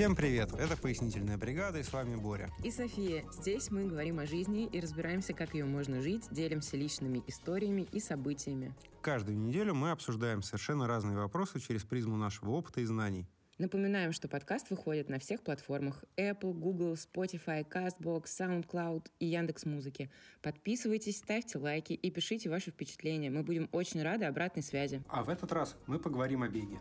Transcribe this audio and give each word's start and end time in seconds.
Всем 0.00 0.16
привет! 0.16 0.50
Это 0.54 0.78
«Пояснительная 0.78 1.36
бригада» 1.36 1.78
и 1.78 1.82
с 1.82 1.92
вами 1.92 2.16
Боря. 2.16 2.48
И 2.64 2.70
София. 2.70 3.22
Здесь 3.32 3.70
мы 3.70 3.84
говорим 3.84 4.18
о 4.18 4.24
жизни 4.24 4.64
и 4.64 4.80
разбираемся, 4.80 5.34
как 5.34 5.52
ее 5.52 5.66
можно 5.66 6.00
жить, 6.00 6.26
делимся 6.30 6.78
личными 6.78 7.22
историями 7.26 7.86
и 7.92 8.00
событиями. 8.00 8.74
Каждую 9.02 9.36
неделю 9.36 9.74
мы 9.74 9.90
обсуждаем 9.90 10.42
совершенно 10.42 10.86
разные 10.86 11.18
вопросы 11.18 11.60
через 11.60 11.84
призму 11.84 12.16
нашего 12.16 12.52
опыта 12.52 12.80
и 12.80 12.86
знаний. 12.86 13.26
Напоминаем, 13.58 14.12
что 14.12 14.26
подкаст 14.26 14.70
выходит 14.70 15.10
на 15.10 15.18
всех 15.18 15.42
платформах 15.42 16.02
Apple, 16.16 16.54
Google, 16.54 16.94
Spotify, 16.94 17.62
CastBox, 17.68 18.24
SoundCloud 18.24 19.08
и 19.18 19.26
Яндекс 19.26 19.66
Музыки. 19.66 20.10
Подписывайтесь, 20.40 21.18
ставьте 21.18 21.58
лайки 21.58 21.92
и 21.92 22.10
пишите 22.10 22.48
ваши 22.48 22.70
впечатления. 22.70 23.28
Мы 23.28 23.42
будем 23.42 23.68
очень 23.70 24.02
рады 24.02 24.24
обратной 24.24 24.62
связи. 24.62 25.02
А 25.10 25.22
в 25.22 25.28
этот 25.28 25.52
раз 25.52 25.76
мы 25.86 25.98
поговорим 25.98 26.42
о 26.42 26.48
беге. 26.48 26.78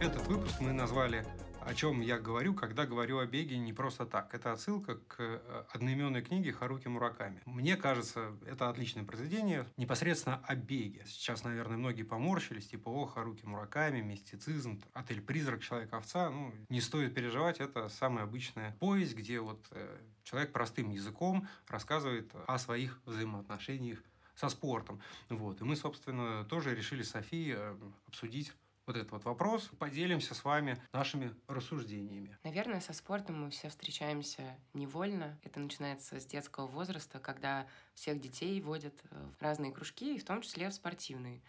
Этот 0.00 0.26
выпуск 0.26 0.60
мы 0.60 0.72
назвали 0.72 1.24
«О 1.60 1.72
чем 1.72 2.00
я 2.00 2.18
говорю, 2.18 2.52
когда 2.52 2.84
говорю 2.84 3.20
о 3.20 3.26
беге 3.26 3.56
не 3.56 3.72
просто 3.72 4.04
так». 4.04 4.34
Это 4.34 4.52
отсылка 4.52 4.96
к 4.96 5.16
э, 5.18 5.64
одноименной 5.72 6.20
книге 6.20 6.52
Харуки 6.52 6.88
Мураками. 6.88 7.40
Мне 7.46 7.76
кажется, 7.76 8.36
это 8.44 8.68
отличное 8.68 9.04
произведение 9.04 9.64
непосредственно 9.76 10.42
о 10.46 10.56
беге. 10.56 11.04
Сейчас, 11.06 11.44
наверное, 11.44 11.78
многие 11.78 12.02
поморщились, 12.02 12.68
типа 12.68 12.90
«О, 12.90 13.06
Харуки 13.06 13.46
Мураками, 13.46 14.00
мистицизм, 14.00 14.82
отель 14.92 15.22
«Призрак», 15.22 15.62
«Человек-овца». 15.62 16.28
Ну, 16.28 16.52
не 16.68 16.80
стоит 16.80 17.14
переживать, 17.14 17.60
это 17.60 17.88
самая 17.88 18.24
обычная 18.24 18.76
повесть, 18.80 19.14
где 19.16 19.40
вот 19.40 19.64
э, 19.70 19.98
человек 20.24 20.52
простым 20.52 20.90
языком 20.90 21.48
рассказывает 21.68 22.30
о 22.46 22.58
своих 22.58 23.00
взаимоотношениях 23.06 24.02
со 24.34 24.48
спортом. 24.48 25.00
Вот. 25.28 25.60
И 25.60 25.64
мы, 25.64 25.76
собственно, 25.76 26.44
тоже 26.44 26.74
решили 26.74 27.02
с 27.02 27.10
Софией 27.10 27.54
э, 27.56 27.76
обсудить 28.08 28.52
вот 28.86 28.96
этот 28.96 29.12
вот 29.12 29.24
вопрос, 29.24 29.70
поделимся 29.78 30.34
с 30.34 30.44
вами 30.44 30.80
нашими 30.92 31.34
рассуждениями. 31.48 32.36
Наверное, 32.44 32.80
со 32.80 32.92
спортом 32.92 33.42
мы 33.42 33.50
все 33.50 33.68
встречаемся 33.68 34.56
невольно. 34.72 35.38
Это 35.42 35.60
начинается 35.60 36.20
с 36.20 36.26
детского 36.26 36.66
возраста, 36.66 37.18
когда 37.18 37.66
всех 37.94 38.20
детей 38.20 38.60
водят 38.60 38.94
э, 39.10 39.28
в 39.38 39.42
разные 39.42 39.72
кружки, 39.72 40.18
в 40.18 40.24
том 40.24 40.42
числе 40.42 40.68
в 40.68 40.74
спортивные. 40.74 41.40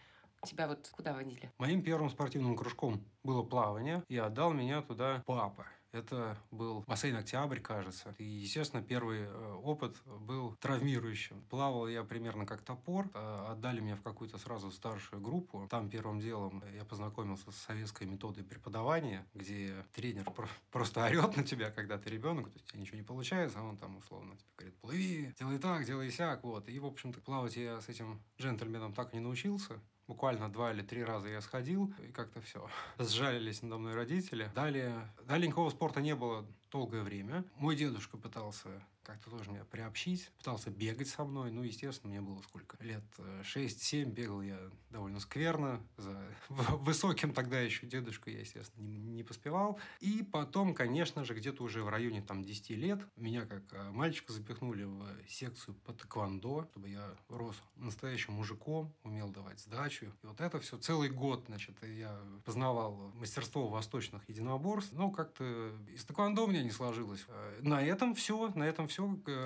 Тебя 0.44 0.68
вот 0.68 0.88
куда 0.92 1.12
водили? 1.12 1.50
Моим 1.58 1.82
первым 1.82 2.08
спортивным 2.08 2.56
кружком 2.56 3.02
было 3.24 3.42
плавание, 3.42 4.04
и 4.08 4.16
отдал 4.16 4.52
меня 4.52 4.82
туда 4.82 5.22
папа. 5.26 5.66
Это 5.96 6.36
был 6.50 6.84
бассейн 6.86 7.16
«Октябрь», 7.16 7.60
кажется. 7.60 8.14
И, 8.18 8.24
естественно, 8.24 8.82
первый 8.82 9.20
э, 9.20 9.52
опыт 9.62 9.96
был 10.04 10.54
травмирующим. 10.60 11.42
Плавал 11.48 11.88
я 11.88 12.04
примерно 12.04 12.44
как 12.44 12.60
топор. 12.60 13.08
Э, 13.14 13.46
отдали 13.52 13.80
меня 13.80 13.96
в 13.96 14.02
какую-то 14.02 14.36
сразу 14.36 14.70
старшую 14.70 15.22
группу. 15.22 15.66
Там 15.70 15.88
первым 15.88 16.20
делом 16.20 16.62
я 16.74 16.84
познакомился 16.84 17.50
с 17.50 17.56
советской 17.56 18.06
методой 18.06 18.44
преподавания, 18.44 19.26
где 19.32 19.86
тренер 19.94 20.26
просто 20.70 21.02
орет 21.04 21.36
на 21.36 21.44
тебя, 21.44 21.70
когда 21.70 21.96
ты 21.96 22.10
ребенок, 22.10 22.50
то 22.50 22.58
есть 22.58 22.74
у 22.74 22.78
ничего 22.78 22.98
не 22.98 23.02
получается, 23.02 23.58
а 23.60 23.62
он 23.62 23.78
там 23.78 23.96
условно 23.96 24.36
тебе 24.36 24.50
говорит, 24.56 24.76
плыви, 24.80 25.34
делай 25.38 25.58
так, 25.58 25.84
делай 25.86 26.10
сяк, 26.10 26.44
вот. 26.44 26.68
И, 26.68 26.78
в 26.78 26.84
общем-то, 26.84 27.20
плавать 27.20 27.56
я 27.56 27.80
с 27.80 27.88
этим 27.88 28.22
джентльменом 28.38 28.92
так 28.92 29.14
и 29.14 29.16
не 29.16 29.22
научился. 29.22 29.80
Буквально 30.06 30.48
два 30.48 30.72
или 30.72 30.82
три 30.82 31.02
раза 31.02 31.28
я 31.28 31.40
сходил, 31.40 31.92
и 31.98 32.12
как-то 32.12 32.40
все. 32.40 32.68
Сжалились 32.98 33.62
надо 33.62 33.78
мной 33.78 33.94
родители. 33.94 34.50
Далее, 34.54 35.12
далее 35.24 35.48
никакого 35.48 35.70
спорта 35.70 36.00
не 36.00 36.14
было 36.14 36.46
долгое 36.70 37.02
время. 37.02 37.44
Мой 37.56 37.74
дедушка 37.74 38.16
пытался 38.16 38.68
как-то 39.06 39.30
тоже 39.30 39.50
меня 39.50 39.64
приобщить, 39.64 40.30
пытался 40.38 40.70
бегать 40.70 41.08
со 41.08 41.24
мной. 41.24 41.52
Ну, 41.52 41.62
естественно, 41.62 42.10
мне 42.10 42.20
было 42.20 42.42
сколько? 42.42 42.76
Лет 42.82 43.04
6-7 43.18 44.02
э, 44.02 44.04
бегал 44.06 44.42
я 44.42 44.58
довольно 44.90 45.20
скверно. 45.20 45.80
За 45.96 46.20
высоким 46.48 47.32
тогда 47.32 47.60
еще 47.60 47.86
дедушкой 47.86 48.34
я, 48.34 48.40
естественно, 48.40 48.84
не, 48.84 48.98
не 48.98 49.22
поспевал. 49.22 49.78
И 50.00 50.24
потом, 50.24 50.74
конечно 50.74 51.24
же, 51.24 51.34
где-то 51.34 51.62
уже 51.62 51.84
в 51.84 51.88
районе 51.88 52.20
там 52.20 52.42
10 52.42 52.70
лет 52.70 53.00
меня 53.16 53.46
как 53.46 53.62
э, 53.72 53.90
мальчика 53.92 54.32
запихнули 54.32 54.82
в 54.84 55.06
секцию 55.28 55.76
по 55.84 55.92
тэквондо, 55.92 56.66
чтобы 56.72 56.88
я 56.88 57.14
рос 57.28 57.56
настоящим 57.76 58.32
мужиком, 58.32 58.92
умел 59.04 59.30
давать 59.30 59.60
сдачу. 59.60 60.06
И 60.22 60.26
вот 60.26 60.40
это 60.40 60.58
все 60.58 60.78
целый 60.78 61.10
год, 61.10 61.44
значит, 61.46 61.76
я 61.84 62.18
познавал 62.44 63.12
мастерство 63.14 63.68
восточных 63.68 64.28
единоборств. 64.28 64.92
Но 64.92 65.12
как-то 65.12 65.72
из 65.94 66.04
тэквондо 66.04 66.44
у 66.44 66.48
меня 66.48 66.64
не 66.64 66.72
сложилось. 66.72 67.24
Э, 67.28 67.60
на 67.62 67.80
этом 67.80 68.16
все, 68.16 68.50
на 68.56 68.64
этом 68.64 68.88
все. 68.88 68.95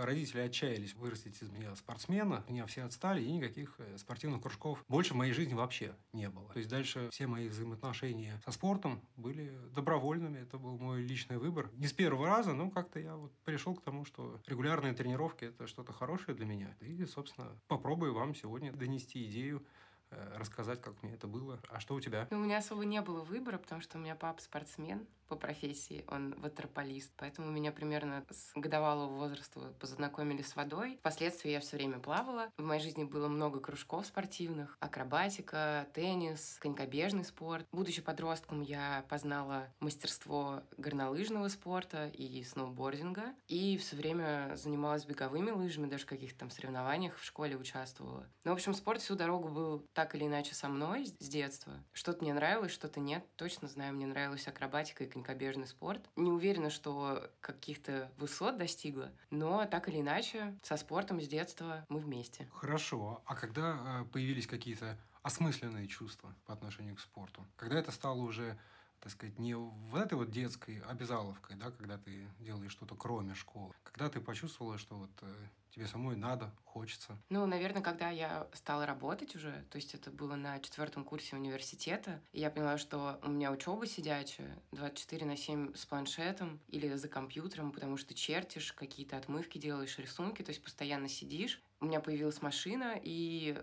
Родители 0.02 0.40
отчаялись 0.40 0.94
вырастить 0.94 1.40
из 1.42 1.50
меня 1.50 1.74
спортсмена. 1.74 2.44
Меня 2.48 2.66
все 2.66 2.82
отстали, 2.82 3.22
и 3.22 3.30
никаких 3.30 3.74
э, 3.78 3.98
спортивных 3.98 4.42
кружков 4.42 4.84
больше 4.88 5.14
в 5.14 5.16
моей 5.16 5.32
жизни 5.32 5.54
вообще 5.54 5.94
не 6.12 6.28
было. 6.28 6.48
То 6.52 6.58
есть 6.58 6.70
дальше 6.70 7.08
все 7.10 7.26
мои 7.26 7.48
взаимоотношения 7.48 8.40
со 8.44 8.52
спортом 8.52 9.02
были 9.16 9.52
добровольными. 9.74 10.38
Это 10.38 10.58
был 10.58 10.78
мой 10.78 11.02
личный 11.02 11.38
выбор. 11.38 11.70
Не 11.74 11.86
с 11.86 11.92
первого 11.92 12.26
раза, 12.26 12.52
но 12.52 12.70
как-то 12.70 12.98
я 12.98 13.16
вот 13.16 13.32
пришел 13.44 13.74
к 13.74 13.82
тому, 13.82 14.04
что 14.04 14.40
регулярные 14.46 14.92
тренировки– 14.92 15.44
это 15.46 15.66
что-то 15.66 15.92
хорошее 15.92 16.36
для 16.36 16.46
меня. 16.46 16.76
И, 16.80 17.04
собственно, 17.06 17.58
попробую 17.68 18.14
вам 18.14 18.34
сегодня 18.34 18.72
донести 18.72 19.24
идею 19.26 19.64
Э, 20.10 20.36
рассказать, 20.38 20.80
как 20.80 21.00
мне 21.02 21.14
это 21.14 21.28
было. 21.28 21.60
А 21.68 21.78
что 21.78 21.94
у 21.94 22.00
тебя? 22.00 22.26
Ну, 22.30 22.38
у 22.38 22.40
меня 22.40 22.58
особо 22.58 22.84
не 22.84 23.00
было 23.00 23.22
выбора, 23.22 23.58
потому 23.58 23.80
что 23.80 23.96
у 23.96 24.00
меня 24.00 24.16
папа 24.16 24.42
спортсмен 24.42 25.06
по 25.30 25.36
профессии, 25.36 26.04
он 26.08 26.34
ватерполист. 26.38 27.12
Поэтому 27.16 27.50
меня 27.50 27.70
примерно 27.70 28.24
с 28.30 28.50
годовалого 28.54 29.14
возраста 29.14 29.72
познакомили 29.78 30.42
с 30.42 30.56
водой. 30.56 30.96
Впоследствии 31.00 31.52
я 31.52 31.60
все 31.60 31.76
время 31.76 32.00
плавала. 32.00 32.50
В 32.58 32.64
моей 32.64 32.82
жизни 32.82 33.04
было 33.04 33.28
много 33.28 33.60
кружков 33.60 34.06
спортивных. 34.06 34.76
Акробатика, 34.80 35.86
теннис, 35.94 36.58
конькобежный 36.60 37.24
спорт. 37.24 37.64
Будучи 37.70 38.02
подростком, 38.02 38.60
я 38.60 39.04
познала 39.08 39.68
мастерство 39.78 40.62
горнолыжного 40.76 41.46
спорта 41.46 42.08
и 42.08 42.42
сноубординга. 42.42 43.32
И 43.46 43.78
все 43.78 43.94
время 43.94 44.52
занималась 44.56 45.04
беговыми 45.04 45.52
лыжами, 45.52 45.88
даже 45.88 46.04
в 46.04 46.08
каких-то 46.08 46.40
там 46.40 46.50
соревнованиях 46.50 47.16
в 47.16 47.24
школе 47.24 47.56
участвовала. 47.56 48.26
Ну, 48.42 48.50
в 48.50 48.54
общем, 48.54 48.74
спорт 48.74 49.00
всю 49.00 49.14
дорогу 49.14 49.48
был 49.48 49.86
так 49.92 50.16
или 50.16 50.26
иначе 50.26 50.54
со 50.56 50.68
мной 50.68 51.06
с 51.06 51.28
детства. 51.28 51.74
Что-то 51.92 52.24
мне 52.24 52.34
нравилось, 52.34 52.72
что-то 52.72 52.98
нет. 52.98 53.24
Точно 53.36 53.68
знаю, 53.68 53.94
мне 53.94 54.06
нравилась 54.06 54.48
акробатика 54.48 55.04
и 55.04 55.06
конькобежный 55.22 55.66
спорт. 55.66 56.08
Не 56.16 56.30
уверена, 56.30 56.70
что 56.70 57.30
каких-то 57.40 58.10
высот 58.16 58.56
достигла, 58.58 59.12
но 59.30 59.66
так 59.66 59.88
или 59.88 60.00
иначе 60.00 60.58
со 60.62 60.76
спортом 60.76 61.20
с 61.20 61.28
детства 61.28 61.84
мы 61.88 62.00
вместе. 62.00 62.48
Хорошо. 62.52 63.22
А 63.26 63.34
когда 63.34 64.02
э, 64.02 64.04
появились 64.12 64.46
какие-то 64.46 64.98
осмысленные 65.22 65.86
чувства 65.86 66.34
по 66.46 66.54
отношению 66.54 66.96
к 66.96 67.00
спорту? 67.00 67.46
Когда 67.56 67.78
это 67.78 67.92
стало 67.92 68.20
уже 68.20 68.58
так 69.00 69.12
сказать, 69.12 69.38
не 69.38 69.54
в 69.54 69.94
этой 69.96 70.14
вот 70.14 70.30
детской 70.30 70.80
обязаловкой, 70.80 71.56
да, 71.56 71.70
когда 71.70 71.98
ты 71.98 72.28
делаешь 72.38 72.72
что-то 72.72 72.94
кроме 72.94 73.34
школы, 73.34 73.74
когда 73.82 74.08
ты 74.08 74.20
почувствовала, 74.20 74.76
что 74.78 74.96
вот 74.96 75.10
э, 75.22 75.34
тебе 75.70 75.86
самой 75.86 76.16
надо, 76.16 76.52
хочется? 76.64 77.16
Ну, 77.30 77.46
наверное, 77.46 77.82
когда 77.82 78.10
я 78.10 78.46
стала 78.52 78.86
работать 78.86 79.34
уже, 79.34 79.64
то 79.70 79.76
есть 79.76 79.94
это 79.94 80.10
было 80.10 80.34
на 80.34 80.58
четвертом 80.60 81.04
курсе 81.04 81.36
университета, 81.36 82.20
и 82.32 82.40
я 82.40 82.50
поняла, 82.50 82.76
что 82.76 83.18
у 83.22 83.30
меня 83.30 83.50
учеба 83.50 83.86
сидячая, 83.86 84.58
24 84.72 85.26
на 85.26 85.36
7 85.36 85.74
с 85.74 85.86
планшетом 85.86 86.60
или 86.68 86.94
за 86.94 87.08
компьютером, 87.08 87.72
потому 87.72 87.96
что 87.96 88.14
чертишь, 88.14 88.72
какие-то 88.72 89.16
отмывки 89.16 89.58
делаешь, 89.58 89.98
рисунки, 89.98 90.42
то 90.42 90.50
есть 90.50 90.62
постоянно 90.62 91.08
сидишь. 91.08 91.62
У 91.80 91.86
меня 91.86 92.00
появилась 92.00 92.42
машина, 92.42 93.00
и 93.02 93.58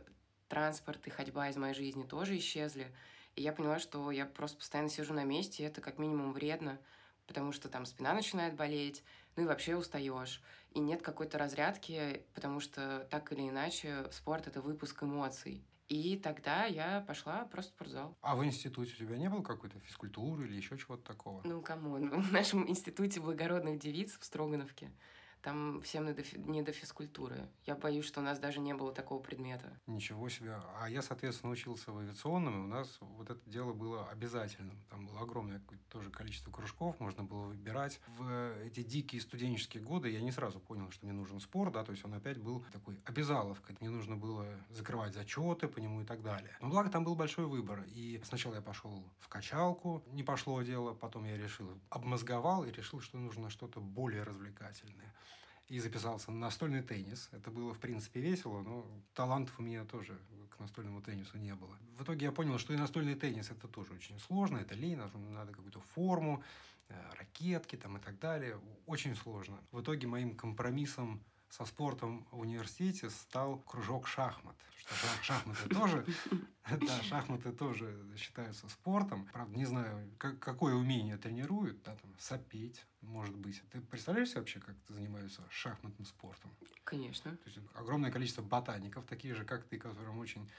транспорт 0.48 1.06
и 1.06 1.10
ходьба 1.10 1.50
из 1.50 1.58
моей 1.58 1.74
жизни 1.74 2.04
тоже 2.04 2.38
исчезли. 2.38 2.92
И 3.38 3.44
я 3.44 3.54
поняла, 3.54 3.78
что 3.78 4.10
я 4.10 4.26
просто 4.26 4.58
постоянно 4.58 4.90
сижу 4.90 5.14
на 5.14 5.24
месте, 5.24 5.62
и 5.62 5.66
это 5.68 5.80
как 5.80 6.00
минимум 6.00 6.34
вредно, 6.34 6.80
потому 7.28 7.52
что 7.52 7.70
там 7.70 7.86
спина 7.86 8.14
начинает 8.14 8.56
болеть, 8.56 9.04
ну 9.36 9.44
и 9.44 9.46
вообще 9.46 9.76
устаешь. 9.76 10.42
И 10.72 10.80
нет 10.80 11.04
какой-то 11.04 11.38
разрядки, 11.38 12.24
потому 12.34 12.60
что 12.60 13.08
так 13.12 13.32
или 13.32 13.48
иначе 13.48 14.08
спорт— 14.12 14.48
это 14.48 14.60
выпуск 14.60 15.04
эмоций. 15.04 15.64
И 15.88 16.18
тогда 16.18 16.66
я 16.66 17.06
пошла 17.08 17.46
просто 17.46 17.72
в 17.72 17.76
спортзал. 17.76 18.18
А 18.22 18.36
в 18.36 18.44
институте 18.44 18.92
у 18.96 18.98
тебя 19.06 19.18
не 19.18 19.30
было 19.30 19.44
какой-то 19.44 19.80
физкультуры 19.82 20.48
или 20.48 20.56
еще 20.56 20.76
чего-то 20.76 21.04
такого? 21.04 21.42
Ну, 21.46 21.62
кому? 21.62 21.96
В 21.96 22.34
нашем 22.34 22.68
институте 22.68 23.20
благородных 23.20 23.78
девиц 23.78 24.18
в 24.20 24.26
Строгановке 24.26 24.92
там 25.48 25.80
всем 25.82 26.06
не 26.06 26.12
до, 26.12 26.24
не 26.52 26.62
до 26.62 26.74
физкультуры. 26.74 27.48
Я 27.66 27.76
боюсь, 27.76 28.04
что 28.04 28.20
у 28.20 28.24
нас 28.24 28.38
даже 28.38 28.60
не 28.60 28.74
было 28.74 28.92
такого 28.92 29.24
предмета. 29.24 29.80
Ничего 29.88 30.28
себе. 30.28 30.60
А 30.78 30.90
я, 30.90 31.02
соответственно, 31.02 31.54
учился 31.54 31.94
в 31.94 32.00
авиационном, 32.00 32.60
и 32.60 32.64
у 32.66 32.68
нас 32.68 32.98
вот 33.00 33.30
это 33.30 33.40
дело 33.50 33.72
было 33.72 34.10
обязательным. 34.10 34.78
Там 34.90 35.06
было 35.06 35.22
огромное 35.22 35.62
тоже 35.90 36.10
количество 36.10 36.52
кружков, 36.52 37.00
можно 37.00 37.24
было 37.24 37.46
выбирать. 37.46 38.02
В 38.18 38.58
эти 38.66 38.84
дикие 38.84 39.22
студенческие 39.22 39.82
годы 39.82 40.10
я 40.10 40.20
не 40.20 40.34
сразу 40.34 40.60
понял, 40.60 40.92
что 40.92 41.06
мне 41.06 41.14
нужен 41.14 41.40
спорт, 41.40 41.72
да, 41.72 41.86
то 41.86 41.94
есть 41.94 42.04
он 42.04 42.14
опять 42.14 42.40
был 42.40 42.66
такой 42.74 43.00
обязаловкой. 43.06 43.78
Мне 43.80 43.90
нужно 43.90 44.18
было 44.18 44.46
закрывать 44.70 45.14
зачеты 45.14 45.70
по 45.70 45.80
нему 45.80 46.02
и 46.02 46.06
так 46.06 46.24
далее. 46.24 46.58
Но 46.60 46.68
благо 46.68 46.90
там 46.90 47.06
был 47.06 47.16
большой 47.16 47.46
выбор. 47.46 47.86
И 47.88 48.22
сначала 48.26 48.56
я 48.56 48.62
пошел 48.62 49.02
в 49.20 49.30
качалку, 49.30 50.04
не 50.08 50.24
пошло 50.24 50.62
дело, 50.62 50.94
потом 50.94 51.24
я 51.24 51.38
решил, 51.38 51.80
обмозговал 51.90 52.66
и 52.66 52.72
решил, 52.74 53.00
что 53.00 53.18
нужно 53.18 53.50
что-то 53.50 53.80
более 53.80 54.24
развлекательное. 54.24 55.14
И 55.70 55.80
записался 55.80 56.32
на 56.32 56.40
настольный 56.40 56.82
теннис. 56.82 57.30
Это 57.32 57.52
было, 57.52 57.74
в 57.74 57.80
принципе, 57.80 58.22
весело, 58.22 58.62
но 58.62 58.86
талантов 59.14 59.60
у 59.60 59.64
меня 59.64 59.84
тоже 59.86 60.18
к 60.50 60.60
настольному 60.60 61.02
теннису 61.02 61.38
не 61.38 61.54
было. 61.56 61.78
В 61.98 62.04
итоге 62.04 62.26
я 62.26 62.32
понял, 62.32 62.58
что 62.58 62.74
и 62.74 62.78
настольный 62.78 63.16
теннис 63.16 63.52
это 63.52 63.68
тоже 63.68 63.94
очень 63.94 64.20
сложно, 64.20 64.58
это 64.58 64.76
лень, 64.76 64.98
надо 64.98 65.52
какую-то 65.52 65.82
форму, 65.94 66.44
э, 66.90 66.96
ракетки 67.18 67.76
там 67.76 67.98
и 67.98 68.00
так 68.00 68.18
далее. 68.20 68.60
Очень 68.86 69.16
сложно. 69.16 69.60
В 69.72 69.82
итоге 69.82 70.08
моим 70.08 70.36
компромиссом 70.36 71.22
со 71.50 71.66
спортом 71.66 72.28
в 72.32 72.40
университете 72.40 73.10
стал 73.10 73.60
кружок 73.60 74.08
шахмат. 74.08 74.56
Что 74.78 74.96
шахматы 75.22 75.70
тоже, 75.70 76.06
да, 76.70 77.02
шахматы 77.04 77.52
тоже 77.52 77.98
считаются 78.18 78.70
спортом. 78.70 79.28
Правда, 79.34 79.58
не 79.58 79.66
знаю, 79.66 80.10
как, 80.18 80.40
какое 80.40 80.76
умение 80.76 81.18
тренируют, 81.18 81.82
да, 81.84 81.96
там, 81.96 82.14
сопеть, 82.20 82.86
может 83.02 83.36
быть. 83.36 83.62
Ты 83.72 83.82
представляешь 83.82 84.30
себе 84.30 84.42
вообще, 84.42 84.60
как 84.60 84.76
ты 84.88 84.94
занимаешься 84.94 85.42
шахматным 85.50 86.06
спортом? 86.06 86.52
Конечно. 86.84 87.32
То 87.32 87.50
есть 87.50 87.60
огромное 87.74 88.12
количество 88.12 88.42
ботаников, 88.42 89.06
такие 89.06 89.34
же, 89.36 89.44
как 89.44 89.66
ты, 89.66 89.78
которым 89.78 90.20
очень 90.20 90.50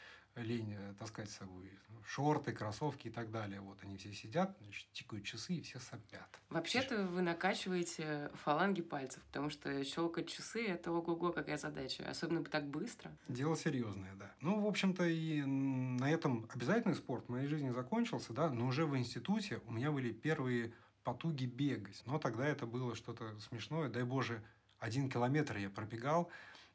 лень 0.43 0.75
э, 0.75 0.94
таскать 0.99 1.31
с 1.31 1.37
собой 1.37 1.70
шорты, 2.08 2.52
кроссовки 2.52 3.08
и 3.08 3.11
так 3.11 3.31
далее. 3.31 3.61
Вот 3.61 3.79
они 3.82 3.96
все 3.99 4.12
сидят, 4.12 4.56
значит, 4.62 4.90
тикают 4.93 5.25
часы 5.25 5.55
и 5.55 5.61
все 5.61 5.79
сопят. 5.79 6.40
Вообще-то 6.49 7.06
вы 7.06 7.20
накачиваете 7.20 8.31
фаланги 8.35 8.81
пальцев, 8.81 9.23
потому 9.25 9.50
что 9.50 9.85
щелкать 9.85 10.29
часы– 10.29 10.67
это 10.69 10.90
ого-го 10.90 11.32
какая 11.32 11.58
задача, 11.58 12.08
особенно 12.08 12.43
так 12.44 12.67
быстро. 12.67 13.11
Дело 13.29 13.56
серьезное, 13.56 14.14
да. 14.14 14.32
Ну, 14.40 14.61
в 14.61 14.67
общем-то, 14.67 15.05
и 15.05 15.43
на 15.43 16.11
этом 16.11 16.49
обязательный 16.55 16.94
спорт 16.94 17.26
в 17.26 17.29
моей 17.29 17.46
жизни 17.46 17.70
закончился, 17.70 18.32
да, 18.32 18.50
но 18.50 18.67
уже 18.67 18.87
в 18.87 18.96
институте 18.96 19.61
у 19.67 19.73
меня 19.73 19.93
были 19.93 20.11
первые 20.11 20.73
потуги 21.05 21.44
бегать. 21.44 22.02
Но 22.06 22.19
тогда 22.19 22.46
это 22.46 22.67
было 22.67 22.94
что-то 22.94 23.38
смешное. 23.41 23.88
Дай 23.88 24.05
Боже, 24.05 24.43
один 24.79 25.11
километр 25.11 25.56
я 25.58 25.70
пробегал. 25.70 26.31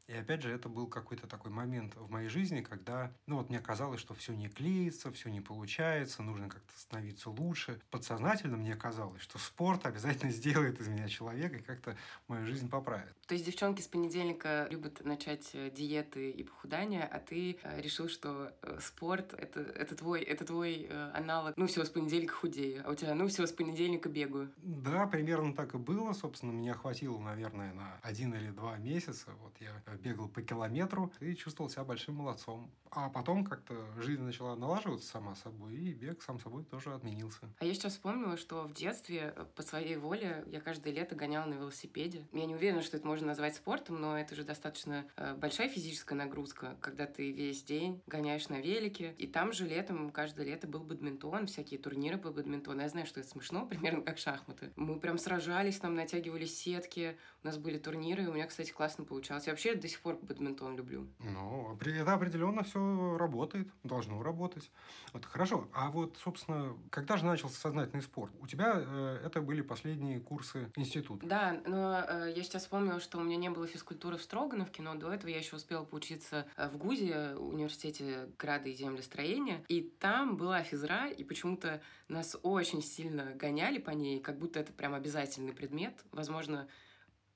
И 0.07 0.13
опять 0.13 0.41
же, 0.41 0.51
это 0.51 0.67
был 0.67 0.87
какой-то 0.87 1.27
такой 1.27 1.51
момент 1.51 1.95
в 1.95 2.09
моей 2.09 2.27
жизни, 2.27 2.61
когда, 2.61 3.11
ну 3.25 3.37
вот 3.37 3.49
мне 3.49 3.59
казалось, 3.59 4.01
что 4.01 4.13
все 4.13 4.33
не 4.33 4.49
клеится, 4.49 5.11
все 5.11 5.29
не 5.29 5.39
получается, 5.39 6.23
нужно 6.23 6.49
как-то 6.49 6.77
становиться 6.77 7.29
лучше. 7.29 7.79
Подсознательно 7.89 8.57
мне 8.57 8.75
казалось, 8.75 9.21
что 9.21 9.37
спорт 9.37 9.85
обязательно 9.85 10.31
сделает 10.33 10.79
из 10.81 10.87
меня 10.87 11.07
человека 11.07 11.57
и 11.57 11.61
как-то 11.61 11.95
мою 12.27 12.45
жизнь 12.45 12.69
поправит. 12.69 13.15
То 13.27 13.33
есть 13.33 13.45
девчонки 13.45 13.81
с 13.81 13.87
понедельника 13.87 14.67
любят 14.69 15.03
начать 15.05 15.51
э, 15.53 15.69
диеты 15.69 16.31
и 16.31 16.43
похудания, 16.43 17.05
а 17.05 17.19
ты 17.19 17.57
э, 17.63 17.81
решил, 17.81 18.09
что 18.09 18.53
э, 18.61 18.79
спорт 18.81 19.33
это, 19.33 19.61
это 19.61 19.95
твой, 19.95 20.21
это 20.21 20.45
твой 20.45 20.89
аналог. 21.13 21.55
Ну 21.55 21.67
все, 21.67 21.85
с 21.85 21.89
понедельника 21.89 22.33
худею, 22.33 22.83
а 22.85 22.91
у 22.91 22.95
тебя, 22.95 23.15
ну 23.15 23.27
все, 23.27 23.47
с 23.47 23.51
понедельника 23.53 24.09
бегаю. 24.09 24.51
Да, 24.57 25.07
примерно 25.07 25.53
так 25.53 25.75
и 25.75 25.77
было. 25.77 26.11
Собственно, 26.13 26.51
меня 26.51 26.73
хватило, 26.73 27.17
наверное, 27.19 27.73
на 27.73 27.99
один 28.01 28.33
или 28.33 28.51
два 28.51 28.77
месяца. 28.77 29.31
Вот 29.41 29.53
я 29.59 29.71
бегал 29.97 30.27
по 30.29 30.41
километру 30.41 31.11
и 31.19 31.35
чувствовал 31.35 31.69
себя 31.69 31.83
большим 31.83 32.15
молодцом. 32.15 32.71
А 32.95 33.09
потом 33.09 33.43
как-то 33.43 33.75
жизнь 33.97 34.21
начала 34.21 34.55
налаживаться 34.55 35.07
сама 35.07 35.33
собой, 35.35 35.73
и 35.73 35.93
бег 35.93 36.21
сам 36.21 36.39
собой 36.39 36.63
тоже 36.63 36.93
отменился. 36.93 37.49
А 37.57 37.65
я 37.65 37.73
сейчас 37.73 37.93
вспомнила, 37.93 38.37
что 38.37 38.65
в 38.65 38.73
детстве 38.73 39.33
э, 39.35 39.45
по 39.55 39.63
своей 39.63 39.95
воле 39.95 40.43
я 40.47 40.61
каждое 40.61 40.93
лето 40.93 41.15
гоняла 41.15 41.45
на 41.47 41.55
велосипеде. 41.55 42.27
Я 42.31 42.45
не 42.45 42.53
уверена, 42.53 42.83
что 42.83 42.97
это 42.97 43.07
можно 43.07 43.27
назвать 43.27 43.55
спортом, 43.55 43.99
но 43.99 44.17
это 44.17 44.35
же 44.35 44.43
достаточно 44.43 45.05
э, 45.15 45.33
большая 45.35 45.69
физическая 45.69 46.15
нагрузка, 46.15 46.77
когда 46.81 47.07
ты 47.07 47.31
весь 47.31 47.63
день 47.63 47.99
гоняешь 48.05 48.47
на 48.49 48.61
велике. 48.61 49.15
И 49.17 49.25
там 49.25 49.53
же 49.53 49.65
летом, 49.65 50.11
каждое 50.11 50.45
лето 50.45 50.67
был 50.67 50.81
бадминтон, 50.81 51.47
всякие 51.47 51.79
турниры 51.79 52.19
по 52.19 52.29
бадминтону. 52.31 52.81
Я 52.81 52.89
знаю, 52.89 53.07
что 53.07 53.21
это 53.21 53.29
смешно, 53.29 53.65
примерно 53.69 54.03
как 54.03 54.19
шахматы. 54.19 54.71
Мы 54.75 54.99
прям 54.99 55.17
сражались, 55.17 55.79
там 55.79 55.95
натягивали 55.95 56.45
сетки, 56.45 57.17
у 57.43 57.47
нас 57.47 57.57
были 57.57 57.79
турниры, 57.79 58.23
и 58.23 58.27
у 58.27 58.33
меня, 58.33 58.45
кстати, 58.45 58.71
классно 58.71 59.03
получалось. 59.03 59.47
Я 59.47 59.53
вообще 59.53 59.73
до 59.83 59.89
сих 59.89 59.99
пор 59.99 60.17
бадминтон 60.21 60.77
люблю. 60.77 61.09
Ну, 61.19 61.77
это 61.77 62.13
определенно 62.13 62.63
все 62.63 63.17
работает, 63.17 63.67
должно 63.83 64.23
работать. 64.23 64.71
Вот 65.11 65.25
хорошо. 65.25 65.67
А 65.73 65.91
вот, 65.91 66.17
собственно, 66.23 66.73
когда 66.89 67.17
же 67.17 67.25
начался 67.25 67.59
сознательный 67.59 68.01
спорт? 68.01 68.31
У 68.39 68.47
тебя 68.47 68.75
э, 68.77 69.19
это 69.25 69.41
были 69.41 69.61
последние 69.61 70.21
курсы 70.21 70.71
института. 70.77 71.27
Да, 71.27 71.61
но 71.65 72.01
э, 72.07 72.33
я 72.33 72.43
сейчас 72.43 72.61
вспомнила, 72.61 73.01
что 73.01 73.17
у 73.17 73.23
меня 73.23 73.35
не 73.35 73.49
было 73.49 73.67
физкультуры 73.67 74.15
в 74.15 74.21
Строгановке, 74.21 74.81
но 74.81 74.95
до 74.95 75.11
этого 75.11 75.29
я 75.29 75.37
еще 75.37 75.57
успела 75.57 75.83
поучиться 75.83 76.47
э, 76.55 76.69
в 76.69 76.77
ГУЗе, 76.77 77.35
университете 77.35 78.29
града 78.39 78.69
и 78.69 78.73
землестроения. 78.73 79.65
И 79.67 79.81
там 79.81 80.37
была 80.37 80.63
физра, 80.63 81.09
и 81.09 81.25
почему-то 81.25 81.81
нас 82.07 82.37
очень 82.41 82.81
сильно 82.81 83.33
гоняли 83.35 83.79
по 83.79 83.89
ней, 83.89 84.21
как 84.21 84.39
будто 84.39 84.61
это 84.61 84.71
прям 84.71 84.93
обязательный 84.93 85.51
предмет. 85.51 86.05
Возможно, 86.13 86.69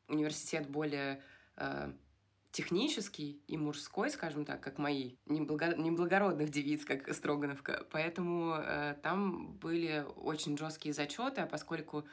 университет 0.08 0.70
более 0.70 1.22
э, 1.58 1.92
технический 2.58 3.40
и 3.46 3.56
мужской, 3.56 4.10
скажем 4.10 4.44
так, 4.44 4.62
как 4.62 4.80
мои, 4.80 5.12
неблагородных 5.28 6.50
девиц, 6.50 6.86
как 6.86 7.14
Строгановка. 7.14 7.86
Поэтому 7.92 8.56
э, 8.58 8.96
там 9.04 9.54
были 9.58 10.04
очень 10.16 10.58
жесткие 10.58 10.92
зачеты, 10.92 11.42
а 11.42 11.46
поскольку 11.46 12.08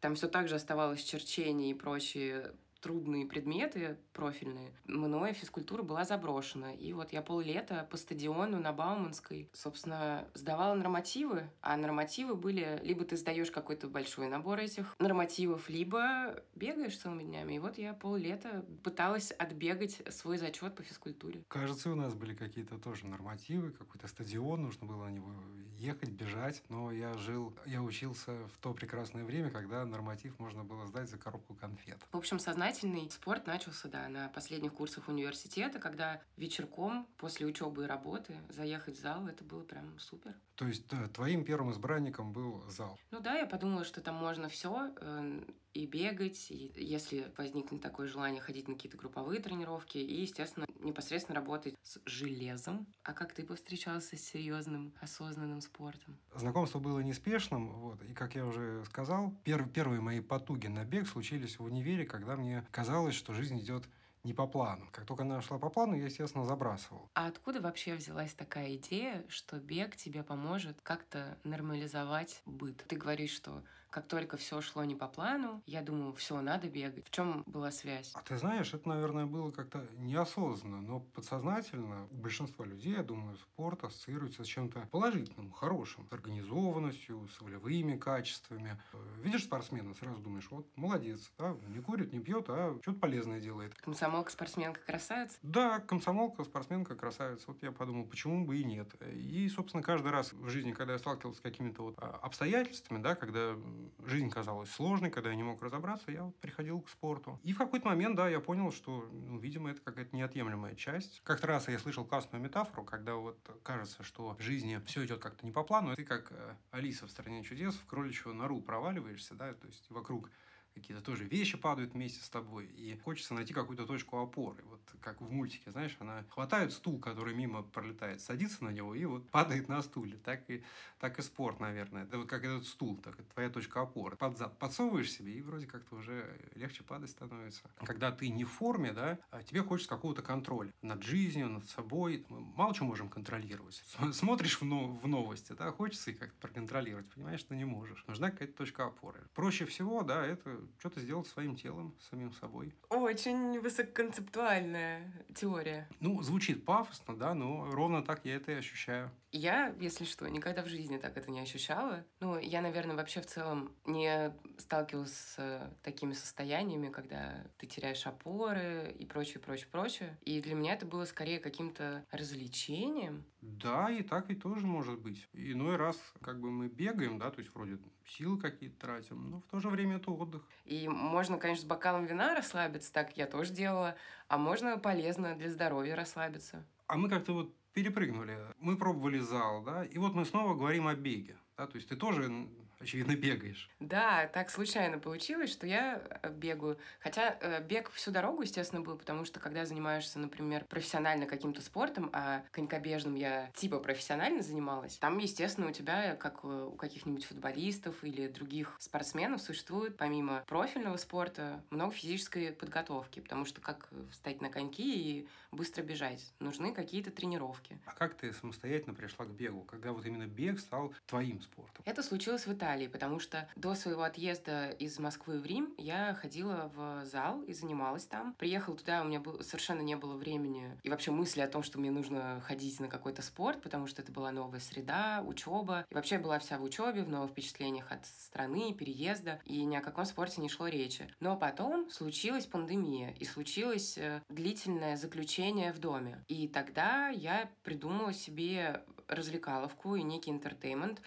там 0.00 0.14
все 0.14 0.28
так 0.28 0.48
же 0.48 0.56
оставалось 0.56 1.02
черчение 1.02 1.70
и 1.70 1.74
прочие 1.74 2.52
трудные 2.86 3.26
предметы 3.26 3.98
профильные, 4.12 4.70
мною 4.84 5.34
физкультура 5.34 5.82
была 5.82 6.04
заброшена. 6.04 6.72
И 6.72 6.92
вот 6.92 7.12
я 7.12 7.20
поллета 7.20 7.88
по 7.90 7.96
стадиону 7.96 8.60
на 8.60 8.72
Бауманской, 8.72 9.50
собственно, 9.52 10.28
сдавала 10.34 10.74
нормативы, 10.74 11.50
а 11.62 11.76
нормативы 11.76 12.36
были 12.36 12.78
либо 12.84 13.04
ты 13.04 13.16
сдаешь 13.16 13.50
какой-то 13.50 13.88
большой 13.88 14.28
набор 14.28 14.60
этих 14.60 14.94
нормативов, 15.00 15.68
либо 15.68 16.40
бегаешь 16.54 16.96
целыми 16.96 17.24
днями. 17.24 17.54
И 17.54 17.58
вот 17.58 17.76
я 17.76 17.92
поллета 17.92 18.64
пыталась 18.84 19.32
отбегать 19.32 20.00
свой 20.10 20.38
зачет 20.38 20.76
по 20.76 20.84
физкультуре. 20.84 21.42
Кажется, 21.48 21.90
у 21.90 21.96
нас 21.96 22.14
были 22.14 22.34
какие-то 22.34 22.78
тоже 22.78 23.08
нормативы, 23.08 23.72
какой-то 23.72 24.06
стадион, 24.06 24.62
нужно 24.62 24.86
было 24.86 25.06
на 25.06 25.10
него 25.10 25.32
ехать, 25.76 26.10
бежать. 26.10 26.62
Но 26.68 26.92
я 26.92 27.14
жил, 27.14 27.52
я 27.66 27.82
учился 27.82 28.32
в 28.54 28.58
то 28.58 28.72
прекрасное 28.72 29.24
время, 29.24 29.50
когда 29.50 29.84
норматив 29.84 30.38
можно 30.38 30.64
было 30.64 30.86
сдать 30.86 31.08
за 31.08 31.18
коробку 31.18 31.54
конфет. 31.54 31.98
В 32.12 32.16
общем, 32.16 32.38
сознательный 32.76 33.10
спорт 33.10 33.46
начался, 33.46 33.88
да, 33.88 34.08
на 34.08 34.28
последних 34.28 34.74
курсах 34.74 35.08
университета, 35.08 35.78
когда 35.78 36.20
вечерком 36.36 37.06
после 37.16 37.46
учебы 37.46 37.84
и 37.84 37.86
работы 37.86 38.34
заехать 38.50 38.98
в 38.98 39.00
зал, 39.00 39.26
это 39.26 39.44
было 39.44 39.62
прям 39.62 39.98
супер. 39.98 40.34
То 40.56 40.66
есть 40.66 40.88
да, 40.88 41.06
твоим 41.08 41.44
первым 41.44 41.70
избранником 41.70 42.32
был 42.32 42.64
зал? 42.68 42.98
Ну 43.10 43.20
да, 43.20 43.34
я 43.36 43.46
подумала, 43.46 43.84
что 43.84 44.00
там 44.00 44.14
можно 44.14 44.48
все 44.48 44.90
э, 44.98 45.42
и 45.74 45.86
бегать, 45.86 46.50
и 46.50 46.72
если 46.76 47.30
возникнет 47.36 47.82
такое 47.82 48.08
желание 48.08 48.40
ходить 48.40 48.66
на 48.66 48.74
какие-то 48.74 48.96
групповые 48.96 49.40
тренировки, 49.40 49.98
и, 49.98 50.22
естественно, 50.22 50.66
непосредственно 50.80 51.38
работать 51.38 51.74
с 51.82 52.00
железом. 52.06 52.86
А 53.02 53.12
как 53.12 53.34
ты 53.34 53.44
повстречался 53.44 54.16
с 54.16 54.20
серьезным, 54.20 54.94
осознанным 55.00 55.60
спортом? 55.60 56.18
Знакомство 56.34 56.78
было 56.78 57.00
неспешным, 57.00 57.68
вот, 57.68 58.02
и, 58.02 58.14
как 58.14 58.34
я 58.34 58.46
уже 58.46 58.82
сказал, 58.86 59.34
пер 59.44 59.68
первые 59.68 60.00
мои 60.00 60.20
потуги 60.20 60.68
на 60.68 60.84
бег 60.84 61.06
случились 61.06 61.58
в 61.58 61.64
универе, 61.64 62.06
когда 62.06 62.36
мне 62.36 62.66
казалось, 62.70 63.14
что 63.14 63.34
жизнь 63.34 63.58
идет 63.60 63.86
не 64.26 64.34
по 64.34 64.46
плану. 64.46 64.86
Как 64.92 65.06
только 65.06 65.22
она 65.22 65.40
шла 65.40 65.58
по 65.58 65.70
плану, 65.70 65.94
я, 65.94 66.04
естественно, 66.04 66.44
забрасывал. 66.44 67.08
А 67.14 67.28
откуда 67.28 67.60
вообще 67.60 67.94
взялась 67.94 68.34
такая 68.34 68.74
идея, 68.74 69.24
что 69.28 69.58
бег 69.58 69.96
тебе 69.96 70.22
поможет 70.22 70.78
как-то 70.82 71.38
нормализовать 71.44 72.42
быт? 72.44 72.84
Ты 72.88 72.96
говоришь, 72.96 73.30
что 73.30 73.62
как 73.96 74.08
только 74.08 74.36
все 74.36 74.60
шло 74.60 74.84
не 74.84 74.94
по 74.94 75.08
плану, 75.08 75.62
я 75.64 75.80
думаю, 75.80 76.12
все, 76.12 76.42
надо 76.42 76.68
бегать. 76.68 77.06
В 77.06 77.10
чем 77.10 77.42
была 77.46 77.70
связь? 77.70 78.12
А 78.12 78.20
ты 78.20 78.36
знаешь, 78.36 78.74
это, 78.74 78.86
наверное, 78.90 79.24
было 79.24 79.50
как-то 79.50 79.86
неосознанно, 79.96 80.82
но 80.82 81.00
подсознательно 81.00 82.06
у 82.10 82.16
большинства 82.16 82.66
людей, 82.66 82.92
я 82.92 83.02
думаю, 83.02 83.38
спорт 83.38 83.84
ассоциируется 83.84 84.44
с 84.44 84.46
чем-то 84.46 84.80
положительным, 84.90 85.50
хорошим, 85.50 86.06
с 86.10 86.12
организованностью, 86.12 87.26
с 87.26 87.40
волевыми 87.40 87.96
качествами. 87.96 88.78
Видишь 89.22 89.44
спортсмена, 89.44 89.94
сразу 89.94 90.20
думаешь, 90.20 90.48
вот, 90.50 90.66
молодец, 90.76 91.32
да, 91.38 91.56
не 91.68 91.80
курит, 91.80 92.12
не 92.12 92.20
пьет, 92.20 92.50
а 92.50 92.78
что-то 92.82 92.98
полезное 92.98 93.40
делает. 93.40 93.74
Комсомолка, 93.76 94.30
спортсменка, 94.30 94.80
красавица? 94.82 95.38
Да, 95.40 95.78
комсомолка, 95.80 96.44
спортсменка, 96.44 96.96
красавица. 96.96 97.44
Вот 97.46 97.62
я 97.62 97.72
подумал, 97.72 98.04
почему 98.04 98.44
бы 98.44 98.58
и 98.58 98.64
нет. 98.64 98.88
И, 99.14 99.48
собственно, 99.48 99.82
каждый 99.82 100.12
раз 100.12 100.34
в 100.34 100.50
жизни, 100.50 100.72
когда 100.72 100.92
я 100.92 100.98
сталкивался 100.98 101.38
с 101.38 101.42
какими-то 101.42 101.80
вот 101.80 101.94
а, 101.96 102.18
обстоятельствами, 102.22 103.00
да, 103.02 103.14
когда 103.14 103.56
жизнь 104.04 104.30
казалась 104.30 104.70
сложной, 104.70 105.10
когда 105.10 105.30
я 105.30 105.36
не 105.36 105.42
мог 105.42 105.62
разобраться, 105.62 106.10
я 106.10 106.24
вот 106.24 106.36
приходил 106.36 106.80
к 106.80 106.88
спорту. 106.88 107.40
И 107.42 107.52
в 107.52 107.58
какой-то 107.58 107.86
момент, 107.86 108.16
да, 108.16 108.28
я 108.28 108.40
понял, 108.40 108.72
что, 108.72 109.08
ну, 109.12 109.38
видимо, 109.38 109.70
это 109.70 109.80
какая-то 109.80 110.14
неотъемлемая 110.16 110.74
часть. 110.74 111.20
Как-то 111.24 111.46
раз 111.46 111.68
я 111.68 111.78
слышал 111.78 112.04
классную 112.04 112.42
метафору, 112.42 112.84
когда 112.84 113.14
вот 113.14 113.38
кажется, 113.62 114.02
что 114.02 114.34
в 114.34 114.40
жизни 114.40 114.80
все 114.86 115.04
идет 115.04 115.20
как-то 115.20 115.44
не 115.44 115.52
по 115.52 115.62
плану, 115.62 115.94
ты 115.96 116.04
как 116.04 116.30
э, 116.30 116.54
Алиса 116.70 117.06
в 117.06 117.10
«Стране 117.10 117.42
чудес» 117.42 117.74
в 117.74 117.86
кроличью 117.86 118.34
нору 118.34 118.60
проваливаешься, 118.60 119.34
да, 119.34 119.52
то 119.54 119.66
есть 119.66 119.90
вокруг 119.90 120.30
какие-то 120.76 121.02
тоже 121.02 121.24
вещи 121.24 121.56
падают 121.56 121.94
вместе 121.94 122.22
с 122.22 122.28
тобой, 122.28 122.66
и 122.66 122.98
хочется 123.02 123.34
найти 123.34 123.54
какую-то 123.54 123.86
точку 123.86 124.18
опоры. 124.18 124.62
Вот 124.68 124.80
как 125.00 125.20
в 125.20 125.30
мультике, 125.30 125.70
знаешь, 125.70 125.96
она 126.00 126.24
хватает 126.30 126.72
стул, 126.72 126.98
который 126.98 127.34
мимо 127.34 127.62
пролетает, 127.62 128.20
садится 128.20 128.62
на 128.62 128.70
него 128.70 128.94
и 128.94 129.04
вот 129.06 129.28
падает 129.30 129.68
на 129.68 129.80
стуле. 129.82 130.18
Так 130.18 130.48
и, 130.50 130.62
так 130.98 131.18
и 131.18 131.22
спорт, 131.22 131.60
наверное. 131.60 132.04
Это 132.04 132.18
вот 132.18 132.28
как 132.28 132.44
этот 132.44 132.66
стул, 132.66 132.96
так 132.98 133.18
это 133.18 133.28
твоя 133.30 133.48
точка 133.48 133.80
опоры. 133.82 134.16
Под 134.16 134.36
зад 134.36 134.58
подсовываешь 134.58 135.10
себе, 135.10 135.32
и 135.32 135.42
вроде 135.42 135.66
как-то 135.66 135.96
уже 135.96 136.38
легче 136.54 136.82
падать 136.82 137.10
становится. 137.10 137.62
Когда 137.78 138.12
ты 138.12 138.28
не 138.28 138.44
в 138.44 138.50
форме, 138.50 138.92
да, 138.92 139.18
а 139.30 139.42
тебе 139.42 139.62
хочется 139.62 139.88
какого-то 139.88 140.22
контроля 140.22 140.72
над 140.82 141.02
жизнью, 141.02 141.48
над 141.48 141.68
собой. 141.68 142.26
Мы 142.28 142.40
мало 142.40 142.74
чего 142.74 142.88
можем 142.88 143.08
контролировать. 143.08 143.82
Смотришь 144.12 144.60
в, 144.60 144.64
но 144.64 144.88
в 144.88 145.08
новости, 145.08 145.52
да, 145.52 145.72
хочется 145.72 146.10
их 146.10 146.18
как-то 146.18 146.36
проконтролировать, 146.40 147.08
понимаешь, 147.10 147.40
что 147.40 147.54
не 147.54 147.64
можешь. 147.64 148.04
Нужна 148.06 148.30
какая-то 148.30 148.54
точка 148.54 148.86
опоры. 148.86 149.20
Проще 149.34 149.64
всего, 149.64 150.02
да, 150.02 150.26
это 150.26 150.60
что-то 150.78 151.00
сделать 151.00 151.26
своим 151.26 151.56
телом, 151.56 151.94
самим 152.10 152.32
собой. 152.32 152.74
Очень 152.88 153.60
высококонцептуальная 153.60 155.12
теория. 155.34 155.88
Ну, 156.00 156.22
звучит 156.22 156.64
пафосно, 156.64 157.16
да, 157.16 157.34
но 157.34 157.70
ровно 157.70 158.02
так 158.02 158.24
я 158.24 158.36
это 158.36 158.52
и 158.52 158.56
ощущаю. 158.56 159.10
Я, 159.36 159.74
если 159.80 160.04
что, 160.04 160.26
никогда 160.28 160.62
в 160.62 160.66
жизни 160.66 160.96
так 160.96 161.18
это 161.18 161.30
не 161.30 161.40
ощущала. 161.40 162.06
Ну, 162.20 162.38
я, 162.38 162.62
наверное, 162.62 162.96
вообще 162.96 163.20
в 163.20 163.26
целом 163.26 163.76
не 163.84 164.32
сталкивалась 164.56 165.12
с 165.12 165.70
такими 165.82 166.14
состояниями, 166.14 166.88
когда 166.88 167.44
ты 167.58 167.66
теряешь 167.66 168.06
опоры 168.06 168.94
и 168.98 169.04
прочее, 169.04 169.40
прочее, 169.40 169.68
прочее. 169.70 170.18
И 170.22 170.40
для 170.40 170.54
меня 170.54 170.72
это 170.72 170.86
было 170.86 171.04
скорее 171.04 171.38
каким-то 171.38 172.06
развлечением. 172.10 173.26
Да, 173.42 173.90
и 173.90 174.02
так 174.02 174.30
и 174.30 174.34
тоже 174.34 174.66
может 174.66 175.00
быть. 175.00 175.28
Иной 175.34 175.76
раз 175.76 175.98
как 176.22 176.40
бы 176.40 176.50
мы 176.50 176.68
бегаем, 176.68 177.18
да, 177.18 177.30
то 177.30 177.40
есть 177.40 177.54
вроде 177.54 177.78
силы 178.06 178.40
какие-то 178.40 178.78
тратим, 178.78 179.30
но 179.30 179.40
в 179.40 179.46
то 179.46 179.60
же 179.60 179.68
время 179.68 179.96
это 179.96 180.10
отдых. 180.10 180.48
И 180.64 180.88
можно, 180.88 181.36
конечно, 181.36 181.62
с 181.62 181.68
бокалом 181.68 182.06
вина 182.06 182.34
расслабиться, 182.34 182.90
так 182.90 183.16
я 183.18 183.26
тоже 183.26 183.52
делала, 183.52 183.96
а 184.28 184.38
можно 184.38 184.78
полезно 184.78 185.36
для 185.36 185.50
здоровья 185.50 185.94
расслабиться. 185.94 186.64
А 186.86 186.96
мы 186.96 187.10
как-то 187.10 187.34
вот 187.34 187.54
перепрыгнули. 187.76 188.38
Мы 188.58 188.78
пробовали 188.78 189.18
зал, 189.18 189.62
да, 189.62 189.84
и 189.84 189.98
вот 189.98 190.14
мы 190.14 190.24
снова 190.24 190.54
говорим 190.54 190.86
о 190.88 190.94
беге. 190.94 191.36
Да, 191.58 191.66
то 191.66 191.76
есть 191.76 191.88
ты 191.88 191.94
тоже 191.96 192.48
очевидно, 192.80 193.16
бегаешь. 193.16 193.68
Да, 193.80 194.28
так 194.32 194.50
случайно 194.50 194.98
получилось, 194.98 195.50
что 195.50 195.66
я 195.66 196.02
э, 196.22 196.30
бегаю. 196.30 196.78
Хотя 197.00 197.36
э, 197.40 197.62
бег 197.62 197.90
всю 197.90 198.10
дорогу, 198.10 198.42
естественно, 198.42 198.82
был, 198.82 198.96
потому 198.96 199.24
что 199.24 199.40
когда 199.40 199.64
занимаешься, 199.64 200.18
например, 200.18 200.64
профессионально 200.64 201.26
каким-то 201.26 201.62
спортом, 201.62 202.10
а 202.12 202.44
конькобежным 202.52 203.14
я 203.14 203.50
типа 203.54 203.78
профессионально 203.78 204.42
занималась, 204.42 204.98
там, 204.98 205.18
естественно, 205.18 205.68
у 205.68 205.72
тебя, 205.72 206.16
как 206.16 206.44
у 206.44 206.72
каких-нибудь 206.72 207.24
футболистов 207.24 208.04
или 208.04 208.28
других 208.28 208.76
спортсменов, 208.78 209.40
существует 209.40 209.96
помимо 209.96 210.44
профильного 210.46 210.96
спорта 210.96 211.62
много 211.70 211.92
физической 211.92 212.52
подготовки, 212.52 213.20
потому 213.20 213.44
что 213.44 213.60
как 213.60 213.88
встать 214.10 214.40
на 214.40 214.50
коньки 214.50 215.20
и 215.20 215.28
быстро 215.50 215.82
бежать, 215.82 216.32
нужны 216.38 216.72
какие-то 216.74 217.10
тренировки. 217.10 217.78
А 217.86 217.92
как 217.92 218.14
ты 218.14 218.32
самостоятельно 218.32 218.94
пришла 218.94 219.24
к 219.24 219.30
бегу, 219.30 219.62
когда 219.62 219.92
вот 219.92 220.04
именно 220.04 220.26
бег 220.26 220.60
стал 220.60 220.92
твоим 221.06 221.40
спортом? 221.40 221.82
Это 221.86 222.02
случилось 222.02 222.46
в 222.46 222.52
Италии 222.52 222.65
Италии, 222.66 222.88
потому 222.88 223.20
что 223.20 223.48
до 223.54 223.76
своего 223.76 224.02
отъезда 224.02 224.70
из 224.70 224.98
Москвы 224.98 225.38
в 225.38 225.46
Рим 225.46 225.72
я 225.78 226.14
ходила 226.14 226.72
в 226.74 227.04
зал 227.04 227.42
и 227.42 227.52
занималась 227.52 228.06
там. 228.06 228.34
Приехала 228.34 228.76
туда, 228.76 229.02
у 229.02 229.04
меня 229.04 229.22
совершенно 229.42 229.82
не 229.82 229.94
было 229.94 230.16
времени 230.16 230.76
и 230.82 230.90
вообще 230.90 231.12
мысли 231.12 231.42
о 231.42 231.46
том, 231.46 231.62
что 231.62 231.78
мне 231.78 231.92
нужно 231.92 232.42
ходить 232.44 232.80
на 232.80 232.88
какой-то 232.88 233.22
спорт, 233.22 233.62
потому 233.62 233.86
что 233.86 234.02
это 234.02 234.10
была 234.10 234.32
новая 234.32 234.58
среда, 234.58 235.22
учеба. 235.24 235.86
И 235.90 235.94
вообще 235.94 236.18
была 236.18 236.40
вся 236.40 236.58
в 236.58 236.64
учебе, 236.64 237.04
в 237.04 237.08
новых 237.08 237.30
впечатлениях 237.30 237.92
от 237.92 238.04
страны, 238.04 238.74
переезда, 238.74 239.40
и 239.44 239.64
ни 239.64 239.76
о 239.76 239.80
каком 239.80 240.04
спорте 240.04 240.40
не 240.40 240.48
шло 240.48 240.66
речи. 240.66 241.08
Но 241.20 241.36
потом 241.36 241.88
случилась 241.90 242.46
пандемия, 242.46 243.14
и 243.20 243.24
случилось 243.24 243.96
э, 243.96 244.22
длительное 244.28 244.96
заключение 244.96 245.72
в 245.72 245.78
доме. 245.78 246.24
И 246.26 246.48
тогда 246.48 247.10
я 247.10 247.48
придумала 247.62 248.12
себе 248.12 248.82
развлекаловку 249.06 249.94
и 249.94 250.02
некий 250.02 250.32
интертеймент, 250.32 251.00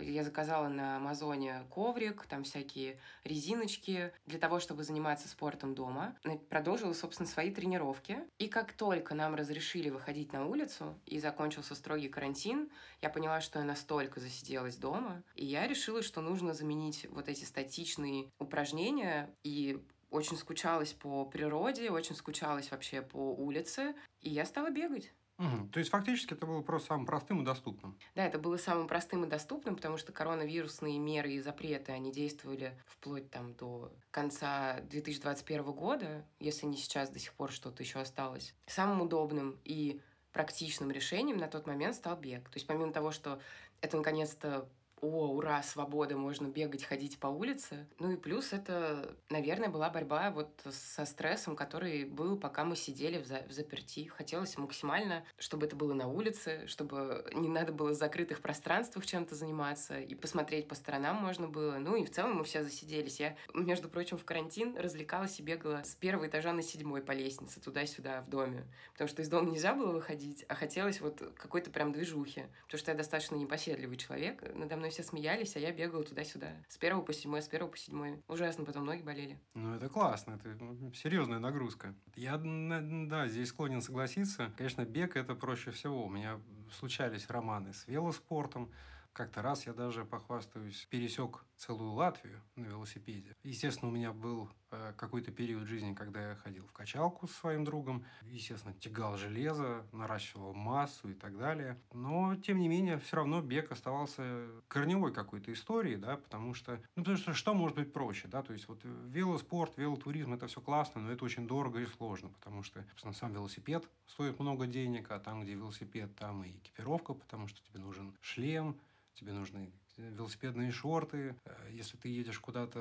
я 0.00 0.24
заказала 0.24 0.68
на 0.68 0.96
Амазоне 0.96 1.64
коврик, 1.70 2.26
там 2.26 2.44
всякие 2.44 2.98
резиночки 3.24 4.12
для 4.26 4.38
того, 4.38 4.60
чтобы 4.60 4.84
заниматься 4.84 5.28
спортом 5.28 5.74
дома. 5.74 6.16
Продолжила, 6.48 6.92
собственно, 6.92 7.28
свои 7.28 7.50
тренировки. 7.50 8.18
И 8.38 8.48
как 8.48 8.72
только 8.72 9.14
нам 9.14 9.34
разрешили 9.34 9.90
выходить 9.90 10.32
на 10.32 10.46
улицу 10.46 10.98
и 11.06 11.18
закончился 11.18 11.74
строгий 11.74 12.08
карантин, 12.08 12.70
я 13.00 13.10
поняла, 13.10 13.40
что 13.40 13.58
я 13.58 13.64
настолько 13.64 14.20
засиделась 14.20 14.76
дома, 14.76 15.22
и 15.34 15.44
я 15.44 15.66
решила, 15.66 16.02
что 16.02 16.20
нужно 16.20 16.54
заменить 16.54 17.06
вот 17.10 17.28
эти 17.28 17.44
статичные 17.44 18.30
упражнения 18.38 19.34
и 19.42 19.82
очень 20.10 20.36
скучалась 20.36 20.92
по 20.92 21.24
природе, 21.24 21.90
очень 21.90 22.14
скучалась 22.14 22.70
вообще 22.70 23.02
по 23.02 23.34
улице, 23.34 23.94
и 24.20 24.30
я 24.30 24.44
стала 24.44 24.70
бегать. 24.70 25.12
Угу. 25.42 25.68
То 25.72 25.78
есть 25.80 25.90
фактически 25.90 26.34
это 26.34 26.46
было 26.46 26.62
просто 26.62 26.88
самым 26.88 27.06
простым 27.06 27.42
и 27.42 27.44
доступным. 27.44 27.98
Да, 28.14 28.24
это 28.24 28.38
было 28.38 28.56
самым 28.56 28.86
простым 28.86 29.24
и 29.24 29.28
доступным, 29.28 29.74
потому 29.74 29.96
что 29.96 30.12
коронавирусные 30.12 30.98
меры 30.98 31.32
и 31.32 31.40
запреты, 31.40 31.90
они 31.92 32.12
действовали 32.12 32.78
вплоть 32.86 33.28
там 33.30 33.54
до 33.54 33.92
конца 34.12 34.80
2021 34.90 35.64
года, 35.72 36.24
если 36.38 36.66
не 36.66 36.76
сейчас 36.76 37.10
до 37.10 37.18
сих 37.18 37.32
пор 37.34 37.50
что-то 37.50 37.82
еще 37.82 37.98
осталось. 37.98 38.54
Самым 38.66 39.02
удобным 39.02 39.58
и 39.64 40.00
практичным 40.32 40.90
решением 40.92 41.38
на 41.38 41.48
тот 41.48 41.66
момент 41.66 41.96
стал 41.96 42.16
бег. 42.16 42.48
То 42.48 42.56
есть 42.56 42.66
помимо 42.66 42.92
того, 42.92 43.10
что 43.10 43.40
это 43.80 43.96
наконец-то 43.96 44.68
о, 45.02 45.32
ура, 45.32 45.62
свобода, 45.64 46.16
можно 46.16 46.46
бегать, 46.46 46.84
ходить 46.84 47.18
по 47.18 47.26
улице. 47.26 47.88
Ну 47.98 48.12
и 48.12 48.16
плюс 48.16 48.52
это, 48.52 49.16
наверное, 49.30 49.68
была 49.68 49.90
борьба 49.90 50.30
вот 50.30 50.48
со 50.70 51.04
стрессом, 51.04 51.56
который 51.56 52.04
был, 52.04 52.38
пока 52.38 52.64
мы 52.64 52.76
сидели 52.76 53.20
в, 53.20 53.26
за 53.26 53.42
в 53.48 53.52
заперти. 53.52 54.06
Хотелось 54.06 54.56
максимально, 54.56 55.24
чтобы 55.38 55.66
это 55.66 55.74
было 55.74 55.92
на 55.92 56.06
улице, 56.06 56.68
чтобы 56.68 57.28
не 57.34 57.48
надо 57.48 57.72
было 57.72 57.90
в 57.90 57.94
закрытых 57.94 58.40
пространствах 58.40 59.04
чем-то 59.04 59.34
заниматься, 59.34 59.98
и 59.98 60.14
посмотреть 60.14 60.68
по 60.68 60.76
сторонам 60.76 61.16
можно 61.16 61.48
было. 61.48 61.78
Ну 61.78 61.96
и 61.96 62.04
в 62.04 62.10
целом 62.10 62.36
мы 62.36 62.44
все 62.44 62.62
засиделись. 62.62 63.18
Я, 63.18 63.36
между 63.54 63.88
прочим, 63.88 64.16
в 64.16 64.24
карантин 64.24 64.76
развлекалась 64.76 65.40
и 65.40 65.42
бегала 65.42 65.82
с 65.84 65.96
первого 65.96 66.28
этажа 66.28 66.52
на 66.52 66.62
седьмой 66.62 67.02
по 67.02 67.10
лестнице, 67.10 67.58
туда-сюда 67.60 68.22
в 68.22 68.28
доме. 68.28 68.68
Потому 68.92 69.08
что 69.08 69.22
из 69.22 69.28
дома 69.28 69.50
нельзя 69.50 69.74
было 69.74 69.90
выходить, 69.90 70.44
а 70.48 70.54
хотелось 70.54 71.00
вот 71.00 71.20
какой-то 71.36 71.70
прям 71.70 71.90
движухи. 71.90 72.44
Потому 72.66 72.78
что 72.78 72.92
я 72.92 72.96
достаточно 72.96 73.34
непоседливый 73.34 73.96
человек. 73.96 74.44
Надо 74.54 74.76
мной 74.76 74.91
все 74.92 75.02
смеялись, 75.02 75.56
а 75.56 75.58
я 75.58 75.72
бегала 75.72 76.04
туда-сюда. 76.04 76.52
С 76.68 76.76
первого 76.76 77.02
по 77.02 77.12
седьмой, 77.12 77.42
с 77.42 77.48
первого 77.48 77.70
по 77.70 77.78
седьмой. 77.78 78.22
Ужасно, 78.28 78.64
потом 78.64 78.84
ноги 78.84 79.02
болели. 79.02 79.40
Ну, 79.54 79.74
это 79.74 79.88
классно, 79.88 80.34
это 80.34 80.56
серьезная 80.94 81.38
нагрузка. 81.38 81.94
Я, 82.14 82.38
да, 82.38 83.26
здесь 83.26 83.48
склонен 83.48 83.80
согласиться. 83.80 84.52
Конечно, 84.56 84.84
бег 84.84 85.16
это 85.16 85.34
проще 85.34 85.70
всего. 85.70 86.04
У 86.04 86.10
меня 86.10 86.40
случались 86.78 87.28
романы 87.28 87.72
с 87.72 87.86
велоспортом, 87.88 88.70
как-то 89.12 89.42
раз 89.42 89.66
я 89.66 89.72
даже, 89.74 90.04
похвастаюсь, 90.04 90.86
пересек 90.90 91.44
целую 91.62 91.92
Латвию 91.92 92.40
на 92.56 92.64
велосипеде. 92.64 93.36
Естественно, 93.44 93.90
у 93.90 93.94
меня 93.94 94.12
был 94.12 94.50
э, 94.72 94.92
какой-то 94.96 95.30
период 95.30 95.66
жизни, 95.66 95.94
когда 95.94 96.30
я 96.30 96.34
ходил 96.34 96.66
в 96.66 96.72
качалку 96.72 97.28
с 97.28 97.32
своим 97.32 97.64
другом. 97.64 98.04
Естественно, 98.22 98.74
тягал 98.74 99.16
железо, 99.16 99.86
наращивал 99.92 100.54
массу 100.54 101.10
и 101.10 101.14
так 101.14 101.38
далее. 101.38 101.80
Но, 101.92 102.34
тем 102.36 102.58
не 102.58 102.66
менее, 102.66 102.98
все 102.98 103.16
равно 103.16 103.40
бег 103.40 103.70
оставался 103.70 104.48
корневой 104.66 105.12
какой-то 105.12 105.52
историей, 105.52 105.96
да, 105.96 106.16
потому 106.16 106.54
что, 106.54 106.80
ну, 106.96 107.04
потому 107.04 107.16
что 107.16 107.32
что 107.32 107.54
может 107.54 107.76
быть 107.76 107.92
проще, 107.92 108.26
да, 108.26 108.42
то 108.42 108.52
есть 108.52 108.66
вот 108.66 108.80
велоспорт, 108.82 109.76
велотуризм, 109.76 110.34
это 110.34 110.48
все 110.48 110.60
классно, 110.60 111.02
но 111.02 111.12
это 111.12 111.24
очень 111.24 111.46
дорого 111.46 111.78
и 111.78 111.86
сложно, 111.86 112.30
потому 112.30 112.62
что, 112.62 112.82
собственно, 112.90 113.14
сам 113.14 113.32
велосипед 113.32 113.88
стоит 114.06 114.38
много 114.40 114.66
денег, 114.66 115.10
а 115.10 115.20
там, 115.20 115.42
где 115.42 115.54
велосипед, 115.54 116.14
там 116.16 116.42
и 116.42 116.50
экипировка, 116.50 117.14
потому 117.14 117.46
что 117.46 117.62
тебе 117.62 117.78
нужен 117.78 118.16
шлем, 118.20 118.80
тебе 119.14 119.32
нужны 119.32 119.72
велосипедные 119.96 120.72
шорты. 120.72 121.36
Э, 121.44 121.68
если 121.70 121.96
ты 121.96 122.08
едешь 122.08 122.38
куда-то 122.38 122.80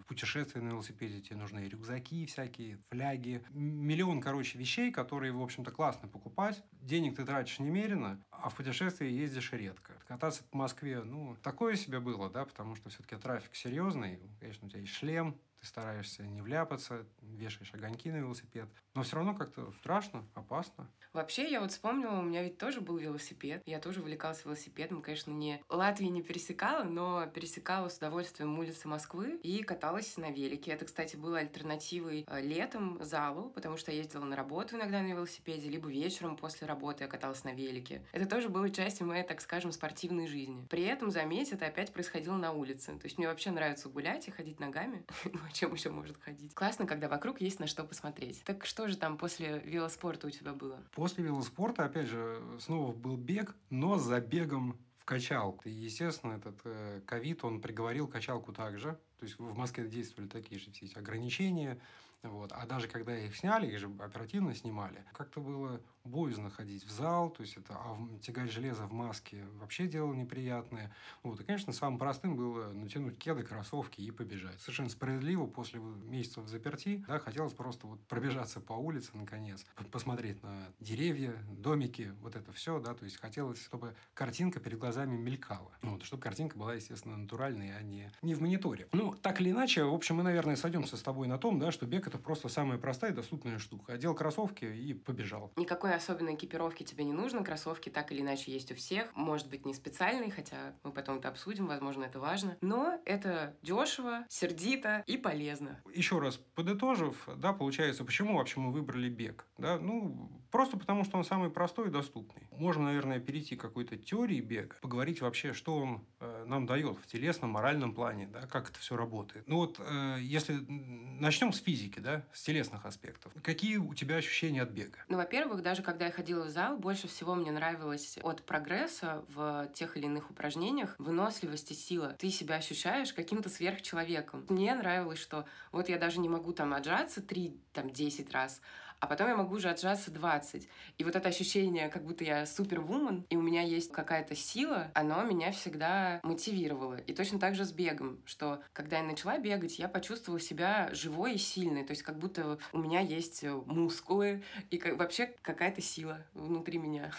в 0.00 0.04
путешествие 0.04 0.62
на 0.62 0.70
велосипеде, 0.70 1.20
тебе 1.20 1.36
нужны 1.36 1.68
рюкзаки 1.68 2.26
всякие, 2.26 2.78
фляги. 2.90 3.42
Миллион, 3.50 4.20
короче, 4.20 4.58
вещей, 4.58 4.90
которые, 4.90 5.32
в 5.32 5.42
общем-то, 5.42 5.70
классно 5.70 6.08
покупать. 6.08 6.62
Денег 6.72 7.16
ты 7.16 7.24
тратишь 7.24 7.58
немерено, 7.58 8.22
а 8.30 8.48
в 8.48 8.56
путешествие 8.56 9.16
ездишь 9.16 9.52
редко. 9.52 9.92
Кататься 10.06 10.42
по 10.44 10.58
Москве, 10.58 11.02
ну, 11.02 11.36
такое 11.42 11.76
себе 11.76 12.00
было, 12.00 12.30
да, 12.30 12.44
потому 12.44 12.74
что 12.76 12.90
все-таки 12.90 13.16
трафик 13.16 13.54
серьезный. 13.54 14.18
Конечно, 14.40 14.66
у 14.66 14.70
тебя 14.70 14.80
есть 14.80 14.92
шлем, 14.92 15.36
ты 15.60 15.66
стараешься 15.66 16.22
не 16.22 16.40
вляпаться, 16.40 17.06
вешаешь 17.22 17.72
огоньки 17.74 18.10
на 18.10 18.16
велосипед. 18.16 18.68
Но 18.94 19.02
все 19.02 19.16
равно 19.16 19.34
как-то 19.34 19.72
страшно, 19.80 20.26
опасно. 20.34 20.90
Вообще, 21.12 21.50
я 21.50 21.60
вот 21.60 21.72
вспомнила, 21.72 22.18
у 22.18 22.22
меня 22.22 22.42
ведь 22.42 22.58
тоже 22.58 22.80
был 22.80 22.96
велосипед. 22.96 23.62
Я 23.66 23.80
тоже 23.80 24.00
увлекалась 24.00 24.44
велосипедом. 24.44 25.02
Конечно, 25.02 25.32
не 25.32 25.60
Латвии 25.68 26.06
не 26.06 26.22
пересекала, 26.22 26.84
но 26.84 27.26
пересекала 27.26 27.88
с 27.88 27.98
удовольствием 27.98 28.58
улицы 28.58 28.86
Москвы 28.86 29.38
и 29.42 29.62
каталась 29.62 30.16
на 30.16 30.30
велике. 30.30 30.70
Это, 30.70 30.84
кстати, 30.84 31.16
было 31.16 31.38
альтернативой 31.38 32.24
э, 32.26 32.40
летом 32.40 33.02
залу, 33.02 33.50
потому 33.50 33.76
что 33.76 33.90
я 33.90 33.98
ездила 33.98 34.24
на 34.24 34.36
работу 34.36 34.76
иногда 34.76 35.02
на 35.02 35.08
велосипеде, 35.08 35.68
либо 35.68 35.88
вечером 35.88 36.36
после 36.36 36.66
работы 36.66 37.04
я 37.04 37.10
каталась 37.10 37.42
на 37.44 37.52
велике. 37.52 38.06
Это 38.12 38.26
тоже 38.26 38.48
было 38.48 38.70
частью 38.70 39.06
моей, 39.06 39.24
так 39.24 39.40
скажем, 39.40 39.72
спортивной 39.72 40.28
жизни. 40.28 40.66
При 40.70 40.84
этом, 40.84 41.10
заметь, 41.10 41.52
это 41.52 41.66
опять 41.66 41.92
происходило 41.92 42.36
на 42.36 42.52
улице. 42.52 42.92
То 42.98 43.06
есть 43.06 43.18
мне 43.18 43.26
вообще 43.26 43.50
нравится 43.50 43.88
гулять 43.88 44.28
и 44.28 44.30
ходить 44.30 44.60
ногами. 44.60 45.04
чем 45.52 45.72
еще 45.72 45.90
может 45.90 46.20
ходить. 46.20 46.54
Классно, 46.54 46.86
когда 46.86 47.08
вокруг 47.08 47.40
есть 47.40 47.60
на 47.60 47.66
что 47.66 47.84
посмотреть. 47.84 48.42
Так 48.44 48.66
что 48.66 48.88
же 48.88 48.96
там 48.96 49.16
после 49.16 49.60
велоспорта 49.60 50.26
у 50.26 50.30
тебя 50.30 50.52
было? 50.52 50.78
После 50.92 51.24
велоспорта, 51.24 51.84
опять 51.84 52.08
же, 52.08 52.42
снова 52.60 52.92
был 52.92 53.16
бег, 53.16 53.54
но 53.70 53.98
за 53.98 54.20
бегом 54.20 54.76
в 54.98 55.04
качалку. 55.04 55.68
И, 55.68 55.72
естественно, 55.72 56.32
этот 56.32 56.60
э, 56.64 57.00
ковид, 57.06 57.44
он 57.44 57.60
приговорил 57.60 58.06
качалку 58.06 58.52
также. 58.52 58.98
То 59.18 59.26
есть 59.26 59.38
в 59.38 59.56
Москве 59.56 59.86
действовали 59.88 60.28
такие 60.28 60.60
же 60.60 60.70
все 60.72 60.86
эти 60.86 60.98
ограничения. 60.98 61.78
Вот. 62.22 62.52
А 62.52 62.66
даже 62.66 62.86
когда 62.86 63.16
их 63.16 63.36
сняли, 63.36 63.66
их 63.66 63.78
же 63.78 63.90
оперативно 63.98 64.54
снимали, 64.54 65.04
как-то 65.12 65.40
было 65.40 65.80
боязно 66.04 66.50
ходить 66.50 66.84
в 66.84 66.90
зал, 66.90 67.30
то 67.30 67.42
есть 67.42 67.56
это 67.56 67.74
а 67.74 67.96
тягать 68.22 68.50
железо 68.50 68.86
в 68.86 68.92
маске 68.92 69.44
вообще 69.60 69.86
дело 69.86 70.12
неприятное. 70.14 70.94
Вот. 71.22 71.40
И, 71.40 71.44
конечно, 71.44 71.72
самым 71.72 71.98
простым 71.98 72.36
было 72.36 72.72
натянуть 72.72 73.18
кеды, 73.18 73.42
кроссовки 73.42 74.00
и 74.00 74.10
побежать. 74.10 74.60
Совершенно 74.60 74.88
справедливо 74.88 75.46
после 75.46 75.80
месяцев 75.80 76.46
заперти, 76.46 77.04
да, 77.06 77.18
хотелось 77.18 77.52
просто 77.52 77.86
вот 77.86 78.00
пробежаться 78.06 78.60
по 78.60 78.74
улице 78.74 79.10
наконец, 79.14 79.64
посмотреть 79.90 80.42
на 80.42 80.68
деревья, 80.80 81.34
домики, 81.48 82.12
вот 82.20 82.36
это 82.36 82.52
все, 82.52 82.80
да, 82.80 82.94
то 82.94 83.04
есть 83.04 83.16
хотелось, 83.18 83.62
чтобы 83.62 83.94
картинка 84.14 84.60
перед 84.60 84.78
глазами 84.78 85.16
мелькала. 85.16 85.72
Вот, 85.82 86.02
чтобы 86.02 86.22
картинка 86.22 86.56
была, 86.56 86.74
естественно, 86.74 87.16
натуральной, 87.16 87.76
а 87.76 87.82
не, 87.82 88.10
не 88.22 88.34
в 88.34 88.40
мониторе. 88.40 88.88
Ну, 88.92 89.14
так 89.14 89.40
или 89.40 89.50
иначе, 89.50 89.84
в 89.84 89.94
общем, 89.94 90.16
мы, 90.16 90.22
наверное, 90.22 90.56
сойдемся 90.56 90.96
с 90.96 91.02
тобой 91.02 91.28
на 91.28 91.38
том, 91.38 91.58
да, 91.58 91.70
что 91.70 91.86
бег 91.86 92.06
это 92.06 92.18
просто 92.18 92.48
самая 92.48 92.78
простая 92.78 93.12
и 93.12 93.14
доступная 93.14 93.58
штука. 93.58 93.92
Одел 93.92 94.14
кроссовки 94.14 94.64
и 94.64 94.94
побежал. 94.94 95.52
Никакой 95.56 95.89
никакой 95.90 95.96
особенной 95.96 96.34
экипировки 96.34 96.82
тебе 96.82 97.04
не 97.04 97.12
нужно. 97.12 97.44
Кроссовки 97.44 97.88
так 97.88 98.12
или 98.12 98.20
иначе 98.20 98.52
есть 98.52 98.70
у 98.72 98.74
всех. 98.74 99.14
Может 99.14 99.48
быть, 99.48 99.66
не 99.66 99.74
специальные, 99.74 100.30
хотя 100.30 100.74
мы 100.84 100.92
потом 100.92 101.18
это 101.18 101.28
обсудим, 101.28 101.66
возможно, 101.66 102.04
это 102.04 102.20
важно. 102.20 102.56
Но 102.60 102.98
это 103.04 103.56
дешево, 103.62 104.24
сердито 104.28 105.02
и 105.06 105.16
полезно. 105.16 105.80
Еще 105.92 106.18
раз 106.18 106.36
подытожив, 106.54 107.28
да, 107.36 107.52
получается, 107.52 108.04
почему 108.04 108.36
вообще 108.36 108.60
мы 108.60 108.72
выбрали 108.72 109.08
бег? 109.08 109.46
Да, 109.58 109.78
ну, 109.78 110.30
просто 110.50 110.78
потому, 110.78 111.04
что 111.04 111.18
он 111.18 111.24
самый 111.24 111.50
простой 111.50 111.88
и 111.88 111.90
доступный. 111.90 112.48
Можем, 112.52 112.84
наверное, 112.84 113.20
перейти 113.20 113.56
к 113.56 113.60
какой-то 113.60 113.96
теории 113.96 114.40
бега, 114.40 114.76
поговорить 114.80 115.20
вообще, 115.20 115.52
что 115.52 115.76
он 115.76 116.04
э, 116.20 116.39
нам 116.50 116.66
дает 116.66 116.98
в 116.98 117.06
телесном, 117.06 117.50
моральном 117.50 117.94
плане, 117.94 118.26
да, 118.26 118.42
как 118.46 118.70
это 118.70 118.78
все 118.78 118.96
работает. 118.96 119.46
Ну 119.48 119.56
вот, 119.56 119.80
э, 119.80 120.18
если 120.20 120.60
начнем 120.68 121.52
с 121.52 121.60
физики, 121.60 122.00
да, 122.00 122.24
с 122.32 122.42
телесных 122.42 122.84
аспектов. 122.84 123.32
Какие 123.42 123.76
у 123.76 123.94
тебя 123.94 124.16
ощущения 124.16 124.62
от 124.62 124.70
бега? 124.70 124.98
Ну, 125.08 125.16
во-первых, 125.16 125.62
даже 125.62 125.82
когда 125.82 126.06
я 126.06 126.12
ходила 126.12 126.44
в 126.44 126.50
зал, 126.50 126.76
больше 126.76 127.08
всего 127.08 127.34
мне 127.34 127.52
нравилось 127.52 128.18
от 128.22 128.44
прогресса 128.44 129.24
в 129.28 129.70
тех 129.74 129.96
или 129.96 130.06
иных 130.06 130.30
упражнениях 130.30 130.94
выносливость 130.98 131.70
и 131.70 131.74
сила. 131.74 132.16
Ты 132.18 132.30
себя 132.30 132.56
ощущаешь 132.56 133.12
каким-то 133.12 133.48
сверхчеловеком. 133.48 134.44
Мне 134.48 134.74
нравилось, 134.74 135.20
что 135.20 135.46
вот 135.72 135.88
я 135.88 135.98
даже 135.98 136.20
не 136.20 136.28
могу 136.28 136.52
там 136.52 136.74
отжаться 136.74 137.20
3-10 137.20 138.30
раз, 138.32 138.60
а 139.00 139.06
потом 139.06 139.28
я 139.28 139.36
могу 139.36 139.56
уже 139.56 139.70
отжаться 139.70 140.10
20. 140.10 140.68
И 140.98 141.04
вот 141.04 141.16
это 141.16 141.28
ощущение, 141.28 141.88
как 141.88 142.04
будто 142.04 142.22
я 142.22 142.46
супервумен, 142.46 143.24
и 143.30 143.36
у 143.36 143.42
меня 143.42 143.62
есть 143.62 143.92
какая-то 143.92 144.36
сила, 144.36 144.90
оно 144.94 145.24
меня 145.24 145.52
всегда 145.52 146.20
мотивировало. 146.22 146.98
И 146.98 147.14
точно 147.14 147.38
так 147.38 147.54
же 147.54 147.64
с 147.64 147.72
бегом, 147.72 148.20
что 148.26 148.62
когда 148.72 148.98
я 148.98 149.02
начала 149.02 149.38
бегать, 149.38 149.78
я 149.78 149.88
почувствовала 149.88 150.38
себя 150.40 150.90
живой 150.92 151.34
и 151.34 151.38
сильной, 151.38 151.84
то 151.84 151.92
есть 151.92 152.02
как 152.02 152.18
будто 152.18 152.58
у 152.72 152.78
меня 152.78 153.00
есть 153.00 153.42
мускулы 153.66 154.42
и 154.70 154.78
как, 154.78 154.98
вообще 154.98 155.32
какая-то 155.42 155.80
сила 155.80 156.18
внутри 156.34 156.78
меня. 156.78 157.12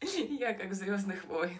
Я 0.38 0.54
как 0.54 0.70
в 0.70 0.74
Звездных 0.74 1.24
войнах. 1.26 1.58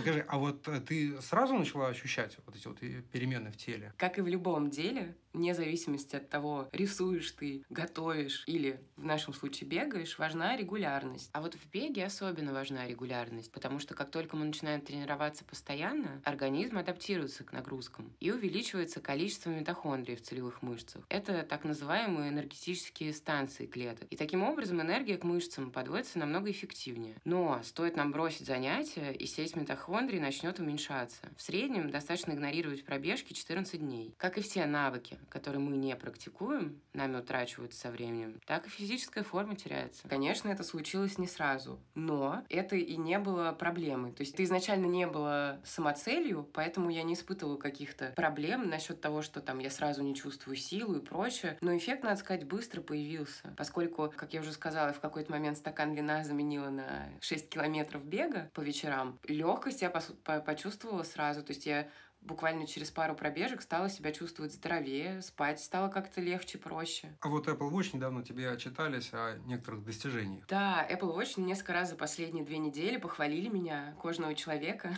Скажи, 0.00 0.24
а 0.28 0.38
вот 0.38 0.66
э, 0.68 0.80
ты 0.80 1.20
сразу 1.20 1.54
начала 1.54 1.88
ощущать 1.88 2.36
вот 2.46 2.56
эти 2.56 2.66
вот 2.66 2.78
перемены 3.10 3.50
в 3.50 3.56
теле? 3.56 3.92
Как 3.96 4.18
и 4.18 4.22
в 4.22 4.26
любом 4.26 4.70
деле, 4.70 5.14
вне 5.32 5.54
зависимости 5.54 6.16
от 6.16 6.28
того, 6.28 6.68
рисуешь 6.72 7.30
ты, 7.32 7.64
готовишь 7.70 8.44
или 8.46 8.80
в 8.96 9.04
нашем 9.04 9.34
случае 9.34 9.68
бегаешь, 9.68 10.18
важна 10.18 10.56
регулярность. 10.56 11.30
А 11.32 11.40
вот 11.40 11.54
в 11.54 11.70
беге 11.70 12.04
особенно 12.04 12.52
важна 12.52 12.86
регулярность, 12.86 13.50
потому 13.52 13.78
что 13.78 13.94
как 13.94 14.10
только 14.10 14.36
мы 14.36 14.44
начинаем 14.44 14.80
тренироваться 14.80 15.44
постоянно, 15.44 16.20
организм 16.24 16.78
адаптируется 16.78 17.44
к 17.44 17.52
нагрузкам 17.52 18.12
и 18.20 18.30
увеличивается 18.30 19.00
количество 19.00 19.50
митохондрий 19.50 20.16
в 20.16 20.22
целевых 20.22 20.62
мышцах. 20.62 21.02
Это 21.08 21.42
так 21.42 21.64
называемые 21.64 22.30
энергетические 22.30 23.12
станции 23.12 23.66
клеток. 23.66 24.08
И 24.10 24.16
таким 24.16 24.42
образом 24.42 24.80
энергия 24.80 25.16
к 25.16 25.24
мышцам 25.24 25.70
подводится 25.70 26.18
намного 26.18 26.50
эффективнее. 26.50 27.16
Но 27.24 27.60
стоит 27.62 27.96
нам 27.96 28.12
бросить 28.12 28.46
занятия, 28.46 29.12
и 29.12 29.26
сеть 29.26 29.56
митохондрий 29.56 30.20
начнет 30.20 30.58
уменьшаться. 30.58 31.28
В 31.36 31.42
среднем 31.42 31.90
достаточно 31.90 32.32
игнорировать 32.32 32.84
пробежки 32.84 33.32
14 33.32 33.80
дней. 33.80 34.14
Как 34.18 34.38
и 34.38 34.42
все 34.42 34.66
навыки, 34.66 35.18
которые 35.28 35.60
мы 35.60 35.76
не 35.76 35.94
практикуем, 35.96 36.80
нами 36.92 37.16
утрачиваются 37.16 37.80
со 37.80 37.90
временем, 37.90 38.40
так 38.46 38.66
и 38.66 38.70
физическая 38.70 39.24
форма 39.24 39.56
теряется. 39.56 40.08
Конечно, 40.08 40.48
это 40.48 40.64
случилось 40.64 41.18
не 41.18 41.26
сразу, 41.26 41.80
но 41.94 42.44
это 42.48 42.76
и 42.76 42.96
не 42.96 43.18
было 43.18 43.52
проблемой. 43.52 44.12
То 44.12 44.22
есть 44.22 44.34
это 44.34 44.44
изначально 44.44 44.86
не 44.86 45.06
было 45.06 45.60
самоцелью, 45.64 46.48
поэтому 46.52 46.90
я 46.90 47.02
не 47.02 47.14
испытывала 47.14 47.56
каких-то 47.56 48.12
проблем 48.16 48.68
насчет 48.68 49.00
того, 49.00 49.22
что 49.22 49.40
там 49.40 49.58
я 49.58 49.70
сразу 49.70 50.02
не 50.02 50.14
чувствую 50.14 50.56
силу 50.56 50.96
и 50.96 51.00
прочее. 51.04 51.58
Но 51.60 51.76
эффект, 51.76 52.02
надо 52.04 52.16
сказать, 52.16 52.44
быстро 52.44 52.80
появился, 52.80 53.54
поскольку, 53.56 54.12
как 54.16 54.32
я 54.34 54.40
уже 54.40 54.52
сказала, 54.52 54.92
в 54.92 55.00
какой-то 55.00 55.32
момент 55.32 55.58
стакан 55.58 55.92
вина 55.92 56.24
заменила 56.24 56.70
на 56.70 57.08
6 57.20 57.48
километров 57.48 58.04
бега 58.04 58.50
по 58.54 58.60
вечерам. 58.60 59.18
Легкость 59.24 59.82
я 59.82 59.90
почувствовала 59.90 61.02
сразу. 61.02 61.42
То 61.42 61.52
есть 61.52 61.66
я 61.66 61.88
буквально 62.22 62.66
через 62.66 62.90
пару 62.90 63.14
пробежек 63.14 63.62
стала 63.62 63.88
себя 63.88 64.12
чувствовать 64.12 64.52
здоровее, 64.52 65.22
спать 65.22 65.60
стало 65.60 65.88
как-то 65.88 66.20
легче, 66.20 66.58
проще. 66.58 67.16
А 67.20 67.28
вот 67.28 67.48
Apple 67.48 67.70
Watch 67.70 67.90
недавно 67.94 68.22
тебе 68.22 68.50
отчитались 68.50 69.10
о 69.12 69.38
некоторых 69.46 69.84
достижениях. 69.84 70.46
Да, 70.46 70.86
Apple 70.88 71.16
Watch 71.16 71.40
несколько 71.40 71.72
раз 71.72 71.90
за 71.90 71.96
последние 71.96 72.44
две 72.44 72.58
недели 72.58 72.96
похвалили 72.96 73.48
меня, 73.48 73.94
кожного 74.00 74.34
человека. 74.34 74.96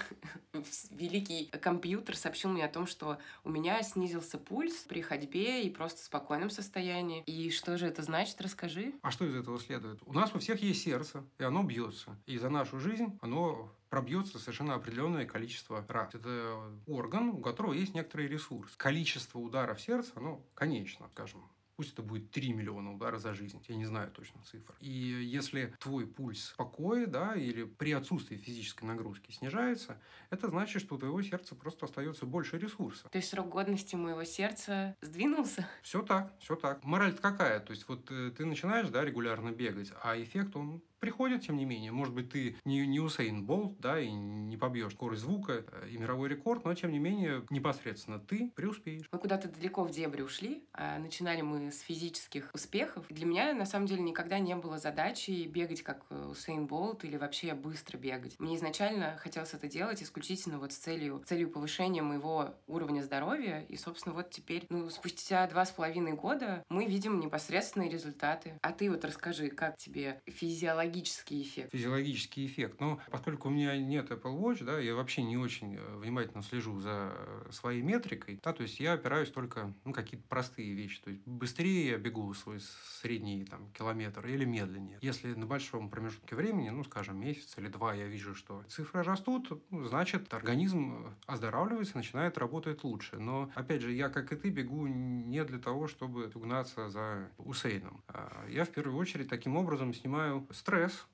Великий 0.91 1.47
компьютер 1.47 2.17
сообщил 2.17 2.51
мне 2.51 2.65
о 2.65 2.69
том, 2.69 2.87
что 2.87 3.19
у 3.45 3.51
меня 3.51 3.83
снизился 3.83 4.39
пульс 4.39 4.75
при 4.89 5.01
ходьбе 5.01 5.63
и 5.63 5.71
просто 5.71 6.01
в 6.01 6.05
спокойном 6.05 6.51
состоянии. 6.51 7.23
И 7.25 7.51
что 7.51 7.77
же 7.77 7.87
это 7.87 8.03
значит, 8.03 8.41
расскажи. 8.41 8.95
А 9.03 9.11
что 9.11 9.25
из 9.25 9.35
этого 9.35 9.59
следует? 9.59 10.01
У 10.07 10.13
нас 10.13 10.35
у 10.35 10.39
всех 10.39 10.63
есть 10.63 10.83
сердце, 10.83 11.25
и 11.39 11.45
оно 11.45 11.63
бьется. 11.63 12.17
И 12.27 12.39
за 12.39 12.51
нашу 12.51 12.79
жизнь 12.79 13.19
оно 13.21 13.73
пробьется 13.94 14.40
совершенно 14.40 14.74
определенное 14.74 15.24
количество 15.24 15.85
раз. 15.87 16.12
Это 16.16 16.59
орган, 16.88 17.28
у 17.28 17.40
которого 17.40 17.74
есть 17.74 17.94
некоторый 17.94 18.26
ресурс. 18.26 18.74
Количество 18.76 19.38
ударов 19.38 19.80
сердца, 19.80 20.11
оно 20.16 20.44
конечно, 20.54 21.09
скажем, 21.12 21.48
Пусть 21.76 21.92
это 21.94 22.02
будет 22.02 22.30
3 22.30 22.52
миллиона 22.52 22.94
ударов 22.94 23.20
за 23.20 23.35
жизнь, 23.35 23.61
я 23.66 23.74
не 23.74 23.85
знаю 23.85 24.09
точно 24.12 24.40
цифр. 24.44 24.76
И 24.78 24.88
если 24.88 25.74
твой 25.80 26.07
пульс 26.07 26.50
в 26.50 26.57
покое, 26.57 27.09
да, 27.09 27.35
или 27.35 27.64
при 27.64 27.90
отсутствии 27.90 28.37
физической 28.37 28.85
нагрузки 28.85 29.33
снижается, 29.33 30.00
это 30.30 30.48
значит, 30.48 30.83
что 30.83 30.94
у 30.94 30.98
твоего 30.98 31.20
сердца 31.20 31.57
просто 31.57 31.87
остается 31.87 32.26
больше 32.26 32.59
ресурса. 32.59 33.09
То 33.09 33.18
есть 33.18 33.28
срок 33.28 33.48
годности 33.48 33.96
моего 33.96 34.22
сердца 34.22 34.96
сдвинулся? 35.00 35.68
Все 35.83 36.02
так, 36.02 36.33
все 36.38 36.54
так. 36.54 36.85
Мораль 36.85 37.16
какая? 37.16 37.59
То 37.59 37.72
есть 37.72 37.88
вот 37.88 38.09
э, 38.09 38.30
ты 38.30 38.44
начинаешь, 38.44 38.88
да, 38.90 39.04
регулярно 39.04 39.50
бегать, 39.50 39.92
а 40.00 40.16
эффект, 40.16 40.54
он 40.54 40.80
приходит, 40.98 41.42
тем 41.42 41.57
не 41.57 41.64
менее. 41.64 41.92
Может 41.92 42.14
быть, 42.14 42.30
ты 42.30 42.57
не, 42.64 42.87
не 42.87 43.00
Усейн 43.00 43.44
Болт, 43.44 43.78
да, 43.78 44.00
и 44.00 44.11
не 44.11 44.57
побьешь 44.57 44.92
скорость 44.92 45.22
звука 45.22 45.64
э, 45.66 45.88
и 45.90 45.96
мировой 45.98 46.28
рекорд, 46.28 46.64
но, 46.64 46.74
тем 46.74 46.92
не 46.92 46.98
менее, 46.98 47.44
непосредственно 47.50 48.18
ты 48.18 48.52
преуспеешь. 48.54 49.09
Мы 49.12 49.18
куда-то 49.18 49.48
далеко 49.48 49.85
в 49.85 49.90
дебри 49.90 50.22
ушли, 50.22 50.64
а 50.72 50.98
начинали 50.98 51.42
мы 51.42 51.70
с 51.70 51.80
физических 51.80 52.50
успехов. 52.54 53.07
Для 53.09 53.26
меня, 53.26 53.52
на 53.54 53.66
самом 53.66 53.87
деле, 53.87 54.02
никогда 54.02 54.38
не 54.38 54.57
было 54.57 54.78
задачи 54.78 55.46
бегать 55.46 55.83
как 55.83 56.04
э, 56.11 56.26
Усейн 56.30 56.66
Болт 56.66 57.04
или 57.04 57.16
вообще 57.16 57.54
быстро 57.54 57.98
бегать. 57.98 58.38
Мне 58.38 58.57
изначально 58.57 59.16
хотелось 59.18 59.54
это 59.54 59.68
делать 59.68 60.02
исключительно 60.02 60.59
вот 60.59 60.72
с 60.72 60.76
целью, 60.76 61.22
целью 61.26 61.50
повышения 61.50 62.02
моего 62.02 62.54
уровня 62.66 63.02
здоровья. 63.02 63.64
И, 63.68 63.76
собственно, 63.76 64.14
вот 64.14 64.30
теперь, 64.30 64.66
ну, 64.68 64.88
спустя 64.90 65.46
два 65.46 65.64
с 65.64 65.70
половиной 65.70 66.12
года 66.12 66.64
мы 66.68 66.87
видим 66.87 67.20
непосредственные 67.20 67.90
результаты. 67.90 68.59
А 68.62 68.72
ты 68.72 68.90
вот 68.90 69.04
расскажи, 69.04 69.48
как 69.48 69.76
тебе 69.76 70.20
физиологически 70.26 70.84
физиологический 70.85 71.42
эффект. 71.42 71.73
Физиологический 71.73 72.47
эффект. 72.47 72.81
Но 72.81 73.01
поскольку 73.11 73.49
у 73.49 73.51
меня 73.51 73.77
нет 73.77 74.11
Apple 74.11 74.38
Watch, 74.38 74.64
да, 74.64 74.79
я 74.79 74.94
вообще 74.94 75.23
не 75.23 75.37
очень 75.37 75.77
э, 75.77 75.97
внимательно 75.97 76.42
слежу 76.42 76.79
за 76.81 77.12
э, 77.14 77.49
своей 77.51 77.83
метрикой, 77.83 78.38
да, 78.42 78.53
то 78.53 78.62
есть 78.62 78.81
я 78.81 78.94
опираюсь 78.94 79.31
только 79.31 79.73
ну, 79.85 79.92
какие-то 79.92 80.27
простые 80.29 80.75
вещи. 80.75 81.01
То 81.03 81.11
есть 81.11 81.23
быстрее 81.27 81.90
я 81.90 81.99
бегу 81.99 82.33
свой 82.35 82.61
средний 83.01 83.44
там, 83.44 83.70
километр 83.73 84.27
или 84.27 84.44
медленнее. 84.44 84.99
Если 85.01 85.35
на 85.35 85.47
большом 85.47 85.88
промежутке 85.88 86.37
времени, 86.37 86.70
ну, 86.70 86.85
скажем, 86.85 87.18
месяц 87.18 87.57
или 87.59 87.68
два, 87.68 87.94
я 87.94 88.07
вижу, 88.07 88.35
что 88.35 88.62
цифры 88.68 89.03
растут, 89.03 89.62
ну, 89.70 89.85
значит, 89.85 90.33
организм 90.35 91.14
оздоравливается, 91.27 91.97
начинает 91.97 92.38
работать 92.38 92.85
лучше. 92.85 93.18
Но, 93.18 93.51
опять 93.55 93.83
же, 93.83 93.92
я, 93.92 94.09
как 94.09 94.33
и 94.33 94.37
ты, 94.37 94.51
бегу 94.51 94.87
не 94.87 95.44
для 95.44 95.59
того, 95.59 95.88
чтобы 95.88 96.31
угнаться 96.35 96.88
за 96.88 97.31
Усейном. 97.38 98.03
А 98.09 98.47
я, 98.49 98.64
в 98.64 98.70
первую 98.70 98.99
очередь, 98.99 99.29
таким 99.29 99.57
образом 99.57 99.94
снимаю 99.94 100.47
стресс 100.51 100.74
стресс. 100.75 101.07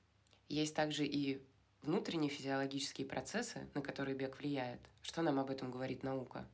Есть 0.48 0.74
также 0.74 1.04
и 1.04 1.42
внутренние 1.82 2.30
физиологические 2.30 3.06
процессы, 3.06 3.68
на 3.74 3.82
которые 3.82 4.16
бег 4.16 4.38
влияет. 4.38 4.80
Что 5.02 5.22
нам 5.22 5.38
об 5.38 5.50
этом 5.50 5.70
говорит 5.70 6.02
наука? 6.02 6.46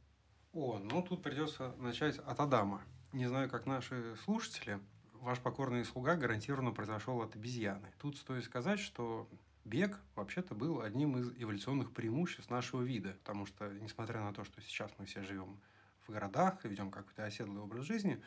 О, 0.52 0.78
ну 0.78 1.02
тут 1.02 1.22
придется 1.22 1.74
начать 1.78 2.18
от 2.18 2.40
Адама. 2.40 2.82
Не 3.12 3.26
знаю, 3.26 3.48
как 3.48 3.66
наши 3.66 4.16
слушатели, 4.24 4.80
ваш 5.14 5.38
покорный 5.38 5.84
слуга 5.84 6.16
гарантированно 6.16 6.72
произошел 6.72 7.20
от 7.22 7.36
обезьяны. 7.36 7.92
Тут 8.00 8.16
стоит 8.16 8.44
сказать, 8.44 8.80
что 8.80 9.28
бег 9.64 10.00
вообще-то 10.16 10.54
был 10.54 10.80
одним 10.80 11.16
из 11.18 11.30
эволюционных 11.36 11.92
преимуществ 11.92 12.50
нашего 12.50 12.82
вида, 12.82 13.16
потому 13.24 13.46
что, 13.46 13.68
несмотря 13.74 14.20
на 14.20 14.32
то, 14.32 14.44
что 14.44 14.60
сейчас 14.62 14.90
мы 14.98 15.06
все 15.06 15.22
живем 15.22 15.60
в 16.06 16.10
городах 16.10 16.64
и 16.64 16.68
ведем 16.68 16.90
какой-то 16.90 17.24
оседлый 17.24 17.62
образ 17.62 17.84
жизни, 17.84 18.20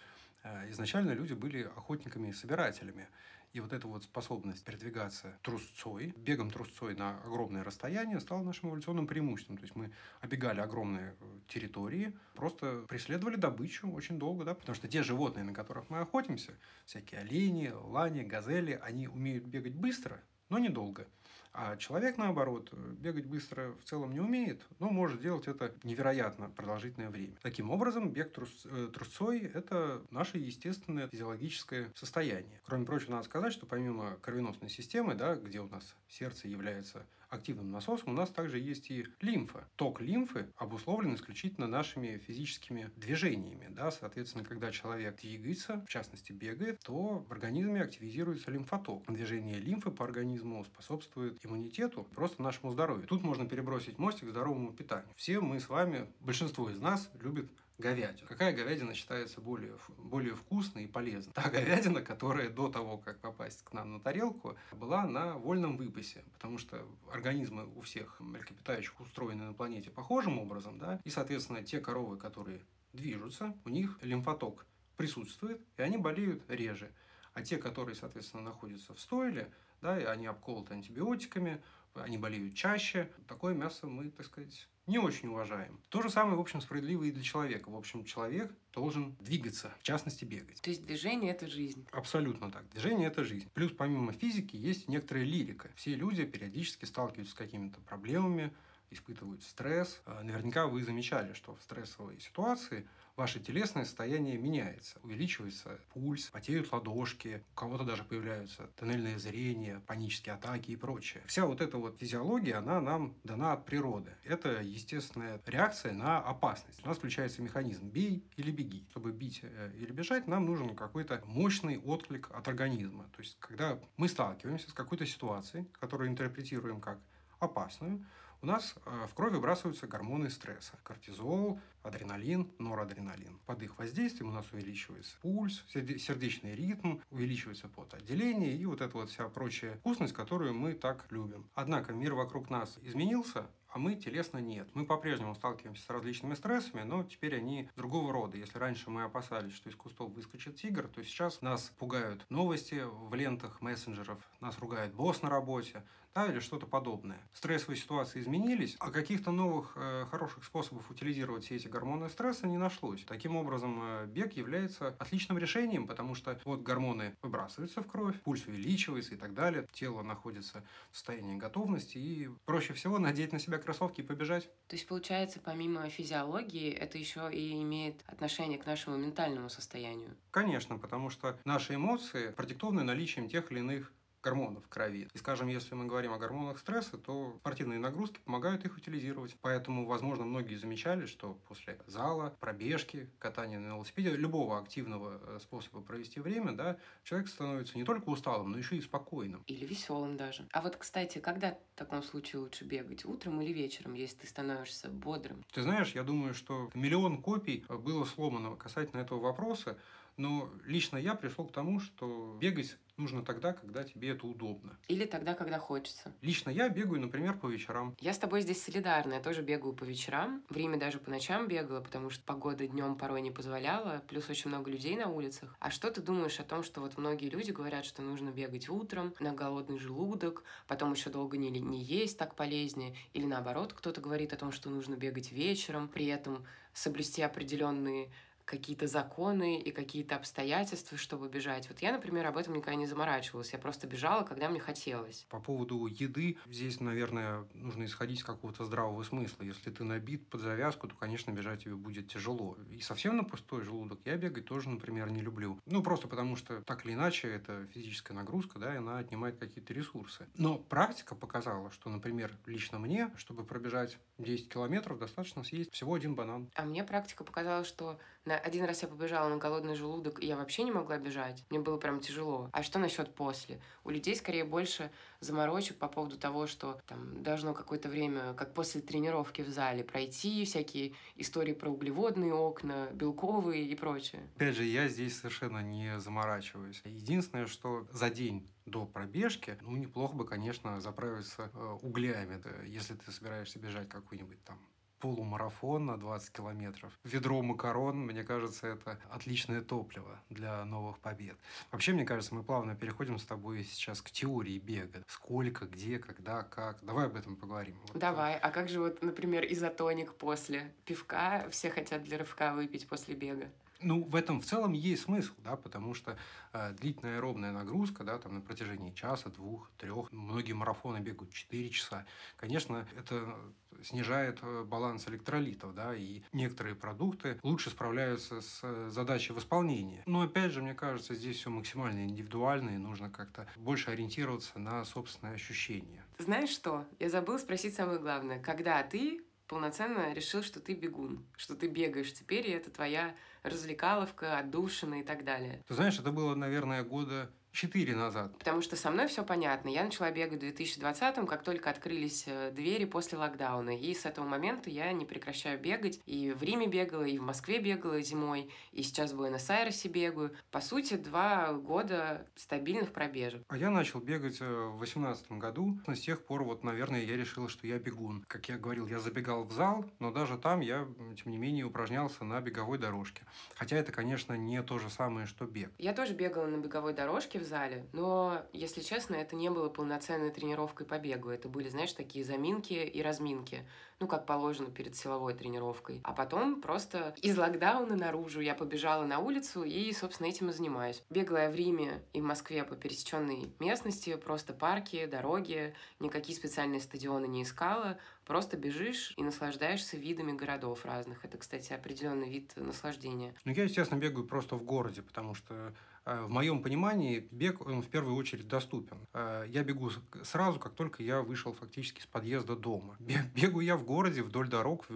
изначально 0.69 1.11
люди 1.11 1.33
были 1.33 1.63
охотниками 1.63 2.29
и 2.29 2.33
собирателями. 2.33 3.07
И 3.51 3.61
вот 3.61 3.73
эта 3.73 3.87
вот 3.87 4.03
способность 4.03 4.63
передвигаться 4.63 5.35
трусцой, 5.41 6.13
бегом 6.15 6.51
трусцой 6.51 6.95
на 6.95 7.17
огромное 7.21 7.63
расстояние 7.63 8.19
стала 8.19 8.43
нашим 8.43 8.69
эволюционным 8.69 9.07
преимуществом. 9.07 9.57
То 9.57 9.63
есть 9.63 9.75
мы 9.75 9.91
обегали 10.21 10.59
огромные 10.59 11.15
э, 11.19 11.39
территории, 11.47 12.15
просто 12.35 12.85
преследовали 12.87 13.37
добычу 13.37 13.89
очень 13.89 14.19
долго, 14.19 14.45
да, 14.45 14.53
потому 14.53 14.75
что 14.75 14.87
те 14.87 15.01
животные, 15.01 15.45
на 15.45 15.53
которых 15.53 15.89
мы 15.89 15.97
охотимся, 15.99 16.53
всякие 16.85 17.21
олени, 17.21 17.71
лани, 17.73 18.21
газели, 18.21 18.79
они 18.83 19.07
умеют 19.07 19.45
бегать 19.45 19.73
быстро, 19.73 20.21
но 20.49 20.59
недолго. 20.59 21.07
А 21.51 21.77
человек, 21.77 22.17
наоборот, 22.17 22.71
бегать 22.73 23.25
быстро 23.25 23.73
в 23.81 23.83
целом 23.83 24.13
не 24.13 24.19
умеет, 24.19 24.65
но 24.79 24.89
может 24.89 25.19
делать 25.19 25.47
это 25.47 25.73
невероятно 25.83 26.49
продолжительное 26.49 27.09
время. 27.09 27.35
Таким 27.41 27.71
образом, 27.71 28.11
бег 28.11 28.31
трус, 28.31 28.65
э, 28.65 28.89
трусцой– 28.93 29.39
это 29.53 30.01
наше 30.11 30.37
естественное 30.37 31.07
физиологическое 31.07 31.91
состояние. 31.95 32.61
Кроме 32.65 32.85
прочего, 32.85 33.11
надо 33.11 33.23
сказать, 33.23 33.51
что 33.51 33.65
помимо 33.65 34.17
кровеносной 34.21 34.69
системы, 34.69 35.15
да, 35.15 35.35
где 35.35 35.59
у 35.59 35.67
нас 35.67 35.95
сердце 36.07 36.47
является 36.47 37.05
активным 37.29 37.71
насосом, 37.71 38.09
у 38.09 38.15
нас 38.15 38.29
также 38.29 38.59
есть 38.59 38.89
и 38.91 39.05
лимфа. 39.21 39.67
Ток 39.75 40.01
лимфы 40.01 40.47
обусловлен 40.57 41.15
исключительно 41.15 41.67
нашими 41.67 42.17
физическими 42.17 42.91
движениями. 42.95 43.67
Да? 43.69 43.91
Соответственно, 43.91 44.43
когда 44.43 44.71
человек 44.71 45.17
двигается, 45.21 45.81
в 45.85 45.89
частности 45.89 46.31
бегает, 46.31 46.79
то 46.83 47.25
в 47.27 47.31
организме 47.31 47.81
активизируется 47.81 48.51
лимфоток. 48.51 49.03
Движение 49.07 49.59
лимфы 49.59 49.91
по 49.91 50.05
организму 50.05 50.65
способствует 50.65 51.43
иммунитету, 51.45 52.03
просто 52.15 52.41
нашему 52.41 52.71
здоровью. 52.71 53.07
Тут 53.07 53.23
можно 53.23 53.47
перебросить 53.47 53.97
мостик 53.97 54.27
к 54.27 54.31
здоровому 54.31 54.73
питанию. 54.73 55.09
Все 55.15 55.39
мы 55.39 55.59
с 55.59 55.69
вами, 55.69 56.07
большинство 56.19 56.69
из 56.69 56.79
нас 56.79 57.09
любит 57.21 57.49
говядину. 57.79 58.27
Какая 58.27 58.53
говядина 58.53 58.93
считается 58.93 59.41
более, 59.41 59.77
более 59.97 60.35
вкусной 60.35 60.83
и 60.83 60.87
полезной? 60.87 61.33
Та 61.33 61.49
говядина, 61.49 62.01
которая 62.01 62.49
до 62.49 62.69
того, 62.69 62.97
как 62.97 63.19
попасть 63.19 63.63
к 63.63 63.73
нам 63.73 63.93
на 63.93 63.99
тарелку, 63.99 64.57
была 64.73 65.07
на 65.07 65.37
вольном 65.37 65.77
выпасе, 65.77 66.23
потому 66.33 66.57
что 66.57 66.85
организмы 67.11 67.65
у 67.75 67.81
всех 67.81 68.19
млекопитающих 68.19 68.99
устроены 68.99 69.45
на 69.45 69.53
планете 69.53 69.89
похожим 69.89 70.37
образом, 70.37 70.77
да, 70.77 70.99
и, 71.03 71.09
соответственно, 71.09 71.63
те 71.63 71.79
коровы, 71.79 72.17
которые 72.17 72.61
движутся, 72.93 73.55
у 73.65 73.69
них 73.69 73.97
лимфоток 74.01 74.65
присутствует, 74.97 75.61
и 75.77 75.81
они 75.81 75.97
болеют 75.97 76.43
реже. 76.49 76.91
А 77.33 77.41
те, 77.41 77.57
которые, 77.57 77.95
соответственно, 77.95 78.43
находятся 78.43 78.93
в 78.93 78.99
стойле, 78.99 79.51
да, 79.81 79.99
и 79.99 80.03
они 80.03 80.27
обколоты 80.27 80.73
антибиотиками, 80.73 81.61
они 81.93 82.17
болеют 82.17 82.55
чаще. 82.55 83.09
Такое 83.27 83.53
мясо 83.53 83.87
мы, 83.87 84.09
так 84.09 84.25
сказать, 84.25 84.67
не 84.89 84.97
очень 84.97 85.29
уважаем. 85.29 85.79
То 85.89 86.01
же 86.01 86.09
самое, 86.09 86.35
в 86.35 86.39
общем, 86.39 86.61
справедливо 86.61 87.03
и 87.03 87.11
для 87.11 87.23
человека. 87.23 87.69
В 87.69 87.75
общем, 87.75 88.03
человек 88.03 88.51
должен 88.73 89.15
двигаться, 89.19 89.71
в 89.79 89.83
частности, 89.83 90.25
бегать. 90.25 90.61
То 90.61 90.71
есть 90.71 90.83
движение– 90.83 91.31
это 91.33 91.47
жизнь. 91.47 91.85
Абсолютно 91.91 92.51
так. 92.51 92.67
Движение– 92.71 93.07
это 93.09 93.23
жизнь. 93.23 93.47
Плюс, 93.53 93.71
помимо 93.71 94.11
физики, 94.13 94.55
есть 94.55 94.87
некоторая 94.87 95.23
лирика. 95.23 95.69
Все 95.75 95.93
люди 95.93 96.25
периодически 96.25 96.85
сталкиваются 96.85 97.35
с 97.35 97.37
какими-то 97.37 97.79
проблемами, 97.81 98.51
испытывают 98.89 99.43
стресс. 99.43 100.01
А, 100.05 100.23
наверняка 100.23 100.65
вы 100.65 100.83
замечали, 100.83 101.33
что 101.33 101.55
в 101.55 101.61
стрессовой 101.61 102.19
ситуации 102.19 102.87
ваше 103.19 103.41
телесное 103.41 103.83
состояние 103.83 104.37
меняется. 104.37 104.97
Увеличивается 105.03 105.77
пульс, 105.93 106.27
потеют 106.27 106.71
ладошки, 106.71 107.43
у 107.51 107.55
кого-то 107.55 107.83
даже 107.83 108.03
появляются 108.05 108.67
тоннельное 108.77 109.19
зрение, 109.19 109.81
панические 109.85 110.35
атаки 110.35 110.71
и 110.71 110.77
прочее. 110.77 111.21
Вся 111.27 111.45
вот 111.45 111.59
эта 111.59 111.77
вот 111.77 111.99
физиология, 111.99 112.55
она 112.55 112.79
нам 112.79 113.13
дана 113.25 113.53
от 113.53 113.65
природы. 113.65 114.11
Это 114.23 114.61
естественная 114.61 115.41
реакция 115.45 115.91
на 115.91 116.19
опасность. 116.19 116.79
У 116.83 116.87
нас 116.87 116.97
включается 116.97 117.41
механизм 117.41 117.89
«бей 117.89 118.23
или 118.37 118.51
беги». 118.51 118.85
Чтобы 118.91 119.11
бить 119.11 119.41
э, 119.43 119.71
или 119.75 119.91
бежать, 119.91 120.25
нам 120.27 120.45
нужен 120.45 120.73
какой-то 120.73 121.21
мощный 121.25 121.77
отклик 121.77 122.29
от 122.31 122.47
организма. 122.47 123.03
То 123.15 123.21
есть, 123.21 123.37
когда 123.39 123.77
мы 123.97 124.07
сталкиваемся 124.07 124.69
с 124.69 124.73
какой-то 124.73 125.05
ситуацией, 125.05 125.65
которую 125.77 126.09
интерпретируем 126.09 126.79
как 126.79 126.99
опасную, 127.39 128.05
у 128.41 128.45
нас 128.45 128.75
э, 128.85 129.07
в 129.07 129.13
крови 129.13 129.35
выбрасываются 129.35 129.87
гормоны 129.87 130.29
стресса. 130.29 130.77
Кортизол, 130.83 131.59
адреналин, 131.83 132.49
норадреналин. 132.57 133.39
Под 133.45 133.61
их 133.61 133.77
воздействием 133.77 134.29
у 134.29 134.33
нас 134.33 134.45
увеличивается 134.51 135.17
пульс, 135.21 135.65
сердечный 135.67 136.55
ритм, 136.55 136.99
увеличивается 137.09 137.67
потоотделение 137.67 138.55
и 138.55 138.65
вот 138.65 138.81
эта 138.81 138.97
вот 138.97 139.09
вся 139.09 139.27
прочая 139.27 139.75
вкусность, 139.77 140.13
которую 140.13 140.53
мы 140.53 140.73
так 140.73 141.05
любим. 141.09 141.49
Однако 141.53 141.93
мир 141.93 142.13
вокруг 142.13 142.49
нас 142.49 142.77
изменился, 142.81 143.49
а 143.67 143.77
мы 143.77 143.95
телесно 143.95 144.39
нет. 144.39 144.69
Мы 144.73 144.85
по-прежнему 144.85 145.35
сталкиваемся 145.35 145.83
с 145.83 145.89
различными 145.89 146.33
стрессами, 146.33 146.81
но 146.81 147.03
теперь 147.03 147.35
они 147.35 147.69
другого 147.75 148.11
рода. 148.11 148.37
Если 148.37 148.57
раньше 148.57 148.89
мы 148.89 149.03
опасались, 149.03 149.53
что 149.53 149.69
из 149.69 149.75
кустов 149.75 150.11
выскочит 150.11 150.55
тигр, 150.55 150.87
то 150.87 151.03
сейчас 151.03 151.41
нас 151.41 151.71
пугают 151.77 152.25
новости 152.29 152.83
в 152.85 153.13
лентах 153.13 153.61
мессенджеров, 153.61 154.19
нас 154.39 154.57
ругает 154.59 154.93
босс 154.93 155.21
на 155.21 155.29
работе, 155.29 155.83
да, 156.15 156.25
или 156.27 156.39
что-то 156.39 156.65
подобное. 156.65 157.19
Стрессовые 157.33 157.77
ситуации 157.77 158.19
изменились, 158.19 158.75
а 158.79 158.91
каких-то 158.91 159.31
новых 159.31 159.73
э, 159.75 160.05
хороших 160.09 160.43
способов 160.43 160.89
утилизировать 160.89 161.45
все 161.45 161.55
эти 161.55 161.67
гормоны 161.67 162.09
стресса 162.09 162.47
не 162.47 162.57
нашлось. 162.57 163.03
Таким 163.05 163.35
образом, 163.35 163.79
э, 163.81 164.05
бег 164.07 164.33
является 164.33 164.87
отличным 164.87 165.37
решением, 165.37 165.87
потому 165.87 166.15
что 166.15 166.39
вот 166.45 166.61
гормоны 166.61 167.15
выбрасываются 167.21 167.81
в 167.81 167.87
кровь, 167.87 168.19
пульс 168.21 168.45
увеличивается 168.47 169.15
и 169.15 169.17
так 169.17 169.33
далее, 169.33 169.67
тело 169.71 170.01
находится 170.01 170.63
в 170.91 170.97
состоянии 170.97 171.35
готовности, 171.35 171.97
и 171.97 172.29
проще 172.45 172.73
всего 172.73 172.99
надеть 172.99 173.31
на 173.31 173.39
себя 173.39 173.57
кроссовки 173.57 174.01
и 174.01 174.03
побежать. 174.03 174.49
То 174.67 174.75
есть, 174.75 174.87
получается, 174.87 175.39
помимо 175.43 175.89
физиологии, 175.89 176.71
это 176.71 176.97
еще 176.97 177.29
и 177.31 177.61
имеет 177.61 178.03
отношение 178.07 178.57
к 178.57 178.65
нашему 178.65 178.97
ментальному 178.97 179.49
состоянию? 179.49 180.15
Конечно, 180.31 180.77
потому 180.77 181.09
что 181.09 181.39
наши 181.45 181.75
эмоции 181.75 182.31
продиктованы 182.31 182.83
наличием 182.83 183.29
тех 183.29 183.51
или 183.51 183.59
иных 183.59 183.91
гормонов 184.21 184.65
в 184.65 184.69
крови. 184.69 185.07
И, 185.13 185.17
скажем, 185.17 185.47
если 185.47 185.75
мы 185.75 185.85
говорим 185.85 186.13
о 186.13 186.17
гормонах 186.17 186.59
стресса, 186.59 186.97
то 186.97 187.35
спортивные 187.39 187.79
нагрузки 187.79 188.19
помогают 188.25 188.65
их 188.65 188.77
утилизировать. 188.77 189.35
Поэтому, 189.41 189.85
возможно, 189.85 190.25
многие 190.25 190.55
замечали, 190.55 191.05
что 191.05 191.39
после 191.47 191.79
зала, 191.87 192.35
пробежки, 192.39 193.09
катания 193.19 193.59
на 193.59 193.67
велосипеде, 193.67 194.11
любого 194.11 194.59
активного 194.59 195.19
э, 195.21 195.39
способа 195.41 195.81
провести 195.81 196.19
время, 196.19 196.53
да, 196.53 196.77
человек 197.03 197.29
становится 197.29 197.77
не 197.77 197.83
только 197.83 198.09
усталым, 198.09 198.51
но 198.51 198.57
еще 198.57 198.77
и 198.77 198.81
спокойным. 198.81 199.43
Или 199.47 199.65
веселым 199.65 200.17
даже. 200.17 200.47
А 200.51 200.61
вот, 200.61 200.75
кстати, 200.75 201.19
когда 201.19 201.51
в 201.51 201.75
таком 201.75 202.03
случае 202.03 202.41
лучше 202.41 202.65
бегать? 202.65 203.05
Утром 203.05 203.41
или 203.41 203.53
вечером, 203.53 203.93
если 203.93 204.17
ты 204.17 204.27
становишься 204.27 204.89
бодрым? 204.89 205.43
Ты 205.53 205.61
знаешь, 205.61 205.93
я 205.95 206.03
думаю, 206.03 206.33
что 206.33 206.69
миллион 206.73 207.21
копий 207.21 207.65
было 207.69 208.05
сломано 208.05 208.55
касательно 208.55 209.01
этого 209.01 209.19
вопроса. 209.19 209.77
Но 210.17 210.49
лично 210.65 210.97
я 210.97 211.15
пришел 211.15 211.45
к 211.45 211.51
тому, 211.51 211.79
что 211.79 212.37
бегать 212.39 212.77
нужно 212.99 213.23
тогда, 213.23 213.53
когда 213.53 213.83
тебе 213.83 214.09
это 214.09 214.27
удобно. 214.27 214.77
Или 214.87 215.05
тогда, 215.05 215.33
когда 215.33 215.57
хочется. 215.57 216.13
Лично 216.21 216.49
я 216.49 216.69
бегаю, 216.69 217.01
например, 217.01 217.37
по 217.37 217.47
вечерам. 217.47 217.95
Я 217.99 218.13
с 218.13 218.17
тобой 218.17 218.41
здесь 218.41 218.61
солидарна. 218.61 219.13
Я 219.13 219.19
тоже 219.21 219.41
бегаю 219.41 219.73
по 219.73 219.85
вечерам. 219.85 220.43
Время 220.49 220.77
даже 220.77 220.99
по 220.99 221.09
ночам 221.09 221.47
бегала, 221.47 221.81
потому 221.81 222.09
что 222.09 222.23
погода 222.23 222.67
днем 222.67 222.95
порой 222.95 223.21
не 223.21 223.31
позволяла. 223.31 224.03
Плюс 224.07 224.29
очень 224.29 224.49
много 224.49 224.69
людей 224.69 224.95
на 224.95 225.07
улицах. 225.07 225.55
А 225.59 225.71
что 225.71 225.89
ты 225.89 226.01
думаешь 226.01 226.39
о 226.39 226.43
том, 226.43 226.61
что 226.61 226.81
вот 226.81 226.97
многие 226.97 227.29
люди 227.29 227.51
говорят, 227.51 227.85
что 227.85 228.01
нужно 228.01 228.29
бегать 228.29 228.69
утром 228.69 229.13
на 229.19 229.33
голодный 229.33 229.79
желудок, 229.79 230.43
потом 230.67 230.93
еще 230.93 231.09
долго 231.09 231.37
не, 231.37 231.49
не 231.49 231.81
есть, 231.81 232.17
так 232.17 232.35
полезнее. 232.35 232.95
Или 233.13 233.25
наоборот, 233.25 233.73
кто-то 233.73 234.01
говорит 234.01 234.33
о 234.33 234.37
том, 234.37 234.51
что 234.51 234.69
нужно 234.69 234.95
бегать 234.95 235.31
вечером, 235.31 235.87
при 235.87 236.05
этом 236.07 236.45
соблюсти 236.73 237.21
определенные 237.21 238.11
какие-то 238.49 238.87
законы 238.87 239.59
и 239.61 239.71
какие-то 239.71 240.15
обстоятельства, 240.15 240.97
чтобы 240.97 241.29
бежать. 241.29 241.69
Вот 241.69 241.79
я, 241.79 241.91
например, 241.91 242.25
об 242.25 242.37
этом 242.37 242.55
никогда 242.55 242.75
не 242.75 242.87
заморачивалась. 242.87 243.53
Я 243.53 243.59
просто 243.59 243.85
бежала, 243.85 244.23
когда 244.23 244.49
мне 244.49 244.59
хотелось. 244.59 245.25
По 245.29 245.39
поводу 245.39 245.85
еды, 245.85 246.37
здесь, 246.47 246.79
наверное, 246.79 247.45
нужно 247.53 247.85
исходить 247.85 248.19
с 248.19 248.23
какого-то 248.23 248.65
здравого 248.65 249.03
смысла. 249.03 249.43
Если 249.43 249.69
ты 249.69 249.83
набит 249.83 250.27
под 250.27 250.41
завязку, 250.41 250.87
то, 250.87 250.95
конечно, 250.95 251.31
бежать 251.31 251.63
тебе 251.63 251.75
будет 251.75 252.07
тяжело. 252.07 252.57
И 252.71 252.81
совсем 252.81 253.17
на 253.17 253.23
пустой 253.23 253.63
желудок 253.63 253.99
я 254.05 254.17
бегать 254.17 254.45
тоже, 254.45 254.69
например, 254.69 255.11
не 255.11 255.21
люблю. 255.21 255.59
Ну, 255.67 255.83
просто 255.83 256.07
потому 256.07 256.35
что, 256.35 256.61
так 256.63 256.85
или 256.85 256.93
иначе, 256.93 257.27
это 257.27 257.67
физическая 257.67 258.17
нагрузка, 258.17 258.57
да, 258.57 258.73
и 258.73 258.77
она 258.77 258.97
отнимает 258.97 259.37
какие-то 259.37 259.73
ресурсы. 259.73 260.27
Но 260.35 260.57
практика 260.57 261.13
показала, 261.13 261.69
что, 261.71 261.89
например, 261.89 262.35
лично 262.47 262.79
мне, 262.79 263.11
чтобы 263.15 263.43
пробежать 263.43 263.99
10 264.17 264.49
километров, 264.49 264.97
достаточно 264.97 265.43
съесть 265.43 265.71
всего 265.71 265.93
один 265.93 266.15
банан. 266.15 266.49
А 266.55 266.63
мне 266.63 266.83
практика 266.83 267.23
показала, 267.23 267.63
что 267.63 267.99
на 268.25 268.38
один 268.39 268.65
раз 268.65 268.81
я 268.81 268.87
побежала 268.87 269.29
на 269.29 269.37
голодный 269.37 269.75
желудок, 269.75 270.21
и 270.21 270.27
я 270.27 270.37
вообще 270.37 270.63
не 270.63 270.71
могла 270.71 270.97
бежать. 270.97 271.43
Мне 271.49 271.59
было 271.59 271.77
прям 271.77 271.99
тяжело. 271.99 272.49
А 272.53 272.63
что 272.63 272.79
насчет 272.79 273.13
после? 273.13 273.59
У 273.83 273.89
людей 273.89 274.15
скорее 274.15 274.43
больше 274.43 274.91
заморочек 275.19 275.77
по 275.77 275.87
поводу 275.87 276.17
того, 276.17 276.47
что 276.47 276.81
там 276.87 277.23
должно 277.23 277.53
какое-то 277.53 277.89
время, 277.89 278.33
как 278.33 278.53
после 278.53 278.81
тренировки 278.81 279.41
в 279.41 279.49
зале, 279.49 279.83
пройти, 279.83 280.45
всякие 280.45 280.93
истории 281.15 281.53
про 281.53 281.69
углеводные 281.69 282.33
окна, 282.33 282.89
белковые 282.93 283.65
и 283.65 283.75
прочее. 283.75 284.29
Опять 284.35 284.55
же, 284.55 284.63
я 284.63 284.87
здесь 284.87 285.17
совершенно 285.17 285.61
не 285.61 285.99
заморачиваюсь. 285.99 286.81
Единственное, 286.85 287.47
что 287.47 287.87
за 287.91 288.09
день 288.09 288.47
до 288.65 288.85
пробежки, 288.85 289.57
ну, 289.61 289.75
неплохо 289.75 290.15
бы, 290.15 290.25
конечно, 290.25 290.79
заправиться 290.79 291.49
э, 291.53 291.77
углями, 291.81 292.39
да, 292.41 292.51
если 292.65 292.93
ты 292.93 293.11
собираешься 293.11 293.59
бежать 293.59 293.89
какой-нибудь 293.89 294.43
там 294.43 294.59
полумарафон 294.99 295.85
на 295.85 295.97
20 295.97 296.31
километров. 296.31 296.91
Ведро 297.03 297.41
макарон, 297.41 297.97
мне 297.99 298.23
кажется, 298.23 298.67
это 298.67 298.99
отличное 299.09 299.61
топливо 299.61 300.19
для 300.29 300.63
новых 300.65 300.99
побед. 300.99 301.37
Вообще, 301.71 301.93
мне 301.93 302.05
кажется, 302.05 302.35
мы 302.35 302.43
плавно 302.43 302.75
переходим 302.75 303.17
с 303.17 303.25
тобой 303.25 303.63
сейчас 303.63 304.01
к 304.01 304.11
теории 304.11 304.59
бега. 304.59 305.03
Сколько, 305.07 305.65
где, 305.65 305.99
когда, 305.99 306.43
как. 306.43 306.83
Давай 306.83 307.07
об 307.07 307.15
этом 307.15 307.35
поговорим. 307.35 307.79
Вот. 307.87 307.97
Давай. 307.97 308.37
А 308.37 308.51
как 308.51 308.69
же 308.69 308.79
вот, 308.79 309.01
например, 309.01 309.45
изотоник 309.49 310.13
после 310.13 310.73
пивка? 310.85 311.47
Все 311.51 311.69
хотят 311.69 312.03
для 312.03 312.17
рывка 312.17 312.53
выпить 312.53 312.87
после 312.87 313.15
бега. 313.15 313.49
Ну, 313.81 314.03
в 314.03 314.15
этом 314.15 314.41
в 314.41 314.45
целом 314.45 314.73
есть 314.73 315.03
смысл, 315.03 315.33
да, 315.37 315.55
потому 315.55 315.93
что 315.93 316.17
э, 316.53 316.73
длительная 316.73 317.17
аэробная 317.17 317.51
нагрузка, 317.51 318.03
да, 318.03 318.17
там 318.17 318.35
на 318.35 318.41
протяжении 318.41 318.91
часа, 318.91 319.29
двух, 319.29 319.71
трех, 319.77 320.11
многие 320.11 320.53
марафоны 320.53 320.99
бегают 320.99 321.33
4 321.33 321.69
часа. 321.69 322.05
Конечно, 322.35 322.85
это 322.97 323.35
снижает 323.83 324.39
э, 324.41 324.63
баланс 324.63 325.07
электролитов, 325.07 325.73
да, 325.73 325.95
и 325.95 326.23
некоторые 326.33 326.75
продукты 326.75 327.39
лучше 327.43 327.69
справляются 327.69 328.41
с 328.41 328.59
э, 328.63 328.89
задачей 328.89 329.31
восполнения. 329.33 330.03
Но 330.05 330.21
опять 330.21 330.51
же, 330.51 330.61
мне 330.61 330.73
кажется, 330.73 331.15
здесь 331.15 331.37
все 331.37 331.49
максимально 331.49 332.03
индивидуально, 332.03 332.71
и 332.71 332.77
нужно 332.77 333.09
как-то 333.09 333.47
больше 333.55 333.91
ориентироваться 333.91 334.59
на 334.59 334.83
собственные 334.83 335.35
ощущения. 335.35 336.05
Знаешь 336.17 336.49
что? 336.49 336.85
Я 336.99 337.09
забыл 337.09 337.39
спросить 337.39 337.75
самое 337.75 337.99
главное. 337.99 338.39
Когда 338.39 338.83
ты 338.83 339.21
полноценно 339.47 340.13
решил, 340.13 340.43
что 340.43 340.59
ты 340.59 340.73
бегун, 340.73 341.25
что 341.35 341.55
ты 341.55 341.67
бегаешь 341.67 342.13
теперь, 342.13 342.47
и 342.47 342.51
это 342.51 342.69
твоя 342.69 343.15
развлекаловка, 343.43 344.37
отдушина 344.37 345.01
и 345.01 345.03
так 345.03 345.23
далее. 345.23 345.63
Ты 345.67 345.73
знаешь, 345.73 345.99
это 345.99 346.11
было, 346.11 346.35
наверное, 346.35 346.83
года 346.83 347.29
Четыре 347.59 347.93
назад. 347.93 348.37
Потому 348.37 348.61
что 348.61 348.77
со 348.77 348.89
мной 348.89 349.07
все 349.07 349.21
понятно. 349.21 349.67
Я 349.67 349.83
начала 349.83 350.09
бегать 350.11 350.41
в 350.41 350.45
2020-м, 350.45 351.27
как 351.27 351.43
только 351.43 351.69
открылись 351.69 352.23
э, 352.25 352.51
двери 352.51 352.85
после 352.85 353.17
локдауна. 353.17 353.77
И 353.77 353.93
с 353.93 354.05
этого 354.05 354.25
момента 354.25 354.69
я 354.69 354.93
не 354.93 355.03
прекращаю 355.03 355.59
бегать. 355.59 355.99
И 356.05 356.31
в 356.31 356.41
Риме 356.41 356.67
бегала, 356.67 357.03
и 357.03 357.17
в 357.17 357.21
Москве 357.21 357.59
бегала 357.59 358.01
зимой, 358.01 358.49
и 358.71 358.81
сейчас 358.81 359.11
в 359.11 359.17
Буэнос-Айресе 359.17 359.89
бегаю. 359.89 360.31
По 360.51 360.61
сути, 360.61 360.93
два 360.93 361.51
года 361.51 362.25
стабильных 362.37 362.93
пробежек. 362.93 363.43
А 363.49 363.57
я 363.57 363.69
начал 363.69 363.99
бегать 363.99 364.37
э, 364.39 364.45
в 364.45 364.77
2018 364.77 365.29
году. 365.33 365.77
С 365.85 365.99
тех 365.99 366.25
пор, 366.25 366.45
вот, 366.45 366.63
наверное, 366.63 367.03
я 367.03 367.17
решил, 367.17 367.49
что 367.49 367.67
я 367.67 367.77
бегун. 367.77 368.23
Как 368.29 368.47
я 368.47 368.57
говорил, 368.57 368.87
я 368.87 368.99
забегал 368.99 369.43
в 369.43 369.51
зал, 369.51 369.83
но 369.99 370.13
даже 370.13 370.37
там 370.37 370.61
я, 370.61 370.87
тем 371.21 371.33
не 371.33 371.37
менее, 371.37 371.65
упражнялся 371.65 372.23
на 372.23 372.39
беговой 372.39 372.77
дорожке. 372.77 373.23
Хотя 373.55 373.75
это, 373.75 373.91
конечно, 373.91 374.31
не 374.37 374.63
то 374.63 374.79
же 374.79 374.89
самое, 374.89 375.27
что 375.27 375.43
бег. 375.43 375.71
Я 375.77 375.91
тоже 375.91 376.13
бегала 376.13 376.45
на 376.45 376.55
беговой 376.55 376.93
дорожке 376.93 377.37
в 377.37 377.48
зале, 377.49 377.85
но, 377.91 378.43
если 378.53 378.81
честно, 378.81 379.15
это 379.15 379.35
не 379.35 379.49
было 379.49 379.69
полноценной 379.69 380.31
тренировкой 380.31 380.85
по 380.85 380.97
бегу. 380.97 381.29
Это 381.29 381.49
были, 381.49 381.69
знаешь, 381.69 381.93
такие 381.93 382.23
заминки 382.23 382.73
и 382.73 383.01
разминки 383.01 383.65
ну, 383.99 384.07
как 384.07 384.25
положено 384.25 384.71
перед 384.71 384.95
силовой 384.95 385.33
тренировкой. 385.33 385.99
А 386.03 386.13
потом 386.13 386.61
просто 386.61 387.13
из 387.21 387.37
локдауна 387.37 387.95
наружу 387.95 388.39
я 388.39 388.55
побежала 388.55 389.05
на 389.05 389.19
улицу 389.19 389.63
и, 389.63 389.91
собственно, 389.91 390.27
этим 390.27 390.49
и 390.49 390.53
занимаюсь. 390.53 391.03
Бегала 391.09 391.43
я 391.43 391.49
в 391.49 391.55
Риме 391.55 392.01
и 392.13 392.21
в 392.21 392.23
Москве 392.23 392.63
по 392.63 392.75
пересеченной 392.75 393.53
местности, 393.59 394.15
просто 394.15 394.53
парки, 394.53 395.05
дороги, 395.05 395.73
никакие 395.99 396.37
специальные 396.37 396.79
стадионы 396.79 397.25
не 397.25 397.43
искала, 397.43 397.99
просто 398.25 398.57
бежишь 398.57 399.13
и 399.17 399.23
наслаждаешься 399.23 399.97
видами 399.97 400.31
городов 400.31 400.85
разных. 400.85 401.25
Это, 401.25 401.37
кстати, 401.37 401.73
определенный 401.73 402.29
вид 402.29 402.53
наслаждения. 402.55 403.35
Ну, 403.43 403.51
я, 403.51 403.63
естественно, 403.63 403.99
бегаю 403.99 404.25
просто 404.25 404.55
в 404.55 404.63
городе, 404.63 405.01
потому 405.01 405.35
что 405.35 405.73
в 406.17 406.29
моем 406.29 406.61
понимании 406.61 407.27
бег, 407.31 407.65
он 407.65 407.81
в 407.81 407.87
первую 407.87 408.15
очередь 408.15 408.47
доступен. 408.47 408.97
Э, 409.13 409.45
я 409.47 409.63
бегу 409.63 409.91
сразу, 410.23 410.59
как 410.59 410.73
только 410.73 411.03
я 411.03 411.21
вышел 411.21 411.53
фактически 411.53 412.01
с 412.01 412.05
подъезда 412.05 412.55
дома. 412.55 412.97
Бегу 413.35 413.59
я 413.59 413.77
в 413.77 413.83
городе, 413.83 414.23
вдоль 414.23 414.47
дорог, 414.47 414.87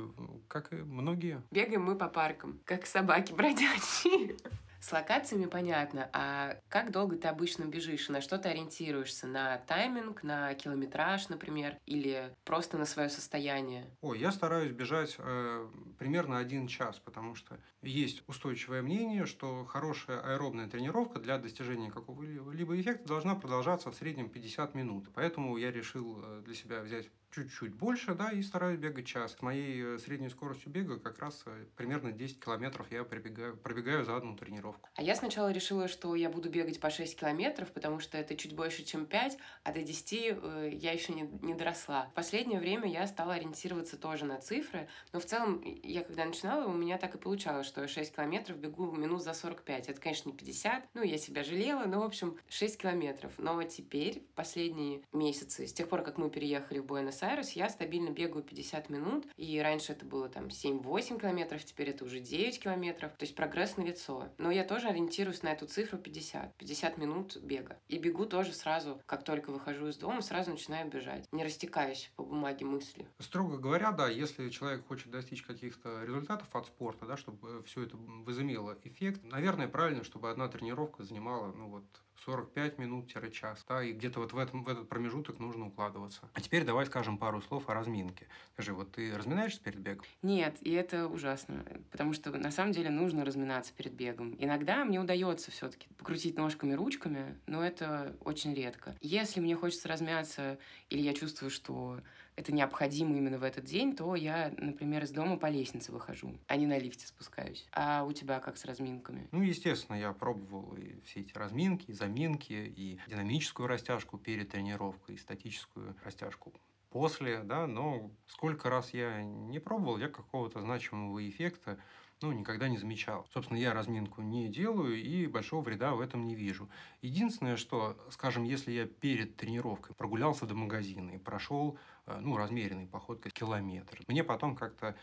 как 0.48 0.74
и 0.74 0.78
многие. 0.78 1.42
Бегаем 1.52 1.84
мы 1.84 1.96
по 1.96 2.08
паркам, 2.08 2.60
как 2.66 2.86
собаки 2.86 3.34
бродячие. 3.34 4.36
С 4.84 4.92
локациями 4.92 5.46
понятно, 5.46 6.10
а 6.12 6.58
как 6.68 6.92
долго 6.92 7.16
ты 7.16 7.30
обычно 7.30 7.64
бежишь? 7.64 8.10
На 8.10 8.20
что 8.20 8.38
ты 8.38 8.50
ориентируешься? 8.50 9.28
На 9.28 9.60
тайминг, 9.60 10.24
на 10.24 10.54
километраж, 10.56 11.30
например, 11.30 11.78
или 11.86 12.36
просто 12.44 12.78
на 12.78 12.84
свое 12.84 13.08
состояние? 13.08 13.90
Ой, 14.02 14.20
я 14.20 14.34
стараюсь 14.34 14.74
бежать 14.74 15.16
э, 15.20 15.70
примерно 15.98 16.38
один 16.38 16.68
час, 16.68 17.00
потому 17.00 17.34
что 17.36 17.58
есть 17.82 18.24
устойчивое 18.28 18.82
мнение, 18.82 19.26
что 19.26 19.64
хорошая 19.64 20.20
аэробная 20.20 20.68
тренировка 20.68 21.22
для 21.22 21.38
достижения 21.38 21.90
какого-либо 21.90 22.78
эффекта 22.78 23.08
должна 23.08 23.36
продолжаться 23.36 23.90
в 23.90 23.96
среднем 23.96 24.30
50 24.30 24.76
минут. 24.76 25.08
Поэтому 25.14 25.56
я 25.56 25.72
решил 25.72 26.20
э, 26.22 26.42
для 26.44 26.56
себя 26.56 26.82
взять 26.82 27.10
чуть-чуть 27.34 27.74
больше, 27.74 28.14
да, 28.14 28.32
и 28.32 28.42
стараюсь 28.42 28.78
бегать 28.78 29.06
час. 29.06 29.34
С 29.34 29.42
моей 29.42 29.96
э, 29.96 30.00
средней 30.00 30.30
скоростью 30.30 30.72
бега 30.72 31.00
как 31.00 31.20
раз 31.20 31.44
э, 31.46 31.66
примерно 31.76 32.12
10 32.12 32.40
километров 32.40 32.88
я 32.92 33.04
пробегаю, 33.04 33.58
пробегаю 33.58 34.06
за 34.06 34.16
одну 34.16 34.36
тренировку. 34.36 34.90
А 34.96 35.02
я 35.02 35.16
сначала 35.16 35.52
решила, 35.52 35.88
что 35.88 36.16
я 36.16 36.30
буду 36.30 36.50
бегать 36.50 36.80
по 36.80 36.90
6 36.90 37.20
километров, 37.20 37.72
потому 37.72 38.00
что 38.00 38.18
это 38.18 38.36
чуть 38.36 38.56
больше, 38.56 38.84
чем 38.84 39.06
5, 39.06 39.38
а 39.64 39.72
до 39.72 39.82
10 39.82 40.14
э, 40.14 40.70
я 40.74 40.92
еще 40.92 41.14
не, 41.14 41.24
не 41.42 41.56
доросла. 41.56 42.08
В 42.12 42.14
последнее 42.14 42.60
время 42.60 42.90
я 42.90 43.08
стала 43.08 43.34
ориентироваться 43.34 43.98
тоже 43.98 44.26
на 44.26 44.40
цифры, 44.40 44.88
но 45.12 45.20
в 45.20 45.26
целом 45.26 45.62
я 45.84 46.04
когда 46.04 46.26
начинала, 46.26 46.68
у 46.68 46.74
меня 46.74 46.98
так 46.98 47.16
и 47.16 47.18
получалось, 47.18 47.68
что 47.68 47.82
я 47.82 47.88
6 47.88 48.16
километров 48.16 48.58
бегу 48.58 48.92
минут 48.92 49.24
за 49.24 49.34
45. 49.34 49.90
Это, 49.90 50.00
конечно, 50.00 50.30
не 50.30 50.36
50, 50.36 50.90
ну, 50.94 51.04
я 51.04 51.18
себя 51.18 51.44
жалела, 51.44 51.86
но, 51.86 52.02
в 52.02 52.04
общем, 52.04 52.38
6 52.50 52.80
километров. 52.80 53.32
Но 53.38 53.62
теперь, 53.64 54.20
в 54.20 54.36
последние 54.36 55.02
месяцы, 55.12 55.66
с 55.68 55.74
тех 55.74 55.90
пор, 55.90 56.04
как 56.04 56.18
мы 56.18 56.30
переехали 56.30 56.80
в 56.80 56.86
Буэнос 56.86 57.23
Буэнос-Айрес 57.24 57.52
я 57.52 57.70
стабильно 57.70 58.10
бегаю 58.10 58.44
50 58.44 58.90
минут, 58.90 59.26
и 59.38 59.60
раньше 59.60 59.94
это 59.94 60.06
было 60.06 60.28
там 60.28 60.48
7-8 60.48 61.20
километров, 61.20 61.64
теперь 61.64 61.90
это 61.90 62.04
уже 62.04 62.20
9 62.20 62.62
километров, 62.62 63.12
то 63.14 63.24
есть 63.24 63.36
прогресс 63.36 63.78
на 63.78 63.84
лицо. 63.84 64.30
Но 64.38 64.52
я 64.52 64.64
тоже 64.64 64.90
ориентируюсь 64.90 65.42
на 65.42 65.54
эту 65.54 65.66
цифру 65.66 65.98
50, 65.98 66.56
50 66.58 66.98
минут 66.98 67.38
бега. 67.38 67.80
И 67.88 67.98
бегу 67.98 68.26
тоже 68.26 68.54
сразу, 68.54 69.02
как 69.06 69.24
только 69.24 69.52
выхожу 69.52 69.88
из 69.88 69.98
дома, 69.98 70.22
сразу 70.22 70.52
начинаю 70.52 70.90
бежать. 70.90 71.26
Не 71.32 71.44
растекаюсь 71.44 72.12
по 72.16 72.24
бумаге 72.24 72.66
мысли. 72.66 73.08
Строго 73.20 73.58
говоря, 73.58 73.92
да, 73.92 74.10
если 74.10 74.50
человек 74.50 74.86
хочет 74.86 75.10
достичь 75.10 75.44
каких-то 75.44 76.04
результатов 76.04 76.54
от 76.54 76.66
спорта, 76.68 77.06
да, 77.06 77.16
чтобы 77.16 77.64
все 77.64 77.84
это 77.84 77.96
возымело 77.98 78.78
эффект, 78.84 79.22
наверное, 79.24 79.68
правильно, 79.68 80.04
чтобы 80.04 80.30
одна 80.30 80.48
тренировка 80.50 81.04
занимала, 81.04 81.52
ну 81.54 81.70
вот, 81.70 81.86
45 82.26 82.78
минут-час, 82.78 83.66
да, 83.68 83.84
и 83.84 83.94
где-то 83.94 84.20
вот 84.20 84.34
в, 84.34 84.38
этом, 84.38 84.64
в 84.64 84.70
этот 84.70 84.88
промежуток 84.88 85.40
нужно 85.40 85.68
укладываться. 85.68 86.30
А 86.34 86.42
теперь 86.42 86.64
давай 86.64 86.86
скажем 86.86 87.18
пару 87.18 87.42
слов 87.42 87.70
о 87.70 87.74
разминке. 87.74 88.28
Скажи, 88.54 88.74
вот 88.74 88.92
ты 88.92 89.16
разминаешься 89.18 89.62
перед 89.62 89.80
бегом? 89.80 90.06
Нет, 90.22 90.58
и 90.62 90.72
это 90.72 91.08
ужасно, 91.08 91.66
потому 91.92 92.14
что 92.14 92.32
на 92.32 92.52
самом 92.52 92.72
деле 92.72 92.90
нужно 92.90 93.26
разминаться 93.26 93.74
перед 93.74 93.94
бегом. 93.94 94.36
Иногда 94.40 94.86
мне 94.86 95.00
удается 95.00 95.52
все-таки 95.52 95.88
покрутить 95.98 96.38
ножками, 96.38 96.74
ручками, 96.74 97.38
но 97.48 97.64
это 97.66 98.16
очень 98.24 98.54
редко. 98.54 98.96
Если 99.02 99.40
мне 99.40 99.56
хочется 99.56 99.88
размяться, 99.88 100.58
или 100.90 101.02
я 101.02 101.14
чувствую, 101.14 101.50
что 101.50 102.00
это 102.36 102.52
необходимо 102.54 103.18
именно 103.18 103.38
в 103.38 103.44
этот 103.44 103.66
день, 103.66 103.96
то 103.96 104.16
я, 104.16 104.54
например, 104.58 105.04
из 105.04 105.12
дома 105.12 105.38
по 105.38 105.48
лестнице 105.48 105.92
выхожу, 105.92 106.34
а 106.48 106.56
не 106.56 106.68
на 106.68 106.78
лифте 106.78 107.08
спускаюсь. 107.08 107.66
А 107.72 108.04
у 108.04 108.12
тебя 108.12 108.40
как 108.40 108.58
с 108.58 108.66
разминками? 108.66 109.28
Ну, 109.32 109.42
естественно, 109.42 109.96
я 109.96 110.14
пробовал 110.14 110.76
и 110.76 111.00
все 111.02 111.22
эти 111.22 111.38
разминки, 111.38 111.92
и 111.92 111.94
заминки, 111.94 112.54
и 112.54 113.00
динамическую 113.08 113.68
растяжку 113.68 114.18
перед 114.18 114.50
тренировкой, 114.50 115.16
и 115.16 115.18
статическую 115.18 115.96
растяжку 116.04 116.54
после, 116.94 117.40
да, 117.40 117.66
но 117.66 118.12
сколько 118.28 118.70
раз 118.70 118.94
я 118.94 119.24
не 119.24 119.60
пробовал, 119.60 119.98
я 119.98 120.10
какого-то 120.10 120.62
значимого 120.62 121.28
эффекта 121.28 121.80
ну, 122.24 122.32
никогда 122.32 122.70
не 122.70 122.78
замечал. 122.78 123.28
Собственно, 123.34 123.58
я 123.58 123.74
разминку 123.74 124.22
не 124.22 124.48
делаю 124.48 124.96
и 124.96 125.28
большого 125.28 125.62
вреда 125.62 125.94
в 125.94 126.00
этом 126.00 126.26
не 126.26 126.36
вижу. 126.36 126.70
Единственное, 127.02 127.58
что, 127.58 127.98
скажем, 128.12 128.44
если 128.46 128.72
я 128.72 128.86
перед 128.86 129.36
тренировкой 129.36 129.94
прогулялся 129.94 130.46
до 130.46 130.56
магазина 130.56 131.12
и 131.12 131.18
прошел 131.18 131.78
Э, 132.06 132.20
ну, 132.20 132.36
размеренной 132.36 132.86
походкой 132.86 133.32
километр. 133.32 134.02
Мне 134.08 134.24
потом 134.24 134.56
как-то 134.56 134.96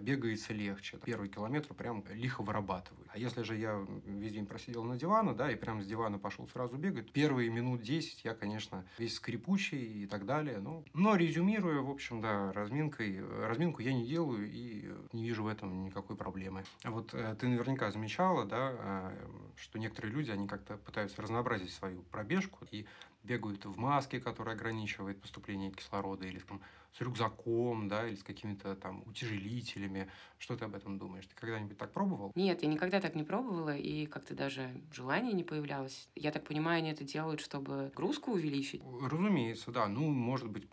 бегается 0.00 0.52
легче. 0.52 0.98
Первый 1.04 1.28
километр 1.28 1.74
прям 1.74 2.04
лихо 2.10 2.42
вырабатываю. 2.42 3.06
А 3.08 3.18
если 3.18 3.42
же 3.42 3.56
я 3.56 3.86
весь 4.04 4.32
день 4.32 4.46
просидел 4.46 4.84
на 4.84 4.96
диване, 4.96 5.32
да, 5.32 5.50
и 5.50 5.56
прям 5.56 5.82
с 5.82 5.86
дивана 5.86 6.18
пошел 6.18 6.48
сразу 6.48 6.76
бегать, 6.76 7.12
первые 7.12 7.50
минут 7.50 7.82
10 7.82 8.24
я, 8.24 8.34
конечно, 8.34 8.84
весь 8.98 9.14
скрипучий 9.14 10.04
и 10.04 10.06
так 10.06 10.26
далее. 10.26 10.58
Ну, 10.58 10.84
но 10.94 11.16
резюмируя, 11.16 11.80
в 11.80 11.90
общем, 11.90 12.20
да, 12.20 12.52
разминкой, 12.52 13.20
разминку 13.46 13.82
я 13.82 13.92
не 13.92 14.06
делаю 14.06 14.50
и 14.50 14.92
не 15.12 15.24
вижу 15.24 15.44
в 15.44 15.48
этом 15.48 15.84
никакой 15.84 16.16
проблемы. 16.16 16.30
проблемы. 16.40 16.64
А 16.84 16.90
вот 16.90 17.14
э, 17.14 17.36
ты 17.38 17.48
наверняка 17.48 17.90
замечала, 17.90 18.44
да, 18.44 18.72
э, 18.72 19.26
что 19.56 19.78
некоторые 19.78 20.12
люди, 20.12 20.30
они 20.30 20.46
как-то 20.46 20.76
пытаются 20.76 21.20
разнообразить 21.22 21.72
свою 21.72 22.02
пробежку 22.02 22.66
и 22.70 22.86
бегают 23.22 23.64
в 23.64 23.76
маске, 23.76 24.20
которая 24.20 24.54
ограничивает 24.54 25.20
поступление 25.20 25.70
кислорода, 25.70 26.26
или 26.26 26.38
там, 26.38 26.60
с 26.92 27.00
рюкзаком, 27.00 27.88
да, 27.88 28.06
или 28.08 28.16
с 28.16 28.22
какими-то 28.22 28.74
там 28.76 29.02
утяжелителями. 29.06 30.08
Что 30.38 30.56
ты 30.56 30.64
об 30.64 30.74
этом 30.74 30.98
думаешь? 30.98 31.26
Ты 31.26 31.34
когда-нибудь 31.34 31.78
так 31.78 31.92
пробовал? 31.92 32.32
Нет, 32.34 32.62
я 32.62 32.68
никогда 32.68 33.00
так 33.00 33.14
не 33.14 33.22
пробовала, 33.22 33.76
и 33.76 34.06
как-то 34.06 34.34
даже 34.34 34.70
желания 34.92 35.32
не 35.32 35.44
появлялось. 35.44 36.08
Я 36.14 36.32
так 36.32 36.44
понимаю, 36.44 36.78
они 36.78 36.90
это 36.90 37.04
делают, 37.04 37.40
чтобы 37.40 37.92
грузку 37.94 38.32
увеличить? 38.32 38.82
Разумеется, 39.02 39.70
да. 39.70 39.86
Ну, 39.86 40.10
может 40.10 40.48
быть, 40.48 40.68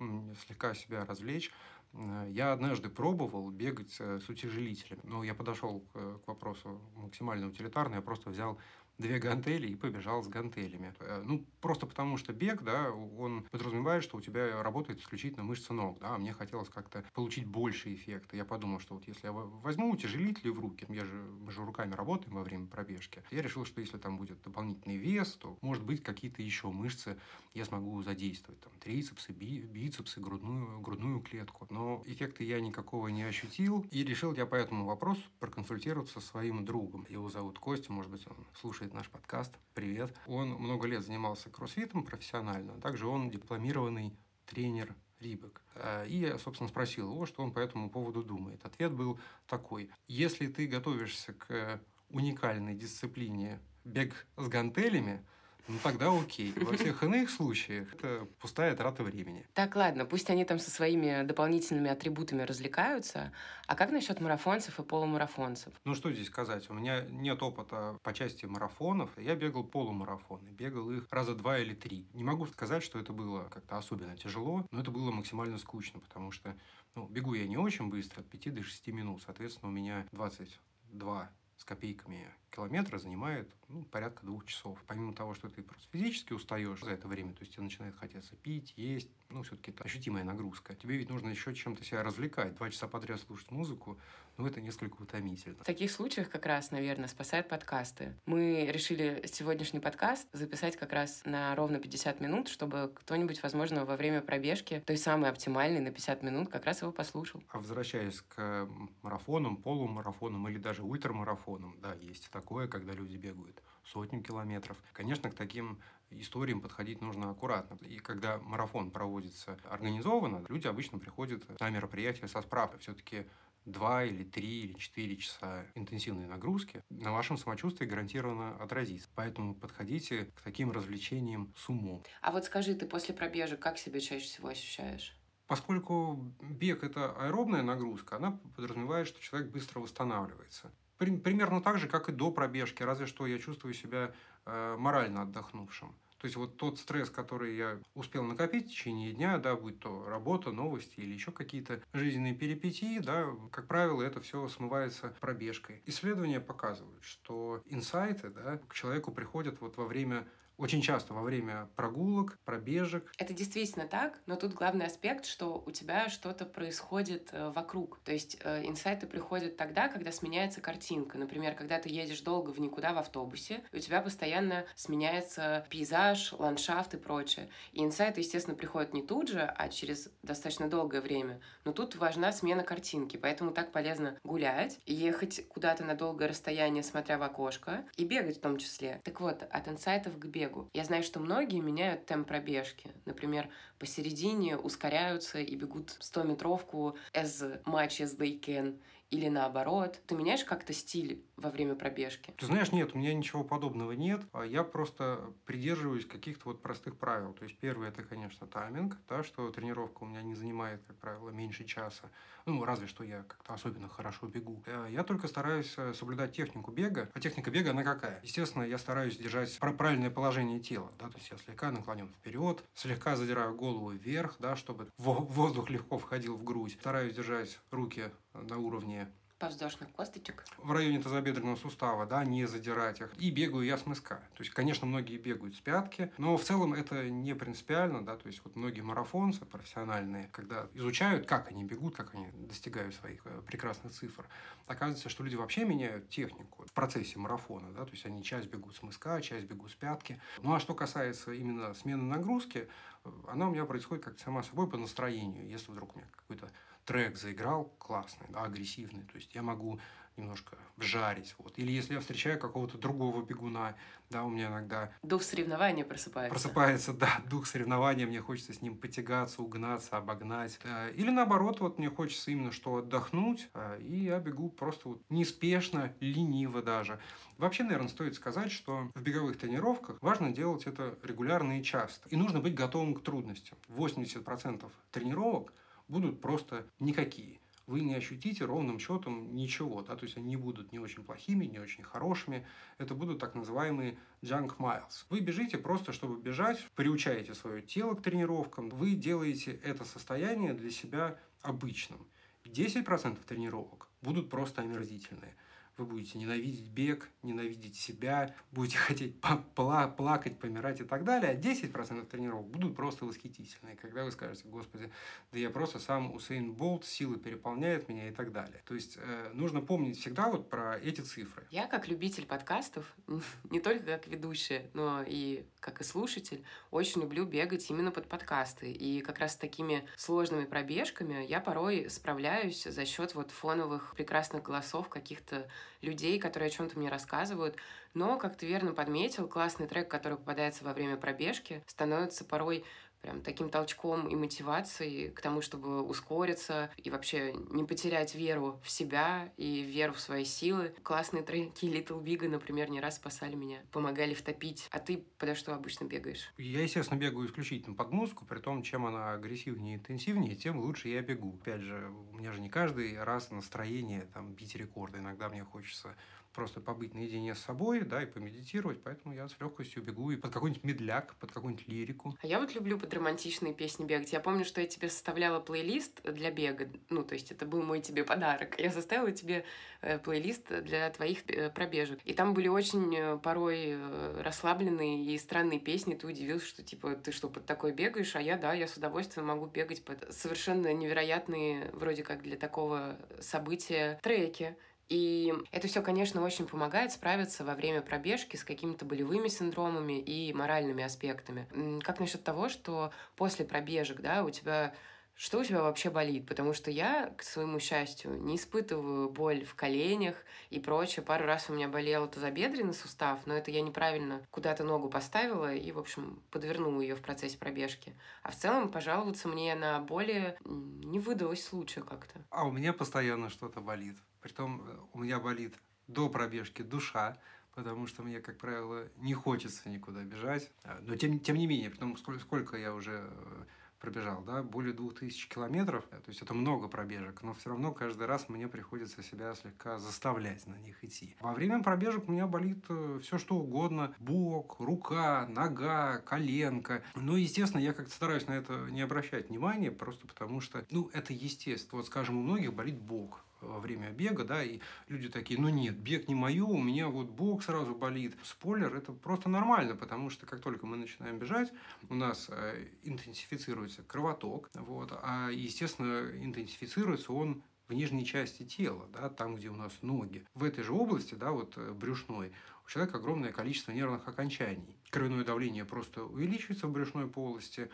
слегка 0.45 0.73
себя 0.73 1.05
развлечь. 1.05 1.51
Э, 1.93 2.27
я 2.29 2.53
однажды 2.53 2.89
пробовал 2.89 3.49
бегать 3.51 3.95
э, 3.99 4.19
с 4.19 4.29
утяжелителем. 4.29 4.99
Но 5.03 5.23
я 5.23 5.35
подошел 5.35 5.81
к 5.93 6.21
вопросу 6.25 6.81
максимально 6.95 7.47
утилитарно. 7.47 7.95
Я 7.95 8.01
просто 8.01 8.29
взял 8.29 8.57
две 8.97 9.19
гантели 9.19 9.67
и 9.67 9.75
побежал 9.75 10.23
с 10.23 10.27
гантелями. 10.27 10.93
Э, 10.99 11.21
ну, 11.23 11.45
просто 11.61 11.85
потому 11.85 12.17
что 12.17 12.33
бег, 12.33 12.63
да, 12.63 12.91
он 12.91 13.43
подразумевает, 13.51 14.03
что 14.03 14.17
у 14.17 14.21
тебя 14.21 14.61
работает 14.63 14.99
исключительно 14.99 15.43
мышца 15.43 15.73
ног, 15.73 15.99
да, 15.99 16.17
мне 16.17 16.33
хотелось 16.33 16.69
как-то 16.69 17.03
получить 17.13 17.45
больше 17.45 17.93
эффекта. 17.93 18.35
Я 18.35 18.45
подумал, 18.45 18.79
что 18.79 18.95
вот 18.95 19.07
если 19.07 19.27
я 19.27 19.31
возьму 19.31 19.91
утяжелители 19.91 20.49
в 20.49 20.59
руки, 20.59 20.85
я 20.89 21.05
же, 21.05 21.13
мы 21.39 21.51
же 21.51 21.63
руками 21.63 21.93
работаем 21.93 22.35
во 22.35 22.43
время 22.43 22.67
пробежки, 22.67 23.23
я 23.31 23.41
решил, 23.41 23.65
что 23.65 23.81
если 23.81 23.97
там 23.97 24.17
будет 24.17 24.41
дополнительный 24.41 24.97
вес, 24.97 25.33
то, 25.33 25.57
может 25.61 25.83
быть, 25.83 26.03
какие-то 26.03 26.41
еще 26.41 26.69
мышцы 26.69 27.17
я 27.53 27.65
смогу 27.65 28.01
задействовать, 28.03 28.59
там, 28.61 28.71
трицепсы, 28.79 29.31
би, 29.31 29.59
бицепсы, 29.61 30.19
грудную, 30.19 30.79
грудную 30.79 31.21
клетку. 31.21 31.67
Но 31.69 32.03
эффекта 32.05 32.43
я 32.43 32.59
никакого 32.59 33.07
не 33.07 33.23
ощутил, 33.23 33.85
и 33.91 34.03
решил 34.03 34.33
я 34.33 34.45
по 34.45 34.55
этому 34.55 34.85
вопросу 34.85 35.21
проконсультироваться 35.39 36.19
со 36.19 36.27
своим 36.27 36.65
другом. 36.65 37.05
Его 37.09 37.29
зовут 37.29 37.59
Костя, 37.59 37.91
может 37.91 38.11
быть, 38.11 38.25
он 38.27 38.35
слушает 38.59 38.86
слушает 38.87 38.93
наш 38.93 39.09
подкаст. 39.09 39.53
Привет. 39.73 40.15
Он 40.27 40.49
много 40.51 40.87
лет 40.87 41.03
занимался 41.03 41.49
кроссфитом 41.49 42.03
профессионально. 42.03 42.75
А 42.75 42.79
также 42.79 43.07
он 43.07 43.29
дипломированный 43.29 44.15
тренер 44.45 44.95
Рибок. 45.19 45.61
Э, 45.75 46.07
и 46.07 46.17
я, 46.17 46.37
собственно, 46.37 46.69
спросил 46.69 47.11
его, 47.11 47.25
что 47.25 47.43
он 47.43 47.51
по 47.51 47.59
этому 47.59 47.89
поводу 47.89 48.23
думает. 48.23 48.65
Ответ 48.65 48.93
был 48.93 49.19
такой. 49.47 49.89
Если 50.07 50.47
ты 50.47 50.67
готовишься 50.67 51.33
к 51.33 51.81
уникальной 52.09 52.75
дисциплине 52.75 53.59
бег 53.83 54.27
с 54.37 54.47
гантелями, 54.47 55.25
ну 55.67 55.77
тогда 55.83 56.17
окей. 56.17 56.53
Во 56.55 56.73
всех 56.73 57.03
иных 57.03 57.29
случаях 57.29 57.93
это 57.93 58.27
пустая 58.39 58.75
трата 58.75 59.03
времени. 59.03 59.45
Так, 59.53 59.75
ладно, 59.75 60.05
пусть 60.05 60.29
они 60.29 60.45
там 60.45 60.59
со 60.59 60.71
своими 60.71 61.23
дополнительными 61.23 61.89
атрибутами 61.89 62.43
развлекаются. 62.43 63.31
А 63.67 63.75
как 63.75 63.91
насчет 63.91 64.21
марафонцев 64.21 64.79
и 64.79 64.83
полумарафонцев? 64.83 65.73
Ну 65.85 65.95
что 65.95 66.11
здесь 66.11 66.27
сказать? 66.27 66.69
У 66.69 66.73
меня 66.73 67.01
нет 67.09 67.41
опыта 67.41 67.97
по 68.03 68.13
части 68.13 68.45
марафонов. 68.45 69.09
Я 69.17 69.35
бегал 69.35 69.63
полумарафоны. 69.63 70.49
Бегал 70.49 70.91
их 70.91 71.07
раза 71.11 71.35
два 71.35 71.59
или 71.59 71.73
три. 71.73 72.07
Не 72.13 72.23
могу 72.23 72.45
сказать, 72.47 72.83
что 72.83 72.99
это 72.99 73.13
было 73.13 73.49
как-то 73.49 73.77
особенно 73.77 74.15
тяжело, 74.17 74.65
но 74.71 74.81
это 74.81 74.91
было 74.91 75.11
максимально 75.11 75.57
скучно, 75.57 75.99
потому 75.99 76.31
что 76.31 76.55
ну, 76.95 77.07
бегу 77.07 77.33
я 77.35 77.47
не 77.47 77.57
очень 77.57 77.89
быстро, 77.89 78.21
от 78.21 78.29
5 78.29 78.55
до 78.55 78.63
6 78.63 78.87
минут. 78.87 79.21
Соответственно, 79.23 79.69
у 79.69 79.73
меня 79.73 80.05
22 80.11 81.29
с 81.46 81.46
копейками 81.67 82.33
километра 82.57 82.97
занимает 82.97 83.53
ну, 83.69 83.83
порядка 83.83 84.25
двух 84.25 84.45
часов. 84.45 84.81
Помимо 84.87 85.13
того, 85.13 85.33
что 85.35 85.49
ты 85.49 85.61
просто 85.61 85.85
физически 85.91 86.33
устаешь 86.33 86.79
за 86.81 86.91
это 86.91 87.07
время, 87.07 87.33
то 87.33 87.41
есть 87.41 87.53
тебе 87.53 87.63
начинает 87.63 87.95
хотеться 87.95 88.35
пить, 88.37 88.73
есть, 88.77 89.09
ну, 89.29 89.43
все-таки 89.43 89.71
это 89.71 89.83
ощутимая 89.83 90.23
нагрузка. 90.23 90.73
Тебе 90.73 90.97
ведь 90.97 91.09
нужно 91.09 91.29
еще 91.29 91.53
чем-то 91.53 91.83
себя 91.83 92.01
развлекать. 92.01 92.55
Два 92.55 92.69
часа 92.69 92.87
подряд 92.87 93.19
слушать 93.19 93.51
музыку, 93.51 93.99
ну, 94.37 94.45
это 94.45 94.61
несколько 94.61 95.01
утомительно. 95.01 95.57
В 95.63 95.65
таких 95.65 95.91
случаях 95.91 96.29
как 96.29 96.45
раз, 96.45 96.71
наверное, 96.71 97.07
спасают 97.07 97.49
подкасты. 97.49 98.15
Мы 98.25 98.69
решили 98.71 99.23
сегодняшний 99.25 99.79
подкаст 99.79 100.27
записать 100.31 100.77
как 100.77 100.93
раз 100.93 101.23
на 101.25 101.55
ровно 101.55 101.79
50 101.79 102.21
минут, 102.21 102.47
чтобы 102.47 102.91
кто-нибудь, 102.95 103.41
возможно, 103.43 103.83
во 103.83 103.97
время 103.97 104.21
пробежки, 104.21 104.83
той 104.85 104.97
самой 104.97 105.29
оптимальной 105.29 105.81
на 105.81 105.91
50 105.91 106.23
минут, 106.23 106.49
как 106.49 106.65
раз 106.65 106.81
его 106.81 106.91
послушал. 106.91 107.43
А 107.49 107.57
возвращаясь 107.57 108.21
к 108.21 108.69
марафонам, 109.01 109.57
полумарафонам 109.57 110.47
или 110.47 110.57
даже 110.57 110.83
ультрамарафонам, 110.83 111.56
да, 111.81 111.93
есть 111.95 112.29
такое, 112.29 112.67
когда 112.67 112.93
люди 112.93 113.17
бегают 113.17 113.61
сотню 113.83 114.21
километров. 114.21 114.77
Конечно, 114.93 115.29
к 115.29 115.35
таким 115.35 115.79
историям 116.09 116.61
подходить 116.61 117.01
нужно 117.01 117.29
аккуратно. 117.29 117.77
И 117.85 117.97
когда 117.97 118.37
марафон 118.39 118.91
проводится 118.91 119.57
организованно, 119.69 120.45
люди 120.49 120.67
обычно 120.67 120.99
приходят 120.99 121.43
на 121.59 121.69
мероприятие 121.69 122.27
со 122.27 122.41
справкой. 122.41 122.79
Все-таки 122.79 123.27
два 123.65 124.05
или 124.05 124.23
три 124.23 124.61
или 124.61 124.73
четыре 124.73 125.17
часа 125.17 125.65
интенсивной 125.75 126.27
нагрузки 126.27 126.83
на 126.89 127.11
вашем 127.11 127.37
самочувствии 127.37 127.85
гарантированно 127.85 128.55
отразится. 128.61 129.09
Поэтому 129.15 129.53
подходите 129.55 130.25
к 130.35 130.41
таким 130.41 130.71
развлечениям 130.71 131.53
с 131.57 131.69
умом. 131.69 132.03
А 132.21 132.31
вот 132.31 132.45
скажи, 132.45 132.75
ты 132.75 132.87
после 132.87 133.13
пробежек 133.13 133.59
как 133.59 133.77
себя 133.77 133.99
чаще 133.99 134.25
всего 134.25 134.47
ощущаешь? 134.47 135.13
Поскольку 135.47 136.33
бег– 136.41 136.83
это 136.83 137.13
аэробная 137.13 137.63
нагрузка, 137.63 138.17
она 138.17 138.39
подразумевает, 138.55 139.07
что 139.07 139.21
человек 139.21 139.49
быстро 139.49 139.79
восстанавливается. 139.79 140.73
Примерно 140.97 141.61
так 141.61 141.77
же, 141.77 141.87
как 141.87 142.09
и 142.09 142.11
до 142.11 142.31
пробежки, 142.31 142.83
разве 142.83 143.05
что 143.05 143.27
я 143.27 143.39
чувствую 143.39 143.73
себя 143.73 144.13
э, 144.45 144.75
морально 144.77 145.23
отдохнувшим. 145.23 145.93
То 146.19 146.25
есть 146.25 146.35
вот 146.35 146.57
тот 146.57 146.79
стресс, 146.79 147.09
который 147.09 147.55
я 147.55 147.79
успел 147.93 148.23
накопить 148.23 148.65
в 148.65 148.69
течение 148.69 149.13
дня, 149.13 149.37
да, 149.37 149.55
будь 149.55 149.79
то 149.79 150.05
работа, 150.09 150.51
новости 150.51 150.99
или 150.99 151.13
еще 151.13 151.31
какие-то 151.31 151.81
жизненные 151.93 152.33
перипетии, 152.33 152.99
да, 152.99 153.27
как 153.51 153.67
правило, 153.67 154.01
это 154.01 154.19
все 154.19 154.47
смывается 154.47 155.13
пробежкой. 155.19 155.83
Исследования 155.85 156.39
показывают, 156.39 157.03
что 157.03 157.61
инсайты, 157.65 158.29
да, 158.29 158.59
к 158.67 158.73
человеку 158.73 159.11
приходят 159.11 159.61
вот 159.61 159.77
во 159.77 159.85
время 159.85 160.27
очень 160.57 160.81
часто 160.81 161.13
во 161.13 161.21
время 161.21 161.69
прогулок, 161.75 162.37
пробежек. 162.45 163.11
Это 163.17 163.33
действительно 163.33 163.87
так, 163.87 164.19
но 164.25 164.35
тут 164.35 164.53
главный 164.53 164.85
аспект, 164.85 165.25
что 165.25 165.63
у 165.65 165.71
тебя 165.71 166.09
что-то 166.09 166.45
происходит 166.45 167.29
э, 167.31 167.51
вокруг. 167.55 167.99
То 168.03 168.11
есть 168.11 168.37
э, 168.43 168.63
инсайты 168.65 169.07
приходят 169.07 169.55
тогда, 169.55 169.87
когда 169.87 170.11
сменяется 170.11 170.61
картинка. 170.61 171.17
Например, 171.17 171.53
когда 171.53 171.79
ты 171.79 171.89
едешь 171.89 172.21
долго 172.21 172.49
в 172.49 172.59
никуда 172.59 172.93
в 172.93 172.97
автобусе, 172.97 173.63
у 173.71 173.77
тебя 173.77 174.01
постоянно 174.01 174.65
сменяется 174.75 175.65
пейзаж, 175.69 176.33
ландшафт 176.33 176.95
и 176.95 176.97
прочее. 176.97 177.49
И 177.71 177.83
инсайты, 177.83 178.21
естественно, 178.21 178.55
приходят 178.55 178.93
не 178.93 179.03
тут 179.03 179.29
же, 179.29 179.41
а 179.41 179.69
через 179.69 180.09
достаточно 180.23 180.67
долгое 180.67 181.01
время. 181.01 181.39
Но 181.65 181.71
тут 181.71 181.95
важна 181.95 182.31
смена 182.31 182.63
картинки, 182.63 183.17
поэтому 183.17 183.51
так 183.51 183.71
полезно 183.71 184.17
гулять, 184.23 184.79
ехать 184.85 185.47
куда-то 185.49 185.83
на 185.83 185.93
долгое 185.93 186.29
расстояние, 186.29 186.83
смотря 186.83 187.17
в 187.17 187.23
окошко, 187.23 187.85
и 187.95 188.05
бегать 188.05 188.37
в 188.37 188.41
том 188.41 188.57
числе. 188.57 189.01
Так 189.03 189.21
вот, 189.21 189.43
от 189.43 189.67
инсайтов 189.67 190.17
к 190.17 190.25
бегу 190.25 190.46
бегу. 190.47 190.69
Я 190.73 190.83
знаю, 190.83 191.03
что 191.03 191.19
многие 191.19 191.59
меняют 191.59 192.05
темп 192.05 192.27
пробежки. 192.27 192.91
Например, 193.05 193.49
посередине 193.79 194.57
ускоряются 194.57 195.39
и 195.39 195.55
бегут 195.55 195.97
100-метровку 196.01 196.97
as 197.13 197.63
much 197.65 197.99
as 198.01 198.17
they 198.17 198.39
can 198.39 198.79
или 199.09 199.29
наоборот? 199.29 200.01
Ты 200.05 200.15
меняешь 200.15 200.43
как-то 200.43 200.73
стиль 200.73 201.23
во 201.37 201.49
время 201.49 201.75
пробежки? 201.75 202.33
Ты 202.37 202.45
знаешь, 202.45 202.71
нет, 202.71 202.93
у 202.93 202.97
меня 202.97 203.13
ничего 203.13 203.43
подобного 203.43 203.93
нет. 203.93 204.21
А 204.33 204.43
я 204.43 204.63
просто 204.63 205.33
придерживаюсь 205.45 206.05
каких-то 206.05 206.49
вот 206.49 206.61
простых 206.61 206.97
правил. 206.97 207.33
То 207.33 207.45
есть 207.45 207.57
первое 207.57 207.89
это, 207.89 208.03
конечно, 208.03 208.47
тайминг, 208.47 208.97
да, 209.07 209.23
что 209.23 209.49
тренировка 209.49 210.03
у 210.03 210.07
меня 210.07 210.21
не 210.21 210.35
занимает, 210.35 210.81
как 210.87 210.97
правило, 210.97 211.29
меньше 211.29 211.63
часа. 211.63 212.11
Ну, 212.47 212.63
разве 212.63 212.87
что 212.87 213.03
я 213.03 213.23
как-то 213.23 213.53
особенно 213.53 213.89
хорошо 213.89 214.25
бегу. 214.27 214.63
Э, 214.65 214.87
я 214.89 215.03
только 215.03 215.27
стараюсь 215.27 215.73
э, 215.75 215.93
соблюдать 215.93 216.31
технику 216.31 216.71
бега. 216.71 217.09
А 217.13 217.19
техника 217.19 217.51
бега, 217.51 217.71
она 217.71 217.83
какая? 217.83 218.21
Естественно, 218.23 218.63
я 218.63 218.77
стараюсь 218.77 219.17
держать 219.17 219.59
правильное 219.59 220.09
положение 220.09 220.61
тела. 220.61 220.89
Да? 220.97 221.09
То 221.09 221.17
есть 221.17 221.29
я 221.29 221.37
слегка 221.37 221.71
наклонен 221.71 222.07
вперед, 222.07 222.63
слегка 222.73 223.17
задираю 223.17 223.53
голову 223.53 223.91
вверх, 223.91 224.37
да, 224.39 224.55
чтобы 224.55 224.87
воздух 224.97 225.69
легко 225.69 225.99
входил 225.99 226.37
в 226.37 226.45
грудь. 226.45 226.77
Стараюсь 226.79 227.13
держать 227.13 227.59
руки 227.69 228.11
на 228.33 228.57
уровне 228.57 229.11
подвздошных 229.39 229.91
косточек. 229.91 230.43
В 230.57 230.71
районе 230.71 230.99
тазобедренного 230.99 231.55
сустава, 231.55 232.05
да, 232.05 232.23
не 232.25 232.45
задирать 232.45 233.01
их. 233.01 233.13
И 233.17 233.29
бегаю 233.29 233.65
я 233.65 233.77
с 233.77 233.85
мыска. 233.85 234.15
То 234.35 234.43
есть, 234.43 234.51
конечно, 234.53 234.87
многие 234.87 235.17
бегают 235.17 235.55
с 235.55 235.59
пятки, 235.59 236.11
но 236.17 236.37
в 236.37 236.43
целом 236.43 236.73
это 236.73 237.09
не 237.09 237.33
принципиально, 237.35 238.03
да, 238.03 238.15
то 238.17 238.27
есть 238.27 238.41
вот 238.43 238.55
многие 238.55 238.81
марафонцы 238.81 239.45
профессиональные, 239.45 240.29
когда 240.31 240.67
изучают, 240.73 241.27
как 241.27 241.49
они 241.51 241.63
бегут, 241.63 241.95
как 241.95 242.15
они 242.15 242.27
достигают 242.33 242.95
своих 242.95 243.21
э, 243.25 243.41
прекрасных 243.45 243.93
цифр, 243.93 244.27
оказывается, 244.65 245.09
что 245.09 245.23
люди 245.23 245.35
вообще 245.35 245.65
меняют 245.65 246.09
технику 246.09 246.65
в 246.65 246.71
процессе 246.73 247.19
марафона, 247.19 247.71
да, 247.71 247.85
то 247.85 247.91
есть 247.91 248.05
они 248.05 248.23
часть 248.23 248.47
бегут 248.49 248.75
с 248.75 248.81
мыска, 248.81 249.21
часть 249.21 249.45
бегут 249.45 249.71
с 249.71 249.75
пятки. 249.75 250.19
Ну 250.41 250.53
а 250.53 250.59
что 250.59 250.73
касается 250.73 251.31
именно 251.33 251.73
смены 251.75 252.03
нагрузки, 252.03 252.67
э, 253.03 253.09
она 253.27 253.47
у 253.47 253.51
меня 253.51 253.65
происходит 253.65 254.03
как 254.03 254.19
сама 254.19 254.41
собой 254.43 254.67
по 254.67 254.77
настроению. 254.77 255.47
Если 255.47 255.71
вдруг 255.71 255.95
у 255.95 255.99
меня 255.99 256.07
какой-то 256.15 256.49
трек 256.87 257.17
заиграл 257.17 257.65
классный, 257.77 258.25
да, 258.29 258.43
агрессивный, 258.43 259.03
то 259.03 259.15
есть 259.17 259.35
я 259.35 259.41
могу 259.43 259.79
немножко 260.15 260.57
вжарить. 260.77 261.35
Вот. 261.37 261.59
Или 261.59 261.71
если 261.71 261.93
я 261.93 261.99
встречаю 261.99 262.39
какого-то 262.39 262.77
другого 262.77 263.21
бегуна, 263.21 263.75
да, 264.09 264.23
у 264.23 264.29
меня 264.29 264.47
иногда... 264.47 264.91
Дух 265.03 265.21
соревнования 265.21 265.85
просыпается. 265.85 266.31
Просыпается, 266.31 266.93
да, 266.93 267.21
дух 267.29 267.45
соревнования, 267.45 268.07
мне 268.07 268.19
хочется 268.19 268.53
с 268.53 268.61
ним 268.61 268.77
потягаться, 268.77 269.43
угнаться, 269.43 269.97
обогнать. 269.97 270.59
Э, 270.63 270.91
или 270.95 271.11
наоборот, 271.11 271.59
вот 271.59 271.77
мне 271.77 271.89
хочется 271.89 272.31
именно 272.31 272.51
что 272.51 272.77
отдохнуть, 272.77 273.49
э, 273.53 273.79
и 273.81 274.05
я 274.05 274.19
бегу 274.19 274.49
просто 274.49 274.89
вот 274.89 275.01
неспешно, 275.09 275.93
лениво 275.99 276.63
даже. 276.63 276.99
Вообще, 277.37 277.63
наверное, 277.63 277.89
стоит 277.89 278.15
сказать, 278.15 278.51
что 278.51 278.89
в 278.95 279.01
беговых 279.01 279.37
тренировках 279.37 279.97
важно 280.01 280.31
делать 280.31 280.65
это 280.65 280.97
регулярно 281.03 281.59
и 281.59 281.63
часто. 281.63 282.09
И 282.09 282.15
нужно 282.15 282.39
быть 282.39 282.55
готовым 282.55 282.95
к 282.95 283.03
трудностям. 283.03 283.57
80% 283.67 284.71
тренировок 284.91 285.53
будут 285.87 286.21
просто 286.21 286.65
никакие 286.79 287.39
вы 287.67 287.81
не 287.81 287.93
ощутите 287.93 288.45
ровным 288.45 288.79
счетом 288.79 289.35
ничего. 289.35 289.81
Да? 289.81 289.95
То 289.95 290.05
есть 290.05 290.17
они 290.17 290.37
будут 290.37 290.71
не 290.71 290.79
очень 290.79 291.03
плохими, 291.03 291.45
не 291.45 291.59
очень 291.59 291.83
хорошими. 291.83 292.47
Это 292.77 292.95
будут 292.95 293.19
так 293.19 293.35
называемые 293.35 293.97
junk 294.21 294.57
miles. 294.57 295.05
Вы 295.09 295.19
бежите 295.19 295.57
просто, 295.57 295.91
чтобы 295.91 296.19
бежать, 296.19 296.65
приучаете 296.75 297.35
свое 297.35 297.61
тело 297.61 297.93
к 297.93 298.01
тренировкам. 298.01 298.69
Вы 298.69 298.95
делаете 298.95 299.59
это 299.63 299.83
состояние 299.83 300.53
для 300.53 300.71
себя 300.71 301.19
обычным. 301.41 302.07
10% 302.45 303.17
тренировок 303.25 303.89
будут 304.01 304.29
просто 304.29 304.61
омерзительные– 304.61 305.35
вы 305.77 305.85
будете 305.85 306.17
ненавидеть 306.17 306.67
бег, 306.67 307.09
ненавидеть 307.23 307.75
себя, 307.75 308.35
будете 308.51 308.77
хотеть 308.77 309.19
пла 309.55 309.87
плакать, 309.87 310.39
помирать 310.39 310.81
и 310.81 310.83
так 310.83 311.03
далее, 311.03 311.31
а 311.31 311.35
10% 311.35 312.05
тренировок 312.07 312.47
будут 312.47 312.75
просто 312.75 313.05
восхитительные, 313.05 313.75
когда 313.75 314.03
вы 314.03 314.11
скажете, 314.11 314.47
господи, 314.47 314.91
да 315.31 315.39
я 315.39 315.49
просто 315.49 315.79
сам 315.79 316.13
Усейн 316.13 316.53
Болт, 316.53 316.85
силы 316.85 317.17
переполняет 317.17 317.89
меня 317.89 318.09
и 318.09 318.11
так 318.11 318.31
далее. 318.31 318.61
То 318.65 318.73
есть 318.73 318.97
э, 318.97 319.31
нужно 319.33 319.61
помнить 319.61 319.99
всегда 319.99 320.29
вот 320.29 320.49
про 320.49 320.77
эти 320.77 321.01
цифры. 321.01 321.45
Я 321.51 321.67
как 321.67 321.87
любитель 321.87 322.25
подкастов, 322.25 322.93
не 323.49 323.59
только 323.59 323.85
как 323.85 324.07
ведущая, 324.07 324.69
но 324.73 325.03
и 325.05 325.45
как 325.59 325.81
и 325.81 325.83
слушатель, 325.83 326.43
очень 326.71 327.01
люблю 327.01 327.25
бегать 327.25 327.69
именно 327.69 327.91
под 327.91 328.07
подкасты. 328.07 328.71
И 328.71 329.01
как 329.01 329.19
раз 329.19 329.33
с 329.33 329.37
такими 329.37 329.87
сложными 329.95 330.45
пробежками 330.45 331.25
я 331.25 331.39
порой 331.39 331.89
справляюсь 331.89 332.63
за 332.63 332.85
счет 332.85 333.15
вот 333.15 333.31
фоновых 333.31 333.93
прекрасных 333.95 334.43
голосов 334.43 334.89
каких-то 334.89 335.47
людей, 335.81 336.19
которые 336.19 336.47
о 336.47 336.51
чем-то 336.51 336.77
мне 336.77 336.89
рассказывают. 336.89 337.55
Но, 337.93 338.17
как 338.17 338.37
ты 338.37 338.45
верно 338.45 338.73
подметил, 338.73 339.27
классный 339.27 339.67
трек, 339.67 339.89
который 339.89 340.17
попадается 340.17 340.63
во 340.63 340.73
время 340.73 340.97
пробежки, 340.97 341.63
становится 341.67 342.25
порой 342.25 342.63
прям 343.01 343.21
таким 343.21 343.49
толчком 343.49 344.07
и 344.07 344.15
мотивацией 344.15 345.09
к 345.09 345.21
тому, 345.21 345.41
чтобы 345.41 345.81
ускориться 345.81 346.69
и 346.77 346.89
вообще 346.89 347.33
не 347.51 347.63
потерять 347.63 348.15
веру 348.15 348.59
в 348.63 348.69
себя 348.69 349.31
и 349.37 349.61
веру 349.61 349.93
в 349.93 349.99
свои 349.99 350.25
силы. 350.25 350.73
Классные 350.83 351.23
треки 351.23 351.65
Little 351.65 352.03
Big, 352.03 352.27
например, 352.27 352.69
не 352.69 352.79
раз 352.79 352.95
спасали 352.95 353.35
меня, 353.35 353.59
помогали 353.71 354.13
втопить. 354.13 354.67
А 354.71 354.79
ты 354.79 355.05
подо 355.17 355.35
что 355.35 355.53
обычно 355.53 355.85
бегаешь? 355.85 356.31
Я, 356.37 356.61
естественно, 356.61 356.97
бегаю 356.97 357.27
исключительно 357.27 357.75
под 357.75 357.91
музыку, 357.91 358.25
при 358.25 358.39
том, 358.39 358.63
чем 358.63 358.85
она 358.85 359.13
агрессивнее 359.13 359.75
и 359.75 359.77
интенсивнее, 359.77 360.35
тем 360.35 360.59
лучше 360.59 360.89
я 360.89 361.01
бегу. 361.01 361.37
Опять 361.41 361.61
же, 361.61 361.91
у 362.11 362.17
меня 362.17 362.31
же 362.31 362.41
не 362.41 362.49
каждый 362.49 363.01
раз 363.01 363.31
настроение 363.31 364.07
там 364.13 364.33
бить 364.33 364.55
рекорды. 364.55 364.99
Иногда 364.99 365.29
мне 365.29 365.43
хочется 365.43 365.95
просто 366.37 366.61
побыть 366.61 366.93
наедине 366.93 367.33
с 367.33 367.39
собой, 367.39 367.81
да, 367.81 368.03
и 368.03 368.05
помедитировать, 368.05 368.83
поэтому 368.83 369.15
я 369.15 369.27
с 369.27 369.35
легкостью 369.39 369.81
бегу 369.81 370.11
и 370.11 370.17
под 370.17 370.31
какой-нибудь 370.31 370.63
медляк, 370.63 371.15
под 371.15 371.31
какую-нибудь 371.31 371.67
лирику. 371.67 372.15
А 372.21 372.27
я 372.27 372.39
вот 372.39 372.53
люблю 372.53 372.77
под 372.77 372.93
романтичные 372.93 373.55
песни 373.55 373.85
бегать. 373.85 374.13
Я 374.13 374.19
помню, 374.19 374.45
что 374.45 374.61
я 374.61 374.67
тебе 374.67 374.87
составляла 374.89 375.39
плейлист 375.39 375.99
для 376.03 376.29
бега, 376.29 376.69
ну, 376.91 377.03
то 377.03 377.15
есть 377.15 377.31
это 377.31 377.47
был 377.47 377.63
мой 377.63 377.81
тебе 377.81 378.03
подарок. 378.03 378.59
Я 378.59 378.69
составила 378.69 379.11
тебе 379.11 379.45
э, 379.81 379.97
плейлист 379.97 380.61
для 380.61 380.87
твоих 380.91 381.27
э, 381.27 381.49
пробежек. 381.49 381.99
И 382.05 382.13
там 382.13 382.35
были 382.35 382.49
очень 382.49 382.95
э, 382.95 383.17
порой 383.17 383.75
расслабленные 384.21 385.05
и 385.05 385.17
странные 385.17 385.59
песни. 385.59 385.95
Ты 385.95 386.05
удивился, 386.05 386.45
что, 386.45 386.61
типа, 386.61 386.97
ты 386.97 387.11
что, 387.11 387.29
под 387.29 387.47
такой 387.47 387.71
бегаешь? 387.71 388.15
А 388.15 388.21
я, 388.21 388.37
да, 388.37 388.53
я 388.53 388.67
с 388.67 388.77
удовольствием 388.77 389.25
могу 389.25 389.47
бегать 389.47 389.83
под 389.83 390.13
совершенно 390.13 390.71
невероятные, 390.71 391.71
вроде 391.73 392.03
как 392.03 392.21
для 392.21 392.37
такого 392.37 392.95
события, 393.21 393.99
треки. 394.03 394.55
И 394.89 395.33
это 395.51 395.67
все, 395.67 395.81
конечно, 395.81 396.23
очень 396.23 396.47
помогает 396.47 396.91
справиться 396.91 397.43
во 397.43 397.55
время 397.55 397.81
пробежки 397.81 398.37
с 398.37 398.43
какими-то 398.43 398.85
болевыми 398.85 399.27
синдромами 399.27 399.99
и 399.99 400.31
моральными 400.33 400.83
аспектами. 400.83 401.47
Как 401.83 401.99
насчет 401.99 402.23
того, 402.23 402.47
что 402.47 402.91
после 403.15 403.45
пробежек, 403.45 403.99
да, 403.99 404.23
у 404.23 404.29
тебя 404.29 404.73
что 405.19 405.39
у 405.39 405.43
тебя 405.43 405.63
вообще 405.63 405.89
болит? 405.89 406.27
Потому 406.27 406.53
что 406.53 406.69
я, 406.69 407.11
к 407.17 407.23
своему 407.23 407.59
счастью, 407.59 408.21
не 408.21 408.35
испытываю 408.35 409.09
боль 409.09 409.45
в 409.45 409.55
коленях 409.55 410.15
и 410.51 410.59
прочее. 410.59 411.03
Пару 411.03 411.25
раз 411.25 411.49
у 411.49 411.53
меня 411.53 411.67
болел 411.67 412.07
тазобедренный 412.07 412.75
сустав, 412.75 413.25
но 413.25 413.33
это 413.33 413.49
я 413.49 413.61
неправильно 413.61 414.21
куда-то 414.29 414.63
ногу 414.63 414.89
поставила 414.89 415.51
и, 415.51 415.71
в 415.71 415.79
общем, 415.79 416.21
подвернула 416.29 416.81
ее 416.81 416.93
в 416.93 417.01
процессе 417.01 417.35
пробежки. 417.39 417.95
А 418.21 418.29
в 418.29 418.35
целом 418.35 418.69
пожаловаться 418.69 419.27
мне 419.27 419.55
на 419.55 419.79
боли 419.79 420.37
не 420.45 420.99
выдалось 420.99 421.43
случая 421.43 421.81
как-то. 421.81 422.21
А 422.29 422.45
у 422.45 422.51
меня 422.51 422.71
постоянно 422.71 423.31
что-то 423.31 423.59
болит. 423.59 423.97
Притом 424.27 424.61
э, 424.61 424.77
у 424.91 424.99
меня 424.99 425.21
болит 425.21 425.53
до 425.87 426.09
пробежки 426.09 426.61
душа, 426.61 427.17
потому 427.55 427.87
что 427.87 428.03
мне, 428.03 428.19
как 428.19 428.37
правило, 428.37 428.89
не 428.97 429.13
хочется 429.13 429.69
никуда 429.69 430.03
бежать. 430.03 430.51
А, 430.65 430.81
но 430.81 430.97
тем, 430.97 431.17
тем 431.21 431.37
не 431.37 431.47
менее, 431.47 431.69
потому 431.69 431.95
сколько, 431.95 432.19
сколько 432.19 432.57
я 432.57 432.73
уже 432.73 433.09
э, 433.09 433.43
пробежал, 433.79 434.21
да, 434.23 434.43
более 434.43 434.73
двух 434.73 434.95
тысяч 434.95 435.29
километров, 435.29 435.85
то 435.85 436.01
есть 436.07 436.21
это 436.21 436.33
много 436.33 436.67
пробежек, 436.67 437.21
но 437.21 437.33
все 437.35 437.51
равно 437.51 437.71
каждый 437.71 438.05
раз 438.05 438.27
мне 438.27 438.49
приходится 438.49 439.01
себя 439.01 439.33
слегка 439.35 439.79
заставлять 439.79 440.45
на 440.45 440.55
них 440.55 440.83
идти. 440.83 441.15
Во 441.21 441.33
время 441.33 441.63
пробежек 441.63 442.09
у 442.09 442.11
меня 442.11 442.27
болит 442.27 442.65
э, 442.67 442.99
все 443.01 443.17
что 443.17 443.35
угодно, 443.35 443.95
бок, 443.99 444.57
рука, 444.59 445.25
нога, 445.29 445.99
коленка. 445.99 446.83
Ну, 446.95 447.15
естественно, 447.15 447.61
я 447.61 447.71
как-то 447.71 447.93
стараюсь 447.93 448.27
на 448.27 448.33
это 448.33 448.67
не 448.71 448.81
обращать 448.81 449.29
внимания, 449.29 449.71
просто 449.71 450.05
потому 450.05 450.41
что, 450.41 450.65
ну, 450.69 450.89
это 450.91 451.13
естественно. 451.13 451.77
Вот, 451.77 451.87
скажем, 451.87 452.17
у 452.17 452.23
многих 452.23 452.53
болит 452.53 452.77
бок, 452.77 453.23
во 453.41 453.59
время 453.59 453.91
бега, 453.91 454.23
да, 454.23 454.43
и 454.43 454.59
люди 454.87 455.09
такие, 455.09 455.39
ну 455.39 455.49
нет, 455.49 455.75
бег 455.77 456.07
не 456.07 456.15
мое, 456.15 456.45
у 456.45 456.61
меня 456.61 456.89
вот 456.89 457.07
бок 457.07 457.43
сразу 457.43 457.75
болит. 457.75 458.15
Спойлер, 458.23 458.75
это 458.75 458.91
просто 458.93 459.29
нормально, 459.29 459.75
потому 459.75 460.09
что 460.09 460.25
как 460.25 460.41
только 460.41 460.65
мы 460.65 460.77
начинаем 460.77 461.19
бежать, 461.19 461.51
у 461.89 461.95
нас 461.95 462.27
э, 462.29 462.67
интенсифицируется 462.83 463.83
кровоток, 463.83 464.49
вот, 464.53 464.91
а, 465.01 465.29
естественно, 465.29 466.09
интенсифицируется 466.23 467.13
он 467.13 467.43
в 467.67 467.73
нижней 467.73 468.05
части 468.05 468.43
тела, 468.43 468.87
да, 468.93 469.09
там, 469.09 469.35
где 469.35 469.49
у 469.49 469.55
нас 469.55 469.73
ноги. 469.81 470.25
В 470.33 470.43
этой 470.43 470.63
же 470.63 470.73
области, 470.73 471.15
да, 471.15 471.31
вот 471.31 471.57
э, 471.57 471.73
брюшной, 471.73 472.31
у 472.65 472.69
человека 472.69 472.97
огромное 472.97 473.31
количество 473.31 473.71
нервных 473.71 474.07
окончаний. 474.07 474.75
Кровяное 474.89 475.23
давление 475.23 475.65
просто 475.65 476.03
увеличивается 476.03 476.67
в 476.67 476.71
брюшной 476.71 477.07
полости, 477.07 477.69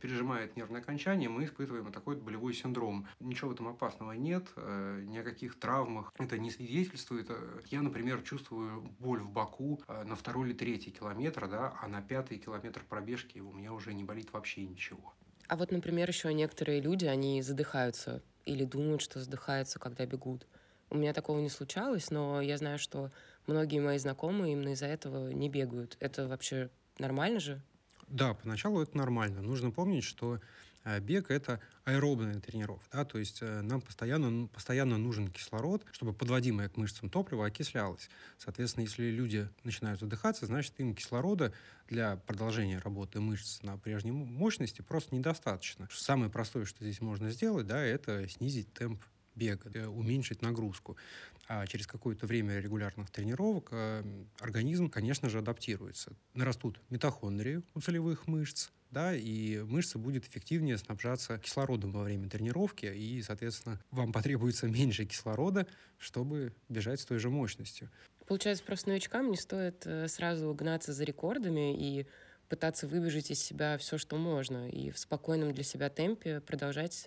пережимает 0.00 0.56
нервное 0.56 0.80
окончание, 0.80 1.28
мы 1.28 1.44
испытываем 1.44 1.92
такой 1.92 2.14
вот 2.14 2.24
болевой 2.24 2.54
синдром. 2.54 3.06
Ничего 3.18 3.50
в 3.50 3.54
этом 3.54 3.68
опасного 3.68 4.12
нет, 4.12 4.46
э, 4.56 5.02
ни 5.06 5.18
о 5.18 5.22
каких 5.22 5.58
травмах 5.58 6.12
это 6.18 6.38
не 6.38 6.50
свидетельствует. 6.50 7.26
Э, 7.30 7.60
я, 7.66 7.82
например, 7.82 8.22
чувствую 8.22 8.82
боль 8.98 9.20
в 9.20 9.30
боку 9.30 9.82
на 9.88 10.16
второй 10.16 10.48
или 10.48 10.54
третий 10.56 10.90
километр, 10.90 11.48
да, 11.48 11.74
а 11.80 11.88
на 11.88 12.02
пятый 12.02 12.38
километр 12.38 12.84
пробежки 12.88 13.38
у 13.38 13.52
меня 13.52 13.72
уже 13.72 13.94
не 13.94 14.04
болит 14.04 14.32
вообще 14.32 14.66
ничего. 14.66 15.14
А 15.48 15.56
вот, 15.56 15.72
например, 15.72 16.08
еще 16.08 16.32
некоторые 16.32 16.80
люди, 16.80 17.06
они 17.06 17.42
задыхаются 17.42 18.22
или 18.44 18.64
думают, 18.64 19.02
что 19.02 19.20
задыхаются, 19.20 19.78
когда 19.78 20.06
бегут. 20.06 20.46
У 20.90 20.96
меня 20.96 21.12
такого 21.12 21.40
не 21.40 21.48
случалось, 21.48 22.10
но 22.10 22.40
я 22.40 22.56
знаю, 22.56 22.78
что 22.78 23.10
многие 23.46 23.80
мои 23.80 23.98
знакомые 23.98 24.52
именно 24.52 24.70
из-за 24.70 24.86
этого 24.86 25.30
не 25.30 25.48
бегают. 25.48 25.96
Это 26.00 26.26
вообще 26.26 26.70
нормально 26.98 27.40
же? 27.40 27.62
Да, 28.10 28.34
поначалу 28.34 28.82
это 28.82 28.96
нормально. 28.98 29.40
Нужно 29.40 29.70
помнить, 29.70 30.02
что 30.02 30.40
э, 30.84 30.98
бег– 30.98 31.30
это 31.30 31.60
аэробная 31.84 32.40
тренировка, 32.40 32.88
да, 32.92 33.04
то 33.04 33.18
есть 33.18 33.38
э, 33.40 33.60
нам 33.60 33.80
постоянно, 33.80 34.48
постоянно 34.48 34.98
нужен 34.98 35.28
кислород, 35.28 35.84
чтобы 35.92 36.12
подводимое 36.12 36.68
к 36.68 36.76
мышцам 36.76 37.08
топливо 37.08 37.46
окислялось. 37.46 38.10
Соответственно, 38.36 38.82
если 38.82 39.10
люди 39.10 39.48
начинают 39.62 40.00
задыхаться, 40.00 40.46
значит, 40.46 40.74
им 40.78 40.96
кислорода 40.96 41.52
для 41.88 42.16
продолжения 42.16 42.78
работы 42.78 43.20
мышц 43.20 43.62
на 43.62 43.78
прежней 43.78 44.10
мощности 44.10 44.82
просто 44.82 45.14
недостаточно. 45.14 45.88
Самое 45.92 46.32
простое, 46.32 46.64
что 46.64 46.82
здесь 46.82 47.00
можно 47.00 47.30
сделать, 47.30 47.68
да, 47.68 47.80
это 47.80 48.28
снизить 48.28 48.72
темп 48.72 49.00
бега, 49.36 49.70
э, 49.72 49.86
уменьшить 49.86 50.42
нагрузку. 50.42 50.96
А 51.52 51.66
через 51.66 51.88
какое-то 51.88 52.28
время 52.28 52.60
регулярных 52.60 53.10
тренировок 53.10 53.70
э, 53.72 54.04
организм, 54.38 54.88
конечно 54.88 55.28
же, 55.28 55.40
адаптируется. 55.40 56.12
Нарастут 56.32 56.80
митохондрии 56.90 57.64
у 57.74 57.80
целевых 57.80 58.28
мышц, 58.28 58.68
да, 58.92 59.16
и 59.16 59.58
мышца 59.58 59.98
будет 59.98 60.28
эффективнее 60.28 60.78
снабжаться 60.78 61.38
кислородом 61.38 61.90
во 61.90 62.04
время 62.04 62.28
тренировки, 62.28 62.86
и, 62.86 63.20
соответственно, 63.22 63.80
вам 63.90 64.12
потребуется 64.12 64.68
меньше 64.68 65.06
кислорода, 65.06 65.66
чтобы 65.98 66.54
бежать 66.68 67.00
с 67.00 67.04
той 67.04 67.18
же 67.18 67.30
мощностью. 67.30 67.90
Получается, 68.28 68.62
просто 68.62 68.90
новичкам 68.90 69.32
не 69.32 69.36
стоит 69.36 69.84
э, 69.86 70.06
сразу 70.06 70.54
гнаться 70.54 70.92
за 70.92 71.02
рекордами 71.02 71.76
и 71.76 72.06
пытаться 72.48 72.86
выбежать 72.86 73.32
из 73.32 73.42
себя 73.42 73.76
все, 73.76 73.98
что 73.98 74.16
можно, 74.18 74.70
и 74.70 74.92
в 74.92 74.98
спокойном 75.00 75.52
для 75.52 75.64
себя 75.64 75.90
темпе 75.90 76.40
продолжать 76.40 77.06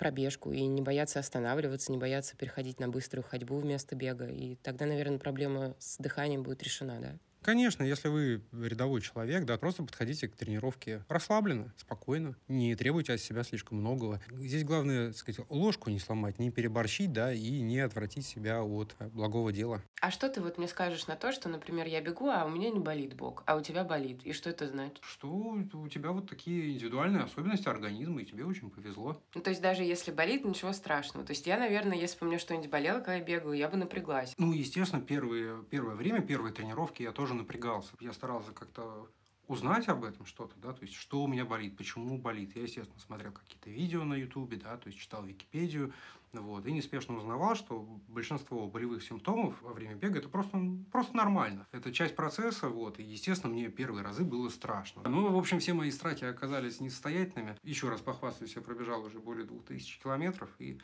пробежку 0.00 0.50
и 0.50 0.62
не 0.62 0.80
бояться 0.80 1.18
останавливаться, 1.20 1.92
не 1.92 1.98
бояться 1.98 2.34
переходить 2.34 2.80
на 2.80 2.88
быструю 2.88 3.22
ходьбу 3.22 3.58
вместо 3.58 3.94
бега. 3.94 4.26
И 4.28 4.56
тогда, 4.56 4.86
наверное, 4.86 5.18
проблема 5.18 5.76
с 5.78 5.98
дыханием 5.98 6.42
будет 6.42 6.62
решена, 6.62 6.98
да? 7.00 7.18
Конечно, 7.42 7.82
если 7.82 8.08
вы 8.08 8.42
рядовой 8.52 9.00
человек, 9.00 9.44
да, 9.44 9.56
просто 9.56 9.82
подходите 9.82 10.28
к 10.28 10.36
тренировке 10.36 11.04
расслабленно, 11.08 11.72
спокойно, 11.76 12.36
не 12.48 12.74
требуйте 12.76 13.14
от 13.14 13.20
себя 13.20 13.42
слишком 13.44 13.78
многого. 13.78 14.20
Здесь 14.30 14.64
главное, 14.64 15.08
так 15.08 15.16
сказать, 15.16 15.46
ложку 15.48 15.90
не 15.90 15.98
сломать, 15.98 16.38
не 16.38 16.50
переборщить, 16.50 17.12
да, 17.12 17.32
и 17.32 17.60
не 17.60 17.80
отвратить 17.80 18.26
себя 18.26 18.62
от 18.62 18.94
благого 19.12 19.52
дела. 19.52 19.82
А 20.00 20.10
что 20.10 20.28
ты 20.28 20.40
вот 20.40 20.58
мне 20.58 20.68
скажешь 20.68 21.06
на 21.06 21.16
то, 21.16 21.32
что, 21.32 21.48
например, 21.48 21.86
я 21.86 22.00
бегу, 22.00 22.28
а 22.28 22.44
у 22.44 22.50
меня 22.50 22.70
не 22.70 22.78
болит 22.78 23.14
бок, 23.14 23.42
а 23.46 23.56
у 23.56 23.62
тебя 23.62 23.84
болит? 23.84 24.22
И 24.24 24.32
что 24.32 24.50
это 24.50 24.68
значит? 24.68 25.00
Что 25.02 25.28
у 25.28 25.88
тебя 25.88 26.12
вот 26.12 26.28
такие 26.28 26.72
индивидуальные 26.72 27.22
особенности 27.22 27.68
организма, 27.68 28.22
и 28.22 28.26
тебе 28.26 28.44
очень 28.44 28.70
повезло. 28.70 29.22
Ну, 29.34 29.40
то 29.40 29.50
есть 29.50 29.62
даже 29.62 29.82
если 29.82 30.10
болит, 30.10 30.44
ничего 30.44 30.72
страшного. 30.72 31.26
То 31.26 31.32
есть 31.32 31.46
я, 31.46 31.58
наверное, 31.58 31.96
если 31.96 32.18
бы 32.18 32.26
у 32.26 32.28
меня 32.28 32.38
что-нибудь 32.38 32.70
болело, 32.70 32.98
когда 32.98 33.14
я 33.16 33.24
бегаю, 33.24 33.56
я 33.56 33.68
бы 33.68 33.76
напряглась. 33.76 34.34
Ну, 34.38 34.52
естественно, 34.52 35.02
первые, 35.02 35.62
первое 35.70 35.94
время, 35.94 36.20
первые 36.20 36.52
тренировки 36.52 37.02
я 37.02 37.12
тоже 37.12 37.29
тоже 37.30 37.34
напрягался. 37.34 37.92
Я 38.00 38.12
старался 38.12 38.52
как-то 38.52 39.08
узнать 39.46 39.88
об 39.88 40.04
этом 40.04 40.26
что-то, 40.26 40.54
да, 40.58 40.72
то 40.72 40.82
есть 40.82 40.94
что 40.94 41.22
у 41.22 41.26
меня 41.26 41.44
болит, 41.44 41.76
почему 41.76 42.18
болит. 42.18 42.54
Я, 42.54 42.62
естественно, 42.62 43.00
смотрел 43.00 43.32
какие-то 43.32 43.68
видео 43.68 44.04
на 44.04 44.14
Ютубе, 44.14 44.56
да, 44.56 44.76
то 44.76 44.88
есть 44.88 44.98
читал 44.98 45.24
Википедию, 45.24 45.92
вот, 46.32 46.66
и 46.66 46.72
неспешно 46.72 47.16
узнавал, 47.16 47.56
что 47.56 47.80
большинство 48.06 48.68
болевых 48.68 49.02
симптомов 49.02 49.60
во 49.62 49.72
время 49.72 49.96
бега 49.96 50.18
это 50.18 50.28
просто, 50.28 50.56
просто 50.92 51.16
нормально. 51.16 51.66
Это 51.72 51.92
часть 51.92 52.14
процесса, 52.14 52.68
вот, 52.68 53.00
и, 53.00 53.02
естественно, 53.02 53.52
мне 53.52 53.68
первые 53.68 54.04
разы 54.04 54.24
было 54.24 54.48
страшно. 54.48 55.02
Ну, 55.08 55.32
в 55.32 55.36
общем, 55.36 55.58
все 55.58 55.72
мои 55.72 55.90
страхи 55.90 56.24
оказались 56.24 56.78
несостоятельными. 56.80 57.56
Еще 57.64 57.88
раз 57.88 58.00
похвастаюсь, 58.00 58.54
я 58.54 58.62
пробежал 58.62 59.04
уже 59.04 59.18
более 59.18 59.44
двух 59.44 59.64
тысяч 59.64 59.98
километров, 59.98 60.48
и 60.60 60.80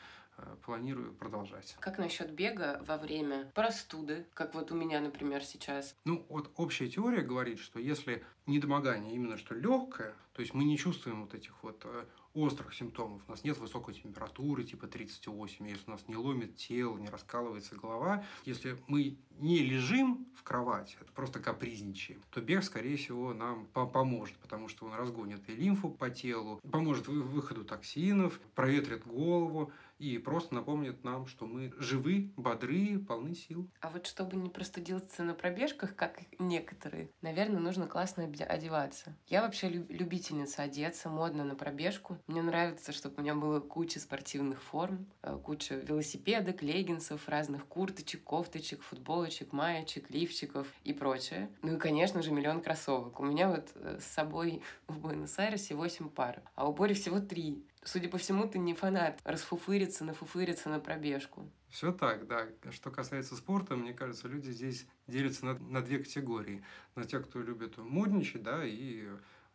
планирую 0.64 1.14
продолжать. 1.14 1.76
Как 1.80 1.98
насчет 1.98 2.32
бега 2.32 2.82
во 2.86 2.96
время 2.96 3.50
простуды, 3.54 4.26
как 4.34 4.54
вот 4.54 4.70
у 4.72 4.74
меня, 4.74 5.00
например, 5.00 5.44
сейчас? 5.44 5.94
Ну, 6.04 6.26
вот 6.28 6.50
общая 6.56 6.88
теория 6.88 7.22
говорит, 7.22 7.58
что 7.58 7.78
если 7.78 8.24
недомогание 8.46 9.14
именно 9.14 9.38
что 9.38 9.54
легкое, 9.54 10.14
то 10.36 10.42
есть 10.42 10.52
мы 10.52 10.64
не 10.64 10.76
чувствуем 10.76 11.22
вот 11.22 11.34
этих 11.34 11.54
вот 11.62 11.80
э, 11.84 12.04
острых 12.34 12.74
симптомов, 12.74 13.22
у 13.26 13.30
нас 13.30 13.42
нет 13.42 13.56
высокой 13.56 13.94
температуры, 13.94 14.64
типа 14.64 14.86
38, 14.86 15.66
если 15.66 15.84
у 15.86 15.92
нас 15.92 16.06
не 16.08 16.16
ломит 16.16 16.56
тело, 16.56 16.98
не 16.98 17.08
раскалывается 17.08 17.74
голова, 17.74 18.22
если 18.44 18.76
мы 18.86 19.16
не 19.38 19.60
лежим 19.60 20.26
в 20.36 20.42
кровати, 20.42 20.98
это 21.00 21.10
просто 21.12 21.40
капризничаем, 21.40 22.20
то 22.30 22.42
бег, 22.42 22.64
скорее 22.64 22.98
всего, 22.98 23.32
нам 23.32 23.64
поможет, 23.64 24.36
потому 24.36 24.68
что 24.68 24.84
он 24.84 24.92
разгонит 24.92 25.48
и 25.48 25.54
лимфу 25.54 25.88
по 25.88 26.10
телу, 26.10 26.60
поможет 26.70 27.08
выходу 27.08 27.64
токсинов, 27.64 28.38
проветрит 28.54 29.06
голову, 29.06 29.72
и 29.98 30.18
просто 30.18 30.54
напомнит 30.54 31.04
нам, 31.04 31.26
что 31.26 31.46
мы 31.46 31.72
живы, 31.78 32.30
бодры, 32.36 32.98
полны 32.98 33.34
сил. 33.34 33.70
А 33.80 33.88
вот 33.88 34.06
чтобы 34.06 34.36
не 34.36 34.50
простудиться 34.50 35.22
на 35.22 35.34
пробежках, 35.34 35.96
как 35.96 36.20
некоторые, 36.38 37.10
наверное, 37.22 37.60
нужно 37.60 37.86
классно 37.86 38.24
одеваться. 38.24 39.16
Я 39.26 39.42
вообще 39.42 39.86
любительница 40.26 40.62
одеться, 40.62 41.08
модно 41.08 41.44
на 41.44 41.54
пробежку. 41.54 42.18
Мне 42.26 42.42
нравится, 42.42 42.92
чтобы 42.92 43.16
у 43.18 43.20
меня 43.20 43.34
было 43.34 43.60
куча 43.60 44.00
спортивных 44.00 44.60
форм, 44.62 45.06
э, 45.22 45.38
куча 45.42 45.76
велосипедок, 45.76 46.62
леггинсов, 46.62 47.28
разных 47.28 47.66
курточек, 47.66 48.24
кофточек, 48.24 48.82
футболочек, 48.82 49.52
маечек, 49.52 50.10
лифчиков 50.10 50.66
и 50.84 50.92
прочее. 50.92 51.48
Ну 51.62 51.76
и, 51.76 51.78
конечно 51.78 52.22
же, 52.22 52.32
миллион 52.32 52.60
кроссовок. 52.60 53.20
У 53.20 53.24
меня 53.24 53.48
вот 53.48 53.70
э, 53.74 53.98
с 54.00 54.04
собой 54.04 54.62
в 54.88 54.98
Буэнос-Айресе 54.98 55.74
8 55.74 56.08
пар, 56.08 56.42
а 56.56 56.68
у 56.68 56.72
Бори 56.72 56.94
всего 56.94 57.20
3. 57.20 57.64
Судя 57.84 58.08
по 58.08 58.18
всему, 58.18 58.48
ты 58.48 58.58
не 58.58 58.74
фанат 58.74 59.20
расфуфыриться, 59.22 60.04
нафуфыриться 60.04 60.68
на 60.68 60.80
пробежку. 60.80 61.48
Все 61.68 61.92
так, 61.92 62.26
да. 62.26 62.48
Что 62.72 62.90
касается 62.90 63.36
спорта, 63.36 63.76
мне 63.76 63.92
кажется, 63.92 64.26
люди 64.26 64.50
здесь 64.50 64.86
делятся 65.06 65.46
на, 65.46 65.54
на 65.58 65.82
две 65.82 65.98
категории. 65.98 66.64
На 66.96 67.04
тех, 67.04 67.28
кто 67.28 67.40
любит 67.40 67.76
модничать, 67.78 68.42
да, 68.42 68.64
и 68.64 69.06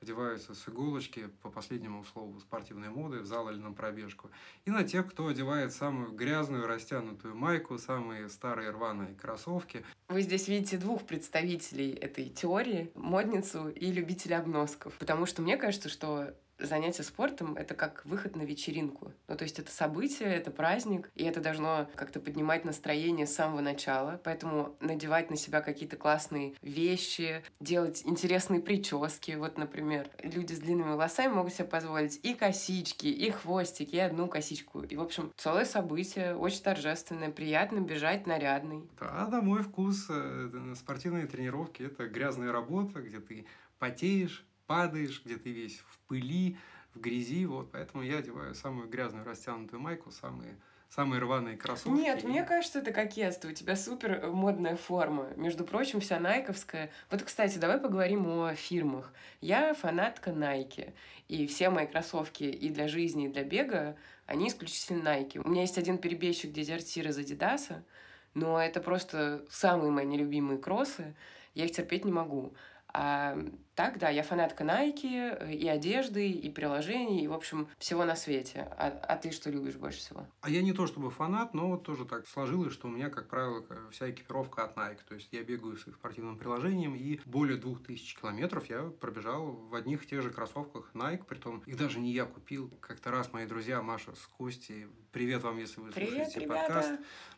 одеваются 0.01 0.55
с 0.55 0.67
иголочки 0.67 1.29
по 1.43 1.49
последнему 1.49 2.03
слову 2.03 2.39
спортивной 2.39 2.89
моды 2.89 3.19
в 3.19 3.25
зал 3.25 3.49
или 3.49 3.57
на 3.57 3.71
пробежку. 3.71 4.31
И 4.65 4.71
на 4.71 4.83
тех, 4.83 5.09
кто 5.09 5.27
одевает 5.27 5.73
самую 5.73 6.11
грязную 6.11 6.65
растянутую 6.65 7.35
майку, 7.35 7.77
самые 7.77 8.27
старые 8.29 8.71
рваные 8.71 9.13
кроссовки. 9.13 9.85
Вы 10.09 10.21
здесь 10.21 10.47
видите 10.47 10.77
двух 10.77 11.05
представителей 11.05 11.91
этой 11.91 12.29
теории, 12.29 12.91
модницу 12.95 13.69
и 13.69 13.91
любителя 13.91 14.39
обносков. 14.39 14.93
Потому 14.97 15.25
что 15.25 15.43
мне 15.43 15.55
кажется, 15.55 15.89
что 15.89 16.33
занятие 16.61 17.03
спортом— 17.03 17.55
это 17.57 17.73
как 17.73 18.05
выход 18.05 18.35
на 18.35 18.41
вечеринку. 18.41 19.11
Ну, 19.27 19.35
то 19.35 19.43
есть 19.43 19.59
это 19.59 19.71
событие, 19.71 20.33
это 20.33 20.51
праздник, 20.51 21.09
и 21.15 21.23
это 21.23 21.41
должно 21.41 21.89
как-то 21.95 22.19
поднимать 22.19 22.65
настроение 22.65 23.27
с 23.27 23.33
самого 23.33 23.61
начала. 23.61 24.19
Поэтому 24.23 24.75
надевать 24.79 25.29
на 25.29 25.35
себя 25.35 25.61
какие-то 25.61 25.97
классные 25.97 26.53
вещи, 26.61 27.43
делать 27.59 28.03
интересные 28.05 28.61
прически. 28.61 29.31
Вот, 29.31 29.57
например, 29.57 30.09
люди 30.21 30.53
с 30.53 30.59
длинными 30.59 30.89
волосами 30.89 31.33
могут 31.33 31.53
себе 31.53 31.67
позволить 31.67 32.19
и 32.23 32.33
косички, 32.33 33.07
и 33.07 33.31
хвостики, 33.31 33.95
и 33.95 33.99
одну 33.99 34.27
косичку. 34.27 34.81
И, 34.81 34.95
в 34.95 35.01
общем, 35.01 35.31
целое 35.37 35.65
событие, 35.65 36.35
очень 36.35 36.63
торжественное, 36.63 37.31
приятно 37.31 37.79
бежать 37.79 38.27
нарядный. 38.27 38.89
Да, 38.99 39.27
да, 39.27 39.41
мой 39.41 39.63
вкус. 39.63 40.07
Э, 40.09 40.73
спортивные 40.75 41.27
тренировки— 41.27 41.83
это 41.83 42.07
грязная 42.07 42.51
работа, 42.51 43.01
где 43.01 43.19
ты 43.19 43.45
потеешь, 43.79 44.45
падаешь, 44.71 45.21
где 45.25 45.35
ты 45.35 45.51
весь 45.51 45.79
в 45.79 45.99
пыли, 46.07 46.57
в 46.93 46.99
грязи, 47.01 47.45
вот, 47.45 47.71
поэтому 47.73 48.03
я 48.03 48.19
одеваю 48.19 48.55
самую 48.55 48.87
грязную 48.87 49.25
растянутую 49.25 49.81
майку, 49.81 50.11
самые 50.11 50.57
самые 50.87 51.21
рваные 51.21 51.57
кроссовки. 51.57 51.97
Нет, 51.97 52.23
мне 52.25 52.43
кажется, 52.43 52.79
это 52.79 52.91
кокетство. 52.91 53.47
У 53.47 53.53
тебя 53.53 53.77
супер 53.77 54.11
э, 54.11 54.29
модная 54.29 54.75
форма. 54.75 55.29
Между 55.37 55.63
прочим, 55.63 56.01
вся 56.01 56.19
найковская. 56.19 56.89
Вот, 57.09 57.23
кстати, 57.23 57.57
давай 57.57 57.79
поговорим 57.79 58.27
о 58.27 58.53
фирмах. 58.55 59.13
Я 59.39 59.73
фанатка 59.73 60.31
Nike. 60.31 60.93
И 61.29 61.47
все 61.47 61.69
мои 61.69 61.87
кроссовки 61.87 62.43
и 62.43 62.69
для 62.69 62.89
жизни, 62.89 63.27
и 63.27 63.29
для 63.29 63.45
бега, 63.45 63.95
они 64.25 64.49
исключительно 64.49 65.07
Nike. 65.07 65.41
У 65.41 65.49
меня 65.49 65.61
есть 65.61 65.77
один 65.77 65.97
перебежчик 65.97 66.51
дезертир 66.51 67.07
из 67.07 67.17
Адидаса, 67.17 67.85
но 68.33 68.61
это 68.61 68.81
просто 68.81 69.45
самые 69.49 69.91
мои 69.91 70.05
нелюбимые 70.05 70.59
кроссы. 70.59 71.15
Я 71.53 71.65
их 71.65 71.71
терпеть 71.71 72.03
не 72.03 72.11
могу. 72.11 72.53
А 72.93 73.37
так, 73.75 73.99
да, 73.99 74.09
я 74.09 74.23
фанатка 74.23 74.63
Nike 74.63 75.37
э, 75.39 75.53
и 75.53 75.67
одежды, 75.67 76.29
и 76.29 76.49
приложений, 76.49 77.23
и, 77.23 77.27
в 77.27 77.33
общем, 77.33 77.67
всего 77.77 78.03
на 78.03 78.15
свете. 78.15 78.67
А, 78.77 78.87
а 79.07 79.15
ты 79.15 79.31
что 79.31 79.49
любишь 79.49 79.75
больше 79.75 79.99
всего? 79.99 80.27
А 80.41 80.49
я 80.49 80.61
не 80.61 80.73
то 80.73 80.87
чтобы 80.87 81.09
фанат, 81.09 81.53
но 81.53 81.69
вот 81.69 81.83
тоже 81.83 82.05
так 82.05 82.27
сложилось, 82.27 82.73
что 82.73 82.87
у 82.87 82.91
меня, 82.91 83.09
как 83.09 83.29
правило, 83.29 83.63
вся 83.91 84.09
экипировка 84.09 84.63
от 84.63 84.75
Nike. 84.75 84.99
То 85.07 85.15
есть 85.15 85.29
я 85.31 85.43
бегаю 85.43 85.77
с 85.77 85.87
их 85.87 85.95
спортивным 85.95 86.37
приложением, 86.37 86.95
и 86.95 87.19
более 87.25 87.57
двух 87.57 87.81
тысяч 87.81 88.15
километров 88.15 88.69
я 88.69 88.83
пробежал 88.99 89.51
в 89.51 89.73
одних 89.73 90.03
и 90.03 90.07
тех 90.07 90.21
же 90.21 90.31
кроссовках 90.31 90.91
Nike, 90.93 91.23
притом 91.25 91.59
их 91.65 91.77
даже 91.77 91.99
не 91.99 92.11
я 92.11 92.25
купил. 92.25 92.69
Как-то 92.81 93.11
раз 93.11 93.31
мои 93.31 93.45
друзья 93.45 93.81
Маша 93.81 94.13
с 94.15 94.27
Костей, 94.37 94.87
привет 95.11 95.43
вам, 95.43 95.57
если 95.57 95.79
вы 95.79 95.91
привет, 95.91 96.11
слушаете 96.31 96.39
ребята. 96.41 96.73
подкаст, 96.73 96.91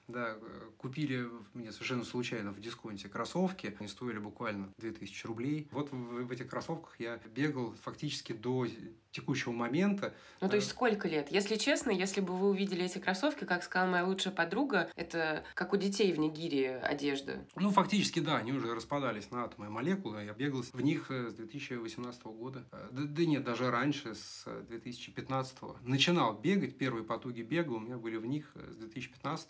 да, 0.07 0.35
купили 0.77 1.29
мне 1.53 1.71
совершенно 1.71 2.03
случайно 2.03 2.51
в 2.51 2.59
дисконте 2.59 3.07
кроссовки. 3.07 3.75
Они 3.79 3.87
стоили 3.87 4.17
буквально 4.17 4.69
2000 4.77 5.27
рублей. 5.27 5.67
Вот 5.71 5.91
в, 5.91 6.22
в 6.25 6.31
этих 6.31 6.49
кроссовках 6.49 6.99
я 6.99 7.19
бегал 7.33 7.73
фактически 7.81 8.33
до 8.33 8.67
текущего 9.13 9.51
момента. 9.51 10.13
Ну, 10.41 10.49
то 10.49 10.55
есть 10.55 10.69
сколько 10.69 11.07
лет? 11.07 11.31
Если 11.31 11.55
честно, 11.55 11.91
если 11.91 12.19
бы 12.19 12.35
вы 12.35 12.49
увидели 12.49 12.83
эти 12.83 12.97
кроссовки, 12.97 13.45
как 13.45 13.63
сказала 13.63 13.89
моя 13.89 14.05
лучшая 14.05 14.33
подруга, 14.33 14.89
это 14.95 15.45
как 15.53 15.71
у 15.71 15.77
детей 15.77 16.11
в 16.11 16.19
Нигерии 16.19 16.65
одежда. 16.65 17.45
Ну, 17.55 17.69
фактически, 17.69 18.19
да, 18.19 18.37
они 18.37 18.51
уже 18.51 18.73
распадались 18.73 19.29
на 19.31 19.45
атомы 19.45 19.67
и 19.67 19.69
молекулы. 19.69 20.23
Я 20.23 20.33
бегал 20.33 20.63
в 20.63 20.81
них 20.81 21.11
э, 21.11 21.29
с 21.29 21.35
2018 21.35 22.23
года. 22.23 22.65
Э, 22.71 22.89
да, 22.91 23.03
да 23.03 23.25
нет, 23.25 23.43
даже 23.43 23.69
раньше, 23.69 24.15
с 24.15 24.45
2015. 24.67 25.57
Начинал 25.83 26.33
бегать, 26.33 26.77
первые 26.77 27.03
потуги 27.05 27.43
бега 27.43 27.71
у 27.71 27.79
меня 27.79 27.97
были 27.97 28.17
в 28.17 28.25
них 28.25 28.51
э, 28.55 28.71
с 28.71 28.77
2015. 28.77 29.49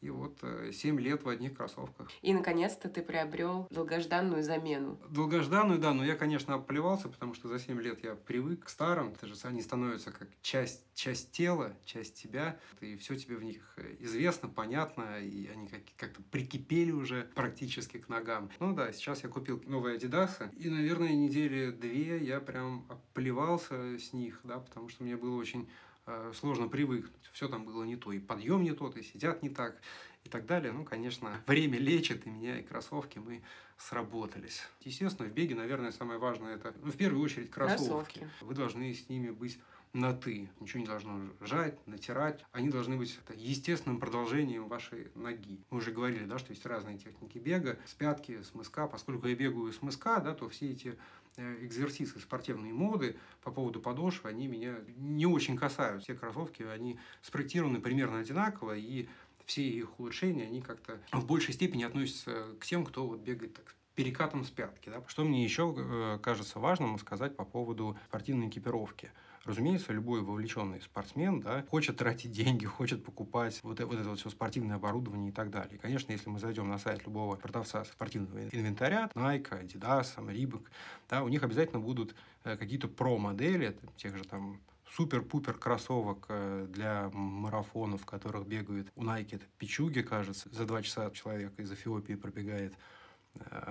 И 0.00 0.10
вот 0.10 0.38
7 0.72 1.00
лет 1.00 1.24
в 1.24 1.28
одних 1.28 1.54
кроссовках. 1.54 2.10
И, 2.22 2.34
наконец-то, 2.34 2.88
ты 2.88 3.02
приобрел 3.02 3.66
долгожданную 3.70 4.42
замену. 4.42 4.98
Долгожданную, 5.08 5.78
да, 5.78 5.94
но 5.94 6.04
я, 6.04 6.16
конечно, 6.16 6.54
обплевался, 6.54 7.08
потому 7.08 7.34
что 7.34 7.48
за 7.48 7.58
7 7.58 7.80
лет 7.80 8.04
я 8.04 8.14
привык 8.14 8.64
к 8.64 8.68
старым. 8.68 9.12
Это 9.12 9.26
же 9.26 9.34
они 9.44 9.62
становятся 9.62 10.12
как 10.12 10.28
часть, 10.42 10.84
часть 10.94 11.32
тела, 11.32 11.76
часть 11.84 12.14
тебя. 12.14 12.58
И 12.80 12.96
все 12.96 13.16
тебе 13.16 13.36
в 13.36 13.44
них 13.44 13.72
э, 13.76 13.96
известно, 14.00 14.48
понятно, 14.48 15.20
и 15.20 15.46
они 15.48 15.68
как- 15.68 15.80
как-то 15.96 16.22
прикипели 16.30 16.92
уже 16.92 17.28
практически 17.34 17.98
к 17.98 18.08
ногам. 18.08 18.50
Ну 18.60 18.74
да, 18.74 18.92
сейчас 18.92 19.22
я 19.22 19.28
купил 19.28 19.62
новые 19.66 19.98
Adidas, 19.98 20.50
и, 20.56 20.68
наверное, 20.68 21.14
недели 21.14 21.70
две 21.70 22.18
я 22.18 22.40
прям 22.40 22.84
обплевался 22.88 23.98
с 23.98 24.12
них, 24.12 24.40
да, 24.44 24.58
потому 24.58 24.88
что 24.88 25.04
мне 25.04 25.16
было 25.16 25.36
очень 25.36 25.66
Э, 25.66 25.85
сложно 26.34 26.68
привыкнуть. 26.68 27.12
Все 27.32 27.48
там 27.48 27.64
было 27.64 27.84
не 27.84 27.96
то, 27.96 28.12
и 28.12 28.18
подъем 28.18 28.62
не 28.62 28.72
тот, 28.72 28.96
и 28.96 29.02
сидят 29.02 29.42
не 29.42 29.50
так, 29.50 29.80
и 30.24 30.28
так 30.28 30.46
далее. 30.46 30.72
Ну, 30.72 30.84
конечно, 30.84 31.42
время 31.46 31.78
лечит, 31.78 32.26
и 32.26 32.30
меня, 32.30 32.58
и 32.60 32.62
кроссовки 32.62 33.18
мы 33.18 33.42
сработались. 33.78 34.62
Естественно, 34.80 35.28
в 35.28 35.32
беге, 35.32 35.54
наверное, 35.54 35.92
самое 35.92 36.18
важное 36.18 36.54
это, 36.56 36.74
ну, 36.82 36.90
в 36.90 36.96
первую 36.96 37.22
очередь, 37.22 37.50
кроссовки. 37.50 38.18
кроссовки. 38.18 38.30
Вы 38.40 38.54
должны 38.54 38.94
с 38.94 39.08
ними 39.08 39.30
быть 39.30 39.58
на 39.92 40.12
«ты». 40.12 40.48
Ничего 40.60 40.80
не 40.80 40.86
должно 40.86 41.20
жать, 41.40 41.78
натирать. 41.86 42.44
Они 42.52 42.68
должны 42.68 42.96
быть 42.96 43.18
естественным 43.34 43.98
продолжением 43.98 44.68
вашей 44.68 45.08
ноги. 45.14 45.58
Мы 45.70 45.78
уже 45.78 45.90
говорили, 45.90 46.24
да, 46.24 46.38
что 46.38 46.52
есть 46.52 46.66
разные 46.66 46.98
техники 46.98 47.38
бега. 47.38 47.78
С 47.86 47.94
пятки, 47.94 48.42
с 48.42 48.54
мыска. 48.54 48.86
Поскольку 48.86 49.26
я 49.26 49.34
бегаю 49.34 49.72
с 49.72 49.82
мыска, 49.82 50.20
да, 50.20 50.34
то 50.34 50.48
все 50.48 50.70
эти 50.70 50.88
э, 50.88 50.96
экзерсисы 51.36 52.18
спортивной 52.20 52.72
моды 52.72 53.16
по 53.42 53.50
поводу 53.50 53.80
подошвы, 53.80 54.30
они 54.30 54.46
меня 54.46 54.76
не 54.96 55.26
очень 55.26 55.56
касаются. 55.56 56.04
Все 56.04 56.18
кроссовки, 56.18 56.62
они 56.62 56.98
спроектированы 57.22 57.80
примерно 57.80 58.20
одинаково, 58.20 58.76
и 58.76 59.08
все 59.44 59.62
их 59.62 59.98
улучшения, 60.00 60.44
они 60.44 60.60
как-то 60.60 61.00
в 61.12 61.26
большей 61.26 61.54
степени 61.54 61.84
относятся 61.84 62.46
к 62.60 62.64
тем, 62.64 62.84
кто 62.84 63.06
вот 63.06 63.20
бегает 63.20 63.54
так 63.54 63.74
перекатом 63.94 64.44
с 64.44 64.50
пятки. 64.50 64.90
Да? 64.90 65.02
Что 65.08 65.24
мне 65.24 65.42
еще 65.42 65.74
э, 65.76 66.18
кажется 66.22 66.58
важным 66.58 66.98
сказать 66.98 67.34
по 67.34 67.44
поводу 67.44 67.96
спортивной 68.08 68.48
экипировки. 68.48 69.10
Разумеется, 69.46 69.92
любой 69.92 70.22
вовлеченный 70.22 70.80
спортсмен 70.80 71.40
да, 71.40 71.64
хочет 71.70 71.96
тратить 71.96 72.32
деньги, 72.32 72.64
хочет 72.66 73.04
покупать 73.04 73.60
вот, 73.62 73.80
вот 73.80 73.94
это 73.98 74.08
вот 74.08 74.18
все 74.18 74.28
спортивное 74.28 74.76
оборудование 74.76 75.30
и 75.30 75.32
так 75.32 75.50
далее. 75.50 75.78
Конечно, 75.78 76.12
если 76.12 76.28
мы 76.28 76.40
зайдем 76.40 76.68
на 76.68 76.78
сайт 76.78 77.04
любого 77.06 77.36
продавца 77.36 77.84
спортивного 77.84 78.48
инвентаря, 78.48 79.08
Nike, 79.14 79.64
Adidas, 79.64 80.16
Reebok, 80.16 80.66
да, 81.08 81.22
у 81.22 81.28
них 81.28 81.42
обязательно 81.42 81.80
будут 81.80 82.14
э, 82.44 82.56
какие-то 82.56 82.88
про-модели, 82.88 83.76
тех 83.96 84.16
же 84.16 84.24
там 84.24 84.60
супер-пупер 84.90 85.54
кроссовок 85.54 86.26
э, 86.28 86.66
для 86.68 87.08
марафонов, 87.12 88.02
в 88.02 88.04
которых 88.04 88.46
бегают 88.46 88.88
у 88.96 89.04
Nike, 89.04 89.36
это 89.36 89.44
пичуги, 89.58 90.00
кажется, 90.00 90.48
за 90.50 90.64
два 90.64 90.82
часа 90.82 91.10
человек 91.12 91.52
из 91.58 91.70
Эфиопии 91.70 92.14
пробегает 92.14 92.74
Э, 92.74 92.95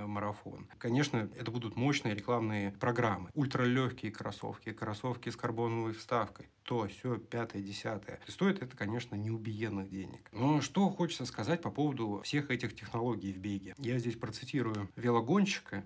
марафон. 0.05 0.68
Конечно, 0.78 1.30
это 1.36 1.51
будут 1.51 1.76
мощные 1.76 2.16
рекламные 2.16 2.72
программы. 2.72 3.30
Ультралегкие 3.34 4.11
кроссовки, 4.11 4.72
кроссовки 4.72 5.30
с 5.30 5.36
карбоновой 5.36 5.93
вставкой. 5.93 6.49
То, 6.63 6.88
все, 6.88 7.18
пятое, 7.18 7.61
десятое. 7.61 8.20
Стоит 8.28 8.61
это, 8.61 8.76
конечно, 8.76 9.16
неубиенных 9.16 9.89
денег. 9.89 10.30
Но 10.32 10.61
что 10.61 10.89
хочется 10.89 11.26
сказать 11.26 11.61
по 11.61 11.70
поводу 11.70 12.22
всех 12.24 12.49
этих 12.49 12.76
технологий 12.76 13.32
в 13.32 13.38
беге. 13.38 13.76
Я 13.78 13.99
здесь 13.99 14.16
процитирую 14.16 14.89
велогонщика, 14.95 15.84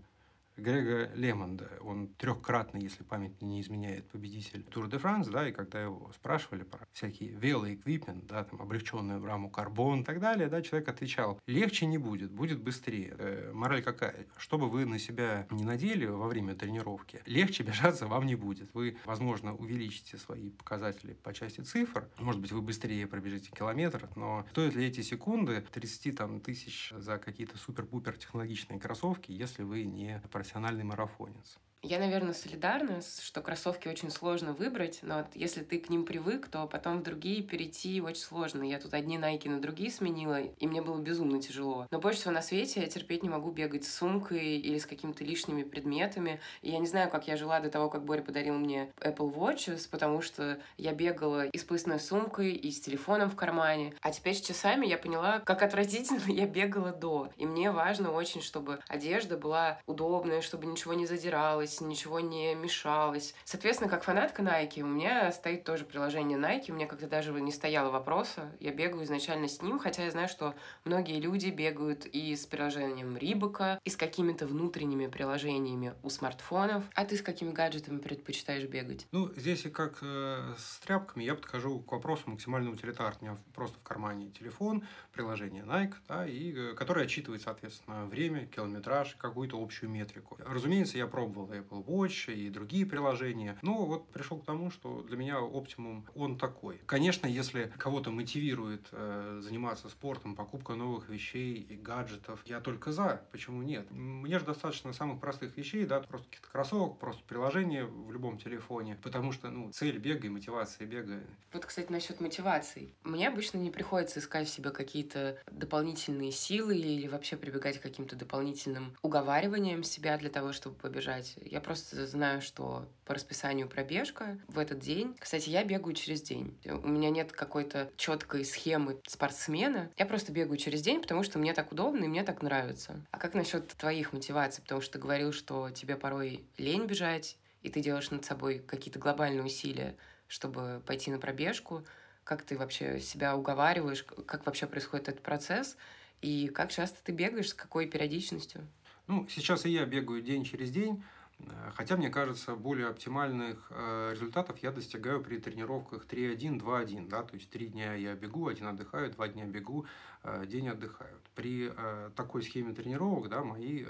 Грега 0.60 1.12
Лемонда. 1.16 1.70
Он 1.82 2.08
трехкратный, 2.08 2.82
если 2.82 3.04
память 3.04 3.42
не 3.42 3.62
изменяет, 3.62 4.08
победитель 4.10 4.64
Тур 4.64 4.88
де 4.88 4.98
Франс, 4.98 5.28
да, 5.28 5.48
и 5.48 5.52
когда 5.52 5.82
его 5.82 6.12
спрашивали 6.14 6.64
про 6.64 6.88
всякие 6.92 7.32
велоэквипмент, 7.32 8.28
да, 8.28 8.44
там, 8.44 8.62
облегченную 8.62 9.24
раму 9.26 9.50
карбон 9.50 10.02
и 10.02 10.04
так 10.04 10.20
далее, 10.20 10.48
да, 10.48 10.62
человек 10.62 10.90
отвечал, 10.90 11.40
легче 11.48 11.86
не 11.86 11.98
будет, 11.98 12.32
будет 12.32 12.60
быстрее. 12.62 13.16
Э, 13.18 13.52
мораль 13.54 13.82
какая? 13.82 14.28
Что 14.38 14.58
бы 14.58 14.70
вы 14.70 14.86
на 14.86 15.00
себя 15.00 15.48
не 15.52 15.64
надели 15.64 16.06
во 16.06 16.28
время 16.28 16.56
тренировки, 16.56 17.22
легче 17.26 17.64
бежаться 17.64 18.08
вам 18.08 18.26
не 18.26 18.36
будет. 18.36 18.74
Вы, 18.74 18.98
возможно, 19.06 19.56
увеличите 19.56 20.18
свои 20.18 20.50
показатели 20.50 21.14
по 21.14 21.34
части 21.34 21.62
цифр, 21.62 22.08
может 22.18 22.42
быть, 22.42 22.52
вы 22.52 22.62
быстрее 22.62 23.08
пробежите 23.08 23.52
километр, 23.52 24.10
но 24.16 24.46
стоят 24.52 24.76
ли 24.76 24.86
эти 24.86 25.02
секунды 25.02 25.64
30 25.72 26.18
там, 26.18 26.42
тысяч 26.42 26.94
за 26.96 27.18
какие-то 27.18 27.58
супер-пупер 27.58 28.18
технологичные 28.18 28.80
кроссовки, 28.80 29.32
если 29.32 29.64
вы 29.64 29.84
не 29.84 30.22
профессиональный 30.50 30.84
марафонец. 30.84 31.60
Я, 31.82 32.00
наверное, 32.00 32.34
солидарна, 32.34 33.02
что 33.02 33.42
кроссовки 33.42 33.88
очень 33.88 34.12
сложно 34.12 34.52
выбрать, 34.52 35.00
но 35.02 35.20
вот 35.20 35.28
если 35.34 35.64
ты 35.64 35.80
к 35.80 35.90
ним 35.90 36.06
привык, 36.06 36.50
то 36.50 36.68
потом 36.68 37.00
в 37.00 37.04
другие 37.04 37.42
перейти 37.42 38.02
очень 38.02 38.22
сложно. 38.22 38.64
Я 38.64 38.80
тут 38.80 38.94
одни 38.94 39.18
найки 39.18 39.48
на 39.48 39.62
другие 39.62 39.90
сменила, 39.90 40.42
и 40.42 40.68
мне 40.68 40.82
было 40.82 41.00
безумно 41.00 41.42
тяжело. 41.42 41.88
Но 41.90 42.00
больше 42.00 42.20
всего 42.20 42.34
на 42.34 42.42
свете 42.42 42.82
я 42.82 42.88
терпеть 42.88 43.24
не 43.24 43.30
могу 43.30 43.52
бегать 43.52 43.86
с 43.86 43.96
сумкой 43.96 44.58
или 44.58 44.78
с 44.78 44.86
какими-то 44.86 45.24
лишними 45.24 45.64
предметами. 45.64 46.42
И 46.62 46.70
я 46.70 46.80
не 46.80 46.88
знаю, 46.88 47.10
как 47.10 47.30
я 47.30 47.38
жила 47.38 47.62
до 47.62 47.70
того, 47.70 47.90
как 47.90 48.04
Боря 48.04 48.22
подарил 48.22 48.56
мне 48.56 48.92
Apple 48.98 49.34
Watches, 49.34 49.88
потому 49.90 50.22
что 50.22 50.60
я 50.78 50.94
бегала 50.94 51.48
и 51.48 51.58
с 51.58 51.64
поясной 51.64 52.02
сумкой, 52.02 52.52
и 52.52 52.72
с 52.72 52.82
телефоном 52.82 53.30
в 53.30 53.38
кармане. 53.38 53.94
А 54.02 54.12
теперь 54.12 54.36
с 54.36 54.42
часами 54.42 54.86
я 54.86 54.98
поняла, 54.98 55.40
как 55.40 55.64
отвратительно 55.64 56.22
я 56.28 56.46
бегала 56.46 56.92
до. 56.92 57.30
И 57.38 57.46
мне 57.46 57.72
важно 57.72 58.12
очень, 58.12 58.42
чтобы 58.42 58.80
одежда 58.90 59.38
была 59.38 59.80
удобная, 59.86 60.42
чтобы 60.42 60.66
ничего 60.66 60.94
не 60.94 61.06
задиралось, 61.06 61.69
двигалась, 61.70 61.82
ничего 61.82 62.20
не 62.20 62.56
мешалось. 62.56 63.34
Соответственно, 63.46 63.90
как 63.90 64.04
фанатка 64.04 64.42
Nike, 64.42 64.82
у 64.82 64.88
меня 64.88 65.32
стоит 65.32 65.64
тоже 65.64 65.86
приложение 65.86 66.38
Nike, 66.38 66.72
у 66.72 66.74
меня 66.74 66.88
как-то 66.88 67.08
даже 67.08 67.32
не 67.32 67.52
стояло 67.52 67.92
вопроса. 67.92 68.52
Я 68.60 68.72
бегаю 68.72 69.04
изначально 69.04 69.48
с 69.48 69.62
ним, 69.62 69.80
хотя 69.80 70.04
я 70.04 70.12
знаю, 70.12 70.28
что 70.28 70.56
многие 70.86 71.20
люди 71.20 71.50
бегают 71.50 72.06
и 72.06 72.36
с 72.36 72.46
приложением 72.46 73.18
Рибака, 73.18 73.80
и 73.84 73.90
с 73.90 73.96
какими-то 73.96 74.48
внутренними 74.48 75.08
приложениями 75.08 75.94
у 76.04 76.10
смартфонов. 76.10 76.84
А 76.96 77.06
ты 77.06 77.18
с 77.18 77.22
какими 77.22 77.52
гаджетами 77.52 78.00
предпочитаешь 78.00 78.66
бегать? 78.66 79.08
Ну, 79.12 79.32
здесь 79.36 79.66
и 79.66 79.70
как 79.70 80.00
э, 80.02 80.54
с 80.58 80.80
тряпками, 80.80 81.24
я 81.24 81.36
подхожу 81.36 81.80
к 81.80 81.92
вопросу 81.92 82.24
максимально 82.28 82.72
утилитарно. 82.72 83.38
Просто 83.54 83.78
в 83.80 83.84
кармане 83.84 84.30
телефон, 84.32 84.84
приложение 85.14 85.64
Nike, 85.64 85.96
да, 86.08 86.28
и, 86.28 86.54
э, 86.54 86.74
которое 86.74 87.06
отчитывает, 87.06 87.42
соответственно, 87.42 88.06
время, 88.06 88.46
километраж, 88.46 89.16
какую-то 89.16 89.62
общую 89.62 89.90
метрику. 89.90 90.38
Разумеется, 90.46 90.98
я 90.98 91.08
пробовал 91.08 91.52
Apple 91.60 91.86
Watch 91.86 92.34
и 92.34 92.50
другие 92.50 92.86
приложения. 92.86 93.58
Но 93.62 93.86
вот 93.86 94.10
пришел 94.10 94.38
к 94.40 94.46
тому, 94.46 94.72
что 94.72 95.02
для 95.04 95.18
меня 95.18 95.40
оптимум 95.40 96.06
он 96.16 96.38
такой. 96.38 96.80
Конечно, 96.86 97.28
если 97.28 97.72
кого-то 97.78 98.12
мотивирует 98.12 98.88
э, 98.92 99.40
заниматься 99.42 99.90
спортом, 99.90 100.36
покупка 100.36 100.76
новых 100.76 101.10
вещей 101.10 101.56
и 101.56 101.76
гаджетов, 101.76 102.42
я 102.46 102.60
только 102.60 102.92
за. 102.92 103.22
Почему 103.32 103.62
нет? 103.62 103.90
Мне 103.92 104.40
же 104.40 104.46
достаточно 104.46 104.94
самых 104.94 105.20
простых 105.20 105.58
вещей, 105.58 105.86
да, 105.86 106.00
просто 106.02 106.28
каких-то 106.28 106.50
кроссовок, 106.50 107.00
просто 107.00 107.24
приложение 107.28 107.86
в 107.86 108.12
любом 108.12 108.38
телефоне. 108.38 108.98
Потому 109.02 109.32
что, 109.32 109.50
ну, 109.50 109.72
цель 109.72 109.98
бега 109.98 110.28
и 110.28 110.30
мотивация 110.30 110.88
бега. 110.88 111.22
Вот, 111.54 111.66
кстати, 111.66 111.92
насчет 111.92 112.20
мотивации. 112.20 112.94
Мне 113.04 113.28
обычно 113.28 113.58
не 113.58 113.72
приходится 113.72 114.20
искать 114.20 114.48
в 114.48 114.52
себе 114.52 114.72
какие-то 114.72 115.38
дополнительные 115.52 116.32
силы 116.32 116.78
или 116.78 117.08
вообще 117.08 117.38
прибегать 117.38 117.80
к 117.80 117.82
каким-то 117.82 118.16
дополнительным 118.16 118.96
уговариваниям 119.02 119.84
себя 119.84 120.18
для 120.18 120.30
того, 120.30 120.54
чтобы 120.54 120.76
побежать. 120.76 121.36
Я 121.50 121.62
просто 121.62 122.06
знаю, 122.06 122.42
что 122.42 122.88
по 123.06 123.16
расписанию 123.16 123.68
пробежка 123.68 124.38
в 124.48 124.60
этот 124.60 124.78
день. 124.78 125.16
Кстати, 125.20 125.50
я 125.50 125.64
бегаю 125.64 125.96
через 125.96 126.22
день. 126.22 126.56
У 126.64 126.88
меня 126.88 127.10
нет 127.10 127.32
какой-то 127.32 127.92
четкой 127.98 128.46
схемы 128.46 129.02
спортсмена. 129.08 129.92
Я 129.98 130.06
просто 130.06 130.32
бегаю 130.32 130.58
через 130.58 130.84
день, 130.84 131.02
потому 131.02 131.24
что 131.24 131.40
мне 131.40 131.56
так 131.56 131.72
удобно 131.72 132.04
и 132.04 132.08
мне 132.08 132.24
так 132.24 132.44
нравится. 132.44 133.04
А 133.10 133.18
как 133.18 133.34
насчет 133.34 133.68
твоих 133.68 134.14
мотиваций? 134.14 134.62
Потому 134.62 134.82
что 134.82 134.94
ты 134.94 135.00
говорил, 135.00 135.34
что 135.34 135.72
тебе 135.72 135.96
порой 135.96 136.46
лень 136.60 136.86
бежать, 136.86 137.36
и 137.64 137.70
ты 137.70 137.82
делаешь 137.82 138.12
над 138.12 138.24
собой 138.24 138.60
какие-то 138.60 139.00
глобальные 139.00 139.44
усилия, 139.44 139.98
чтобы 140.28 140.84
пойти 140.86 141.10
на 141.10 141.18
пробежку. 141.18 141.84
Как 142.24 142.44
ты 142.44 142.60
вообще 142.60 143.00
себя 143.00 143.36
уговариваешь? 143.36 144.04
Как 144.04 144.46
вообще 144.46 144.68
происходит 144.68 145.10
этот 145.10 145.24
процесс? 145.24 145.78
И 146.22 146.50
как 146.50 146.70
часто 146.70 147.04
ты 147.04 147.12
бегаешь, 147.12 147.50
с 147.50 147.54
какой 147.56 147.88
периодичностью? 147.88 148.68
Ну, 149.08 149.28
сейчас 149.28 149.66
и 149.66 149.72
я 149.72 149.88
бегаю 149.88 150.22
день 150.22 150.44
через 150.44 150.70
день. 150.70 151.04
Э, 151.48 151.72
хотя, 151.74 151.98
мне 151.98 152.10
кажется, 152.10 152.56
более 152.56 152.88
оптимальных 152.88 153.68
э, 153.70 154.12
результатов 154.14 154.58
я 154.60 154.72
достигаю 154.72 155.22
при 155.22 155.38
тренировках 155.38 156.06
3-1, 156.06 156.60
2-1. 156.60 157.08
Да? 157.08 157.24
То 157.24 157.36
есть 157.36 157.50
три 157.50 157.68
дня 157.68 157.94
я 157.94 158.16
бегу, 158.16 158.48
один 158.48 158.68
отдыхаю, 158.68 159.12
два 159.12 159.28
дня 159.28 159.46
бегу, 159.46 159.86
э, 160.24 160.46
день 160.46 160.70
отдыхаю. 160.70 161.20
При 161.36 161.72
такой 162.16 162.44
схеме 162.44 162.74
тренировок 162.74 163.30
да, 163.30 163.44
мои 163.44 163.86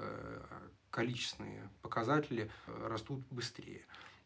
количественные 0.91 1.67
показатели 1.81 2.51
растут 2.67 3.23
быстрее. 3.31 3.81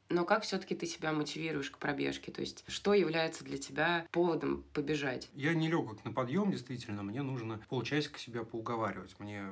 Но 0.09 0.25
как 0.25 0.43
все-таки 0.43 0.75
ты 0.75 0.85
себя 0.85 1.13
мотивируешь 1.13 1.71
к 1.71 1.77
пробежке? 1.77 2.31
То 2.31 2.41
есть, 2.41 2.65
что 2.67 2.93
является 2.93 3.45
для 3.45 3.57
тебя 3.57 4.05
поводом 4.11 4.63
побежать? 4.73 5.29
Я 5.33 5.53
не 5.53 5.69
легок 5.69 6.03
на 6.03 6.11
подъем, 6.11 6.51
действительно. 6.51 7.01
Мне 7.01 7.21
нужно 7.21 7.61
полчасика 7.69 8.19
себя 8.19 8.43
поуговаривать. 8.43 9.17
Мне 9.19 9.45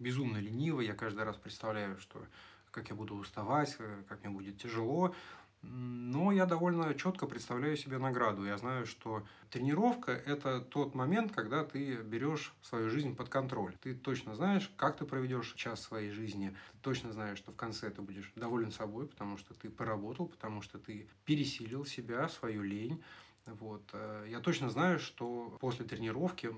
безумно 0.00 0.38
лениво. 0.38 0.80
Я 0.80 0.94
каждый 0.94 1.24
раз 1.24 1.36
представляю, 1.36 1.98
что 1.98 2.26
как 2.72 2.88
я 2.88 2.96
буду 2.96 3.14
уставать, 3.14 3.76
э, 3.78 4.02
как 4.08 4.24
мне 4.24 4.30
будет 4.30 4.58
тяжело. 4.58 5.14
Но 5.62 6.32
я 6.32 6.44
довольно 6.44 6.92
четко 6.94 7.26
представляю 7.26 7.76
себе 7.76 7.98
награду. 7.98 8.44
Я 8.44 8.58
знаю, 8.58 8.84
что 8.84 9.24
тренировка– 9.48 10.10
это 10.26 10.60
тот 10.60 10.96
момент, 10.96 11.30
когда 11.30 11.64
ты 11.64 11.98
берешь 11.98 12.52
свою 12.62 12.90
жизнь 12.90 13.14
под 13.14 13.28
контроль. 13.28 13.76
Ты 13.80 13.94
точно 13.94 14.34
знаешь, 14.34 14.72
как 14.76 14.96
ты 14.96 15.04
проведешь 15.04 15.54
час 15.54 15.80
своей 15.80 16.10
жизни. 16.10 16.56
Ты 16.72 16.78
точно 16.80 17.12
знаешь, 17.12 17.38
что 17.38 17.52
в 17.52 17.56
конце 17.56 17.90
ты 17.90 18.02
будешь 18.02 18.32
доволен 18.34 18.72
собой, 18.72 19.06
потому 19.06 19.36
что 19.36 19.54
ты 19.54 19.70
поработал, 19.70 20.26
потому 20.26 20.62
что 20.62 20.80
ты 20.80 21.06
пересилил 21.24 21.84
себя, 21.84 22.28
свою 22.28 22.62
лень. 22.62 23.00
Вот. 23.46 23.88
Э, 23.92 24.26
я 24.28 24.40
точно 24.40 24.68
знаю, 24.68 24.98
что 24.98 25.56
после 25.60 25.84
тренировки 25.84 26.52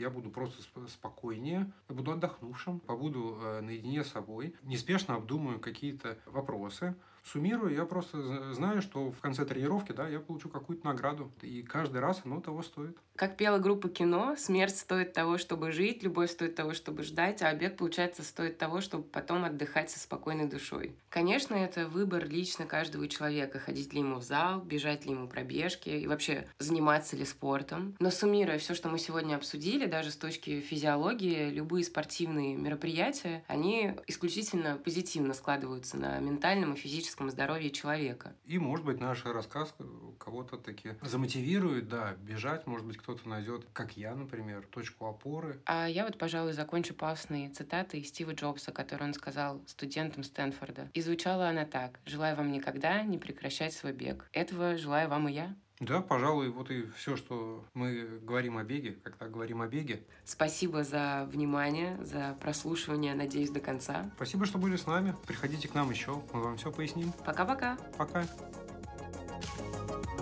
я 0.00 0.10
буду 0.10 0.30
просто 0.30 0.62
спокойнее, 0.88 1.72
я 1.88 1.94
буду 1.94 2.12
отдохнувшим, 2.12 2.80
побуду 2.80 3.38
э, 3.40 3.60
наедине 3.60 4.02
с 4.02 4.08
собой, 4.08 4.54
неспешно 4.62 5.14
обдумаю 5.14 5.60
какие-то 5.60 6.18
вопросы, 6.26 6.96
суммирую, 7.22 7.74
я 7.74 7.84
просто 7.84 8.52
знаю, 8.54 8.82
что 8.82 9.12
в 9.12 9.20
конце 9.20 9.44
тренировки, 9.44 9.92
да, 9.92 10.08
я 10.08 10.20
получу 10.20 10.48
какую-то 10.48 10.86
награду, 10.86 11.30
и 11.42 11.62
каждый 11.62 12.00
раз 12.00 12.22
оно 12.24 12.40
того 12.40 12.62
стоит. 12.62 12.98
Как 13.20 13.36
пела 13.36 13.58
группа 13.58 13.90
кино, 13.90 14.34
смерть 14.38 14.78
стоит 14.78 15.12
того, 15.12 15.36
чтобы 15.36 15.72
жить, 15.72 16.02
любовь 16.02 16.30
стоит 16.30 16.54
того, 16.54 16.72
чтобы 16.72 17.02
ждать, 17.02 17.42
а 17.42 17.54
бег, 17.54 17.76
получается, 17.76 18.22
стоит 18.22 18.56
того, 18.56 18.80
чтобы 18.80 19.04
потом 19.04 19.44
отдыхать 19.44 19.90
со 19.90 20.00
спокойной 20.00 20.48
душой. 20.48 20.96
Конечно, 21.10 21.54
это 21.54 21.86
выбор 21.86 22.26
лично 22.26 22.64
каждого 22.64 23.06
человека, 23.08 23.58
ходить 23.58 23.92
ли 23.92 23.98
ему 24.00 24.20
в 24.20 24.22
зал, 24.22 24.62
бежать 24.62 25.04
ли 25.04 25.10
ему 25.10 25.28
пробежки 25.28 25.90
и 25.90 26.06
вообще 26.06 26.48
заниматься 26.58 27.14
ли 27.14 27.26
спортом. 27.26 27.94
Но 28.00 28.10
суммируя 28.10 28.56
все, 28.56 28.74
что 28.74 28.88
мы 28.88 28.98
сегодня 28.98 29.34
обсудили, 29.34 29.84
даже 29.84 30.12
с 30.12 30.16
точки 30.16 30.62
физиологии, 30.62 31.50
любые 31.50 31.84
спортивные 31.84 32.56
мероприятия, 32.56 33.44
они 33.48 33.96
исключительно 34.06 34.78
позитивно 34.82 35.34
складываются 35.34 35.98
на 35.98 36.18
ментальном 36.20 36.72
и 36.72 36.76
физическом 36.78 37.28
здоровье 37.28 37.68
человека. 37.68 38.32
И, 38.46 38.58
может 38.58 38.86
быть, 38.86 38.98
наш 38.98 39.26
рассказ 39.26 39.74
кого-то 40.18 40.56
таки 40.56 40.94
замотивирует, 41.02 41.86
да, 41.90 42.14
бежать, 42.22 42.66
может 42.66 42.86
быть, 42.86 42.96
кто-то 43.10 43.28
найдет, 43.28 43.66
как 43.72 43.96
я, 43.96 44.14
например, 44.14 44.64
точку 44.70 45.06
опоры. 45.06 45.60
А 45.66 45.86
я 45.86 46.04
вот, 46.04 46.16
пожалуй, 46.16 46.52
закончу 46.52 46.94
пафосной 46.94 47.48
цитатой 47.48 48.04
Стива 48.04 48.32
Джобса, 48.32 48.70
который 48.72 49.04
он 49.04 49.14
сказал 49.14 49.60
студентам 49.66 50.22
Стэнфорда. 50.22 50.88
И 50.94 51.00
звучала 51.00 51.48
она 51.48 51.64
так. 51.64 51.98
«Желаю 52.06 52.36
вам 52.36 52.52
никогда 52.52 53.02
не 53.02 53.18
прекращать 53.18 53.72
свой 53.72 53.92
бег. 53.92 54.28
Этого 54.32 54.76
желаю 54.76 55.08
вам 55.08 55.28
и 55.28 55.32
я». 55.32 55.56
Да, 55.80 56.02
пожалуй, 56.02 56.50
вот 56.50 56.70
и 56.70 56.84
все, 56.96 57.16
что 57.16 57.64
мы 57.72 58.20
говорим 58.20 58.58
о 58.58 58.64
беге, 58.64 58.92
когда 59.02 59.26
говорим 59.26 59.62
о 59.62 59.66
беге. 59.66 60.04
Спасибо 60.24 60.84
за 60.84 61.26
внимание, 61.32 61.98
за 62.04 62.36
прослушивание, 62.38 63.14
надеюсь, 63.14 63.50
до 63.50 63.60
конца. 63.60 64.10
Спасибо, 64.16 64.44
что 64.44 64.58
были 64.58 64.76
с 64.76 64.86
нами. 64.86 65.16
Приходите 65.26 65.68
к 65.68 65.74
нам 65.74 65.90
еще, 65.90 66.22
мы 66.34 66.42
вам 66.42 66.58
все 66.58 66.70
поясним. 66.70 67.12
Пока-пока. 67.24 67.76
Пока. 67.96 68.22
-пока. 68.22 68.28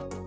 Пока. 0.06 0.17